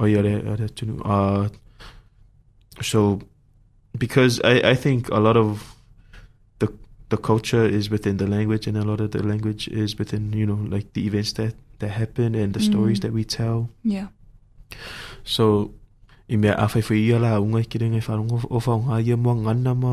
oh 0.00 0.08
yeah 0.08 0.24
ada 0.24 0.66
tunu 0.72 0.96
uh 1.04 1.44
so 2.80 3.20
because 3.98 4.40
i 4.44 4.72
i 4.72 4.74
think 4.74 5.08
a 5.12 5.20
lot 5.20 5.36
of 5.36 5.76
the 6.58 6.68
the 7.12 7.18
culture 7.20 7.66
is 7.68 7.90
within 7.92 8.16
the 8.16 8.26
language 8.26 8.64
and 8.66 8.76
a 8.80 8.84
lot 8.86 9.00
of 9.04 9.10
the 9.12 9.20
language 9.22 9.68
is 9.68 9.98
within 10.00 10.32
you 10.32 10.46
know 10.48 10.56
like 10.72 10.88
the 10.96 11.04
events 11.04 11.32
that 11.36 11.52
that 11.84 11.92
happen 11.92 12.34
and 12.34 12.54
the 12.56 12.62
stories 12.64 12.98
Mm. 13.00 13.02
that 13.04 13.12
we 13.12 13.24
tell 13.24 13.68
Yeah. 13.84 14.08
so 15.24 15.72
i 16.30 16.36
mea 16.40 16.54
a 16.56 16.66
whai 16.70 16.96
ia 16.96 17.18
la 17.18 17.36
unga 17.42 17.60
ki 17.66 17.78
rengai 17.82 18.00
wharongo 18.06 18.40
o 18.48 18.56
whaonga 18.62 19.02
ia 19.04 19.16
mua 19.16 19.34
ngana 19.36 19.74
ma 19.74 19.92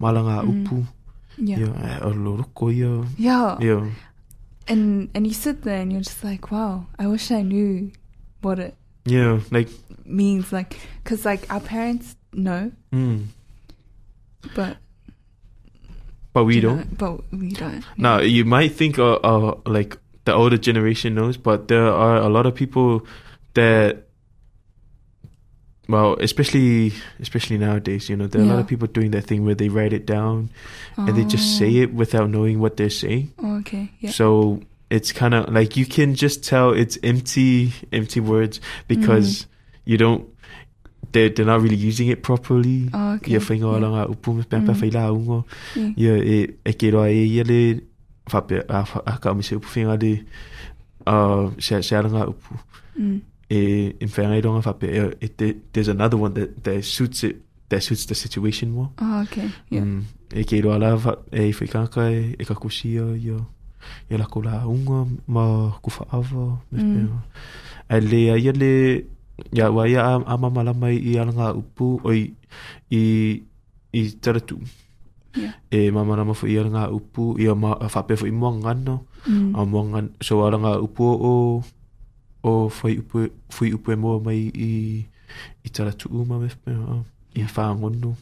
malanga 0.00 0.42
Mm. 0.44 0.50
upu 0.52 0.76
Yeah. 1.38 1.60
ia 1.60 2.00
o 2.04 2.10
loroko 2.12 2.68
ia 2.72 2.92
Yeah. 3.16 3.56
ia 3.62 3.78
And 4.66 5.06
and 5.14 5.22
you 5.30 5.36
sit 5.36 5.62
there 5.62 5.78
and 5.78 5.94
you're 5.94 6.02
just 6.02 6.24
like, 6.26 6.50
wow, 6.50 6.90
I 6.98 7.06
wish 7.06 7.30
I 7.30 7.46
knew 7.46 7.94
what 8.42 8.58
it 8.58 8.74
yeah 9.06 9.40
like 9.50 9.68
means. 10.06 10.52
Like, 10.52 10.78
because 11.02 11.24
like 11.24 11.50
our 11.52 11.60
parents 11.60 12.16
know, 12.32 12.72
mm. 12.92 13.26
but 14.54 14.76
but 16.32 16.44
we 16.44 16.60
don't 16.60 16.78
know, 16.78 16.84
but 16.98 17.32
we 17.38 17.50
don't. 17.50 17.84
Now 17.96 18.20
you 18.20 18.44
might 18.44 18.72
think 18.74 18.98
uh, 18.98 19.14
uh 19.14 19.58
like 19.66 19.96
the 20.24 20.34
older 20.34 20.58
generation 20.58 21.14
knows, 21.14 21.36
but 21.36 21.68
there 21.68 21.86
are 21.86 22.16
a 22.16 22.28
lot 22.28 22.46
of 22.46 22.54
people 22.54 23.06
that 23.54 24.02
well, 25.88 26.16
especially 26.20 26.92
especially 27.20 27.58
nowadays, 27.58 28.08
you 28.08 28.16
know, 28.16 28.26
there 28.26 28.42
are 28.42 28.44
a 28.44 28.48
lot 28.48 28.58
of 28.58 28.66
people 28.66 28.88
doing 28.88 29.12
that 29.12 29.22
thing 29.22 29.44
where 29.44 29.54
they 29.54 29.68
write 29.68 29.92
it 29.92 30.04
down 30.04 30.50
and 30.96 31.16
they 31.16 31.24
just 31.24 31.58
say 31.58 31.76
it 31.76 31.94
without 31.94 32.28
knowing 32.30 32.58
what 32.58 32.76
they're 32.76 32.90
saying. 32.90 33.32
Oh, 33.38 33.58
okay. 33.58 33.92
Yeah. 34.00 34.10
So 34.10 34.62
it's 34.90 35.12
kind 35.12 35.34
of 35.34 35.52
like 35.52 35.76
you 35.76 35.84
can 35.86 36.14
just 36.14 36.44
tell 36.44 36.70
it's 36.72 36.98
empty 37.02 37.72
empty 37.92 38.20
words 38.20 38.60
because 38.88 39.46
you 39.84 39.96
don't 39.98 40.24
they're, 41.12 41.28
they're 41.30 41.46
not 41.46 41.60
really 41.62 41.76
using 41.76 42.08
it 42.08 42.22
properly. 42.22 42.88
Oh, 42.92 43.14
okay. 43.14 43.32
Ia 43.32 43.40
whainga 43.40 43.80
Yeah. 43.80 43.90
yeah. 43.90 44.06
upu 44.06 44.34
me 44.36 44.42
pampa 44.44 44.72
Mm. 44.72 44.80
whaila 44.80 45.10
ungo. 45.16 45.44
Yeah. 45.74 45.92
Ia 45.96 46.16
e 46.24 46.54
e 46.66 46.72
ke 46.72 46.92
roa 46.92 47.08
e 47.10 47.24
ia 47.24 47.44
le 47.44 47.80
whape 48.30 48.62
a, 48.68 48.86
a 49.06 49.18
ka 49.18 49.34
mise 49.34 49.52
upu 49.56 49.66
whinga 49.74 49.96
le 50.02 50.24
uh, 51.06 51.50
se, 51.58 51.80
se 51.82 51.96
aranga 51.96 52.26
upu. 52.28 52.58
Mm. 52.98 53.20
E 53.50 53.94
in 54.00 54.08
whainga 54.08 54.36
i 54.36 54.42
ronga 54.42 54.62
whape 54.66 54.84
e, 54.84 55.16
e 55.20 55.28
te, 55.28 55.54
there's 55.72 55.88
another 55.88 56.16
one 56.16 56.34
that, 56.34 56.62
that 56.64 56.84
suits 56.84 57.24
it 57.24 57.36
that 57.68 57.82
suits 57.82 58.06
the 58.06 58.14
situation 58.14 58.70
more. 58.72 58.90
Oh, 59.00 59.22
okay. 59.22 59.48
Yeah. 59.70 59.82
Mm, 59.82 60.04
e 60.34 60.44
ke 60.44 60.62
roa 60.64 60.78
la 60.78 60.94
e 61.32 61.52
whaikanga 61.52 62.10
e, 62.12 62.36
e 62.38 62.44
ka 62.44 62.54
kusia 62.54 63.14
ia. 63.16 63.38
ia 64.10 64.18
lako 64.18 64.42
la 64.46 64.66
unga 64.66 65.06
ma 65.28 65.72
kufa 65.82 66.06
ava 66.12 66.58
me 66.72 66.78
mm. 66.82 66.92
pewa 66.94 67.20
e 67.96 67.98
le 68.00 68.20
a 68.32 68.36
ia 68.38 68.52
le 68.52 68.72
ia 69.52 69.70
wa 69.70 69.88
ia 69.88 70.00
a, 70.02 70.12
a 70.22 70.90
i 70.90 71.18
ala 71.18 71.54
upu 71.54 72.00
oi 72.04 72.32
i 72.90 73.02
i 73.92 74.02
taratu 74.22 74.56
yeah. 75.36 75.54
e 75.70 75.90
mama 75.90 76.16
lama 76.16 76.32
mafu 76.32 76.46
i 76.46 76.58
ala 76.58 76.70
ngā 76.70 76.82
upu 76.98 77.36
i 77.38 77.48
a 77.48 77.54
ma 77.54 77.76
a 77.76 77.88
fape 77.88 78.16
fu 78.16 78.26
i 78.26 78.32
mua 78.32 78.50
ngana 78.56 79.00
mm. 79.28 80.20
so 80.20 80.46
ala 80.46 80.58
o 80.80 81.62
o 82.46 82.68
foi 82.68 82.98
upu 83.02 83.28
foi 83.50 83.74
upu 83.74 83.92
e 83.92 83.96
mua 83.96 84.20
mai 84.20 84.50
i 84.54 84.72
i 85.66 85.68
taratu 85.68 86.08
uma 86.08 86.38
me 86.38 86.48
ia 87.34 87.44
i 87.44 88.16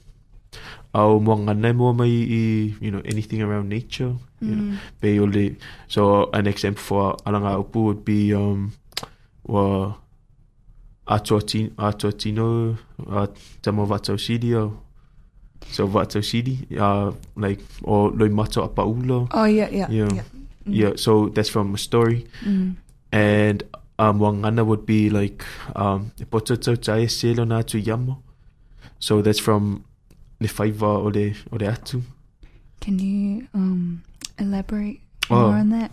Au 0.94 1.18
mua 1.20 1.36
ngana 1.36 1.68
e 1.68 1.72
mua 1.72 1.92
mai 1.92 2.10
i, 2.10 2.74
you 2.80 2.90
know, 2.90 3.02
anything 3.04 3.42
around 3.42 3.68
nature, 3.68 4.14
you 4.40 4.54
know, 4.54 4.64
Mm. 4.64 4.78
be 5.00 5.18
ole 5.20 5.56
so 5.88 6.30
an 6.32 6.46
example 6.46 6.82
for 6.82 7.16
alanga 7.26 7.58
upu 7.58 7.84
would 7.84 8.04
be 8.04 8.32
um 8.34 8.70
wa 9.44 9.94
atoti 11.06 11.70
atotino 11.76 12.76
uh 13.06 13.26
tamo 13.62 13.84
vato 13.86 14.16
sidio 14.18 14.72
so 15.70 15.86
vato 15.86 16.22
sidi 16.22 16.58
uh 16.78 17.10
like 17.36 17.60
or 17.82 18.10
loi 18.12 18.28
mato 18.28 18.62
apaulo 18.64 19.28
Oh 19.32 19.44
yeah, 19.44 19.68
yeah, 19.70 19.88
Yeah. 19.90 20.08
yeah. 20.14 20.24
yeah 20.66 20.92
so 20.96 21.28
that's 21.28 21.48
from 21.50 21.74
a 21.74 21.78
story 21.78 22.26
Mm. 22.46 22.76
and 23.12 23.62
um 23.98 24.18
wangana 24.20 24.64
would 24.64 24.86
be 24.86 25.10
like 25.10 25.44
um 25.74 26.10
pototo 26.30 26.76
tai 26.76 27.06
selo 27.06 27.44
na 27.44 27.62
tu 27.62 27.78
yamo 27.78 28.16
so 28.98 29.20
that's 29.22 29.40
from 29.40 29.82
the 30.44 30.48
five 30.48 30.82
o 30.82 31.08
le 31.08 31.32
o 31.52 31.56
le 31.56 31.66
atu 31.72 32.02
Can 32.84 32.98
you 33.00 33.48
um 33.54 34.02
elaborate 34.38 35.00
Oh. 35.30 35.36
more 35.48 35.56
on 35.64 35.70
that? 35.72 35.90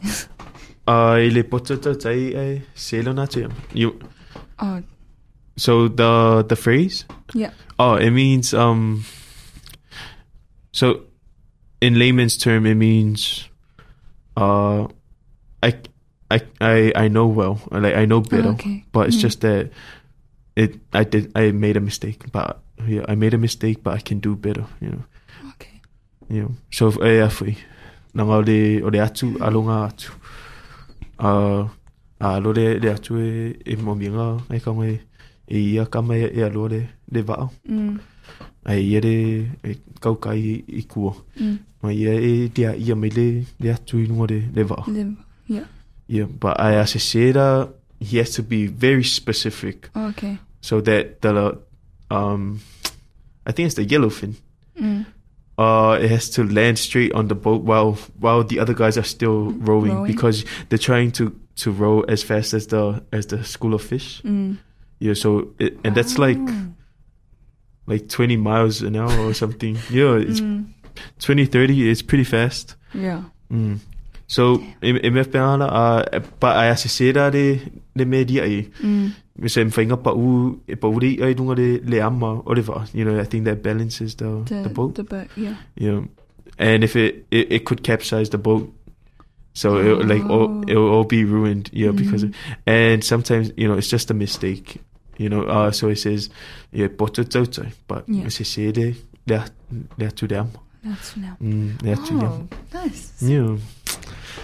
uh 0.92 1.16
ile 1.24 1.44
pototo 1.48 1.94
tai 1.96 2.36
e 2.36 2.62
selo 2.76 3.14
na 3.16 3.26
tu 3.32 3.40
yamo 3.48 3.56
you 3.74 3.96
oh, 4.60 4.82
So 5.58 5.88
the 5.88 6.44
the 6.48 6.56
phrase? 6.56 7.06
Yeah. 7.36 7.52
Oh, 7.78 7.96
it 7.96 8.10
means 8.12 8.54
um. 8.54 9.04
So, 10.72 11.02
in 11.82 12.00
layman's 12.00 12.38
term, 12.38 12.66
it 12.66 12.76
means, 12.80 13.50
uh, 14.38 14.88
I 15.62 15.76
I 16.32 16.40
I 16.62 16.76
I 16.96 17.08
know 17.10 17.28
well, 17.28 17.60
like 17.70 17.94
I 17.96 18.06
know 18.08 18.22
better, 18.22 18.56
okay. 18.56 18.86
but 18.96 19.08
it's 19.12 19.18
Mm. 19.20 19.28
just 19.28 19.42
that 19.42 19.70
it 20.56 20.80
I 20.94 21.04
did 21.04 21.32
I 21.36 21.52
made 21.52 21.78
a 21.78 21.82
mistake, 21.82 22.32
but 22.32 22.62
yeah, 22.88 23.06
I 23.08 23.16
made 23.16 23.34
a 23.34 23.38
mistake, 23.38 23.84
but 23.84 23.94
I 23.94 24.00
can 24.00 24.20
do 24.20 24.36
better, 24.36 24.66
you 24.80 24.90
know. 24.90 25.04
Okay. 25.54 25.82
You 26.30 26.42
know. 26.42 26.52
So 26.72 26.88
if 26.88 26.98
eh 26.98 27.22
afui, 27.22 27.52
er 27.52 27.58
nanga 28.14 28.34
o 28.34 28.40
le 28.40 28.82
o 28.84 28.90
le 28.90 29.00
atu 29.00 29.36
er 29.36 29.46
alonga 29.48 29.90
atu. 29.90 30.12
Uh, 31.20 31.68
a 32.20 32.40
lo 32.40 32.52
le 32.52 32.80
le 32.80 32.94
atu 32.94 33.18
e 33.18 33.56
e 33.66 33.76
mominga 33.76 34.42
e 34.50 34.60
ka 34.60 34.74
mai 34.74 35.00
e 35.48 35.58
ia 35.58 35.86
ka 35.86 36.02
mai 36.02 36.22
e 36.24 36.44
alo 36.44 36.68
le 36.68 36.88
le 37.12 37.22
vao. 37.22 37.50
Mm. 37.68 38.00
Ai 38.66 38.82
ia 38.82 39.00
le 39.02 39.16
e 39.64 39.76
kau 40.00 40.16
kai 40.16 40.64
i 40.68 40.84
kua. 40.84 41.14
Mm. 41.40 41.58
Mai 41.84 41.96
ia 41.96 42.14
e 42.14 42.50
dia 42.50 42.76
ia 42.76 42.96
mai 42.96 43.10
le 43.10 43.46
le 43.60 43.74
atu 43.74 43.98
i 43.98 44.08
nunga 44.08 44.28
le 44.34 44.40
le 44.56 44.64
vao. 44.64 44.86
Yeah. 45.48 45.66
Yeah, 46.08 46.26
but 46.26 46.60
I 46.60 46.76
as 46.76 46.96
a 46.96 47.70
he 48.02 48.18
has 48.18 48.32
to 48.32 48.44
be 48.44 48.68
very 48.68 49.04
specific 49.04 49.90
Okay. 49.96 50.38
so 50.62 50.82
that 50.82 51.22
the 51.22 51.58
um 52.10 52.60
I 53.46 53.52
think 53.54 53.68
it's 53.68 53.76
the 53.76 53.86
yellowfin. 53.86 54.36
Mm. 54.80 55.06
uh, 55.58 55.98
it 56.02 56.10
has 56.10 56.30
to 56.32 56.44
land 56.44 56.78
straight 56.80 57.12
on 57.14 57.28
the 57.28 57.36
boat 57.36 57.62
while 57.64 57.94
while 58.20 58.44
the 58.44 58.60
other 58.60 58.74
guys 58.74 58.98
are 58.98 59.04
still 59.08 59.52
rowing, 59.52 59.94
Rowing. 59.94 60.12
because 60.12 60.44
they're 60.70 60.80
trying 60.80 61.12
to 61.14 61.32
to 61.58 61.72
row 61.72 62.02
as 62.02 62.24
fast 62.24 62.54
as 62.54 62.68
the 62.68 63.04
as 63.14 63.26
the 63.28 63.44
school 63.44 63.74
of 63.74 63.82
fish. 63.84 64.22
Mm. 64.24 64.58
Yeah, 65.00 65.14
so 65.16 65.54
it, 65.60 65.78
and 65.84 65.94
that's 65.96 66.18
like 66.18 66.38
Oh. 66.40 66.68
like 67.88 68.08
20 68.10 68.38
miles 68.38 68.82
an 68.82 68.96
hour 68.96 69.20
or 69.20 69.34
something. 69.34 69.78
Yeah, 69.92 70.16
it's 70.18 70.40
Mm. 70.42 70.66
20 71.20 71.46
30 71.46 71.90
it's 71.90 72.02
pretty 72.02 72.24
fast. 72.24 72.76
Yeah. 72.94 73.24
Mm. 73.52 73.80
So 74.32 74.44
i 74.82 74.90
i 75.08 75.10
me 75.12 75.24
pena 75.34 75.66
uh 75.68 76.20
but 76.40 76.56
I 76.56 76.68
associate 76.72 77.20
de 77.36 77.60
de 77.98 78.06
media 78.06 78.46
i 78.48 78.64
Mm. 78.84 79.12
me 79.44 79.50
sem 79.50 79.72
finga 79.72 79.98
pa 79.98 80.12
u 80.16 80.60
e 80.68 80.76
pa 80.76 80.88
uri 80.88 81.10
ai 81.24 81.34
dunga 81.34 81.56
de 81.60 81.68
le 81.84 82.00
ama 82.02 82.30
Oliver. 82.48 82.86
You 82.94 83.04
know, 83.06 83.20
I 83.20 83.26
think 83.26 83.44
that 83.46 83.60
balances 83.64 84.16
the 84.16 84.30
The, 84.48 84.62
the 84.68 84.70
boat. 84.70 84.96
The 84.96 85.04
boat. 85.04 85.28
Yeah. 85.36 85.56
Yeah, 85.76 86.00
and 86.58 86.84
if 86.84 86.96
it 86.96 87.26
it, 87.32 87.52
it 87.52 87.62
could 87.68 87.84
capsize 87.84 88.30
the 88.30 88.38
boat, 88.38 88.72
so 89.54 89.78
it 89.84 90.08
like 90.08 90.24
all, 90.30 90.48
Oh. 90.48 90.64
it 90.68 90.76
will 90.80 90.92
all 90.96 91.04
be 91.04 91.24
ruined. 91.26 91.68
Yeah, 91.74 91.92
because 91.92 92.24
Mhm. 92.24 92.34
and 92.68 93.04
sometimes 93.04 93.52
you 93.58 93.68
know 93.68 93.76
it's 93.78 93.92
just 93.92 94.12
a 94.12 94.14
mistake. 94.16 94.80
You 95.20 95.28
know, 95.30 95.44
uh, 95.44 95.72
so 95.72 95.90
it 95.90 96.00
says 96.00 96.30
yeah, 96.72 96.88
but 96.88 97.20
Yeah. 98.08 98.26
it 98.28 98.32
says 98.32 98.58
yeah, 98.58 98.72
they 98.72 98.96
they're 99.28 99.48
they're 100.00 100.16
to 100.24 100.28
them. 100.28 100.48
That's 100.84 101.16
now. 101.18 101.36
Mm, 101.44 101.78
they're 101.84 102.00
to 102.08 102.14
them. 102.18 102.32
Oh, 102.32 102.48
nice. 102.74 103.12
Yeah. 103.22 103.58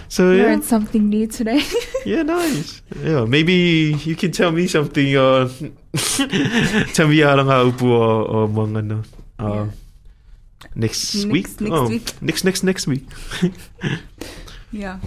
So 0.08 0.32
yeah, 0.32 0.44
Learned 0.44 0.64
something 0.64 1.08
new 1.08 1.26
today. 1.26 1.60
yeah, 2.06 2.22
nice. 2.22 2.82
Yeah, 3.02 3.24
maybe 3.24 3.96
you 4.04 4.16
can 4.16 4.32
tell 4.32 4.52
me 4.52 4.66
something. 4.66 5.16
Uh, 5.16 5.48
tell 6.94 7.08
me 7.08 7.20
how 7.20 7.36
long 7.36 7.50
I 7.50 7.64
upu 7.64 7.82
or 7.88 8.24
or 8.28 8.48
mga 8.48 8.78
ano, 8.78 9.02
Uh, 9.38 9.44
Yeah. 9.44 9.66
next, 10.74 11.14
Next- 11.14 11.30
week. 11.32 11.48
next 11.60 11.72
oh, 11.72 11.88
week. 11.88 12.22
Next 12.22 12.44
next 12.44 12.62
next 12.64 12.86
week. 12.86 13.04
yeah. 14.72 14.98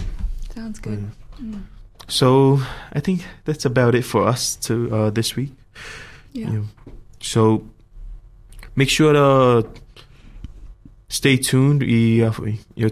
Sounds 0.55 0.79
good. 0.79 1.11
Mm. 1.41 1.61
So 2.07 2.59
I 2.93 2.99
think 2.99 3.25
that's 3.45 3.65
about 3.65 3.95
it 3.95 4.03
for 4.05 4.27
us 4.27 4.55
to 4.67 4.87
uh, 4.93 5.09
this 5.09 5.35
week. 5.35 5.51
Yeah. 6.33 6.51
Yeah. 6.51 6.63
So 7.21 7.63
make 8.75 8.89
sure 8.89 9.13
to 9.13 9.67
stay 11.09 11.37
tuned. 11.37 11.83
I 11.83 12.23
uh, 12.27 12.31
yo 12.75 12.89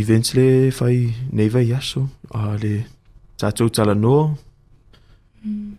events 0.00 0.34
le 0.34 0.70
fai 0.70 1.14
neva 1.32 1.62
yaso 1.62 2.08
uh, 2.34 2.56
le 2.62 2.84
tato 3.36 3.68
talanoa. 3.68 4.36
Mm. 5.46 5.76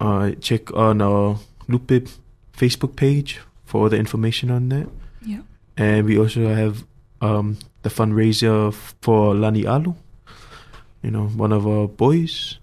Uh, 0.00 0.30
check 0.40 0.72
on 0.74 1.02
our 1.02 1.38
Lupe 1.68 2.08
Facebook 2.56 2.96
page 2.96 3.40
for 3.64 3.82
all 3.82 3.88
the 3.88 3.98
information 3.98 4.50
on 4.50 4.68
that. 4.70 4.88
Yeah. 5.24 5.42
And 5.76 6.06
we 6.06 6.18
also 6.18 6.48
have 6.48 6.84
um, 7.20 7.58
the 7.82 7.90
fundraiser 7.90 8.72
for 9.00 9.34
Lani 9.34 9.66
Alu, 9.66 9.94
you 11.02 11.10
know, 11.10 11.26
one 11.28 11.52
of 11.52 11.66
our 11.66 11.86
boys. 11.86 12.58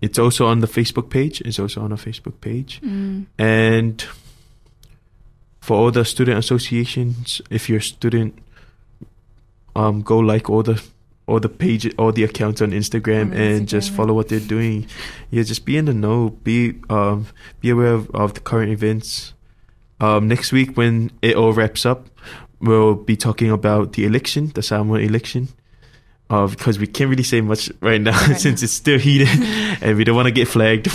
It's 0.00 0.18
also 0.18 0.46
on 0.46 0.60
the 0.60 0.66
Facebook 0.66 1.10
page. 1.10 1.40
It's 1.42 1.58
also 1.58 1.82
on 1.82 1.92
our 1.92 1.98
Facebook 1.98 2.40
page. 2.40 2.80
Mm. 2.82 3.26
And 3.38 4.04
for 5.60 5.76
all 5.76 5.90
the 5.90 6.04
student 6.04 6.38
associations, 6.38 7.42
if 7.50 7.68
you're 7.68 7.78
a 7.78 7.82
student, 7.82 8.38
um, 9.76 10.02
go 10.02 10.18
like 10.18 10.50
all 10.50 10.62
the 10.62 10.82
all 11.26 11.38
the 11.38 11.48
page 11.48 11.92
all 11.96 12.10
the 12.10 12.24
accounts 12.24 12.60
on 12.60 12.72
Instagram 12.72 13.30
On 13.30 13.36
and 13.36 13.68
just 13.68 13.90
follow 13.92 14.14
what 14.14 14.28
they're 14.28 14.40
doing. 14.40 14.86
Yeah, 15.30 15.44
just 15.44 15.64
be 15.64 15.76
in 15.76 15.84
the 15.84 15.94
know. 15.94 16.30
Be 16.30 16.74
um 16.88 17.26
be 17.60 17.70
aware 17.70 17.92
of, 17.94 18.10
of 18.10 18.34
the 18.34 18.40
current 18.40 18.72
events. 18.72 19.34
Um, 20.00 20.28
next 20.28 20.50
week 20.50 20.76
when 20.76 21.12
it 21.22 21.36
all 21.36 21.52
wraps 21.52 21.86
up, 21.86 22.08
we'll 22.60 22.94
be 22.94 23.16
talking 23.16 23.50
about 23.50 23.92
the 23.92 24.04
election, 24.04 24.48
the 24.54 24.62
Samoa 24.62 24.98
election. 24.98 25.48
Uh, 26.30 26.46
because 26.46 26.78
we 26.78 26.86
can't 26.86 27.10
really 27.10 27.24
say 27.24 27.40
much 27.40 27.72
right 27.80 28.00
now 28.00 28.12
Right 28.28 28.38
since 28.38 28.62
it's 28.62 28.72
still 28.72 29.00
heated 29.00 29.26
and 29.82 29.96
we 29.98 30.04
don't 30.04 30.14
want 30.14 30.26
to 30.26 30.32
get 30.32 30.46
flagged 30.46 30.86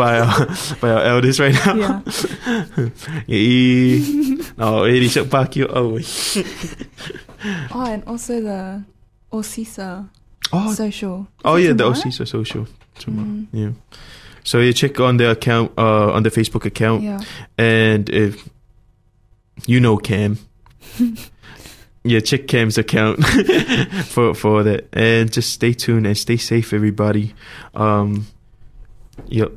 by 0.00 0.20
our 0.20 0.46
by 0.80 0.88
our 0.90 1.02
elders 1.04 1.38
right 1.38 1.52
now. 1.52 1.76
Yeah. 1.76 2.88
E 3.28 4.00
no, 4.56 4.86
e 4.86 4.98
ri 5.00 5.08
sok 5.08 5.26
paki 5.28 5.62
o 5.68 5.68
au. 5.68 6.00
Oh, 7.76 7.84
and 7.84 8.02
also 8.06 8.40
the 8.40 8.82
Osisa 9.32 10.08
Oh, 10.52 10.72
social. 10.72 11.26
Oh 11.44 11.56
it 11.56 11.62
yeah, 11.64 11.72
the 11.72 11.84
tomorrow? 11.84 11.92
OCSA 12.00 12.26
social 12.26 12.66
tomorrow. 12.98 13.28
Mm. 13.28 13.46
Yeah. 13.52 13.70
So 14.44 14.60
you 14.60 14.72
check 14.72 14.98
on 15.00 15.16
the 15.18 15.30
account 15.30 15.72
uh 15.76 16.12
on 16.12 16.22
the 16.22 16.30
Facebook 16.30 16.64
account 16.64 17.02
Yeah. 17.02 17.20
and 17.58 18.08
if 18.08 18.48
you 19.66 19.80
know 19.80 19.96
Cam 19.98 20.38
yeah, 22.08 22.20
check 22.20 22.46
Cam's 22.48 22.78
account 22.78 23.24
for 24.06 24.34
for 24.34 24.62
that 24.62 24.88
and 24.92 25.32
just 25.32 25.52
stay 25.52 25.72
tuned 25.72 26.06
and 26.06 26.16
stay 26.16 26.36
safe 26.36 26.72
everybody. 26.72 27.34
Um 27.74 28.26
yeah. 29.28 29.48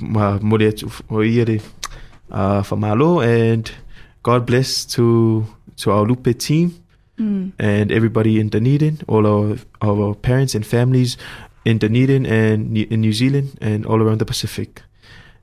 Ma 0.00 0.38
mole 0.42 0.66
atu 0.68 0.90
o 1.10 1.22
iere 1.22 1.62
uh 2.30 2.62
and 3.22 3.70
God 4.22 4.46
bless 4.46 4.84
to 4.86 5.46
to 5.76 5.90
our 5.90 6.04
Lupe 6.04 6.38
team 6.38 6.82
Mm. 7.18 7.52
and 7.58 7.90
everybody 7.92 8.38
in 8.38 8.50
Dunedin, 8.50 9.00
all 9.08 9.26
our 9.26 9.56
our 9.80 10.14
parents 10.14 10.54
and 10.54 10.66
families 10.66 11.16
in 11.64 11.78
Dunedin 11.78 12.26
and 12.26 12.76
in 12.76 13.00
New 13.00 13.14
Zealand 13.14 13.56
and 13.62 13.86
all 13.86 14.02
around 14.02 14.18
the 14.18 14.26
Pacific. 14.26 14.82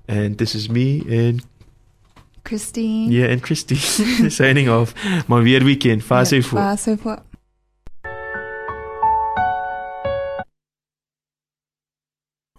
And 0.07 0.37
this 0.37 0.53
is 0.53 0.69
me 0.69 1.01
and 1.09 1.41
Christine. 2.43 3.11
Yeah, 3.11 3.31
and 3.31 3.41
Christy. 3.41 3.75
Signing 4.29 4.69
off. 4.69 4.93
Maar 5.27 5.43
weer 5.43 5.63
weekend. 5.63 6.03
Far 6.03 6.25
so 6.25 6.41
for. 6.41 6.57
Far 6.57 6.77
so 6.77 6.97
for. 6.97 7.17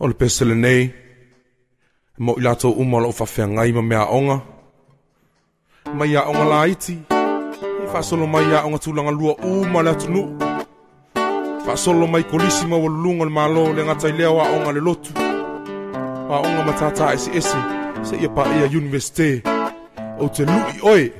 O 0.01 0.07
le 0.07 0.15
pesele 0.15 0.55
nei, 0.55 0.93
mo 2.19 2.35
i 2.37 2.43
lato 2.43 2.71
uma 2.71 2.99
lo 3.01 3.13
whawhia 3.13 3.47
ngai 3.47 3.73
ma 3.73 3.83
mea 3.83 4.07
onga. 4.11 4.43
Mai 5.95 6.17
a 6.17 6.25
onga 6.27 6.45
la 6.45 6.67
iti, 6.67 6.99
i 7.09 7.87
whasolo 7.93 8.27
mai 8.27 8.51
a 8.55 8.65
onga 8.67 8.79
tūlanga 8.83 9.13
lua 9.15 9.37
uma 9.45 9.83
le 9.83 9.91
atu 9.91 10.11
nu. 10.11 10.23
Mai 12.11 12.25
kolisi 12.25 12.67
ma 12.67 12.77
walulunga 12.77 13.25
le 13.25 13.31
malo 13.31 13.73
le 13.73 13.85
ngatai 13.85 14.13
leo 14.19 14.41
a 14.41 14.51
onga 14.57 14.73
le 14.73 14.81
lotu. 14.81 15.13
A 15.15 16.37
onga 16.43 16.65
matata 16.67 17.15
esi 17.15 17.31
esi, 17.31 17.59
se 18.03 18.17
ia 18.17 18.29
pa 18.29 18.45
ia 18.57 18.67
universite, 18.67 19.54
o 20.19 20.29
te 20.29 20.45
lui 20.45 20.79
oe. 20.83 21.13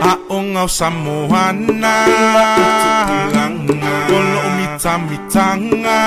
A 0.00 0.18
onga 0.28 0.64
o 0.64 0.68
Samoana, 0.68 1.94
Kolo 4.08 4.40
o 4.46 4.50
mitamitanga, 4.56 5.98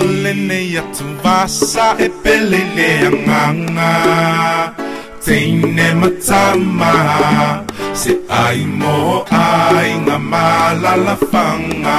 O 0.00 0.04
lene 0.04 0.62
ia 0.62 0.82
tu 0.94 1.04
vasa 1.22 1.94
e 1.98 2.08
pelele 2.08 3.06
anganga. 3.06 3.92
Teine 5.24 5.94
matama, 5.94 6.92
se 7.94 8.18
ai 8.28 8.66
mo 8.66 9.24
ai 9.30 9.94
ngā 10.04 10.18
malalafanga. 10.18 11.98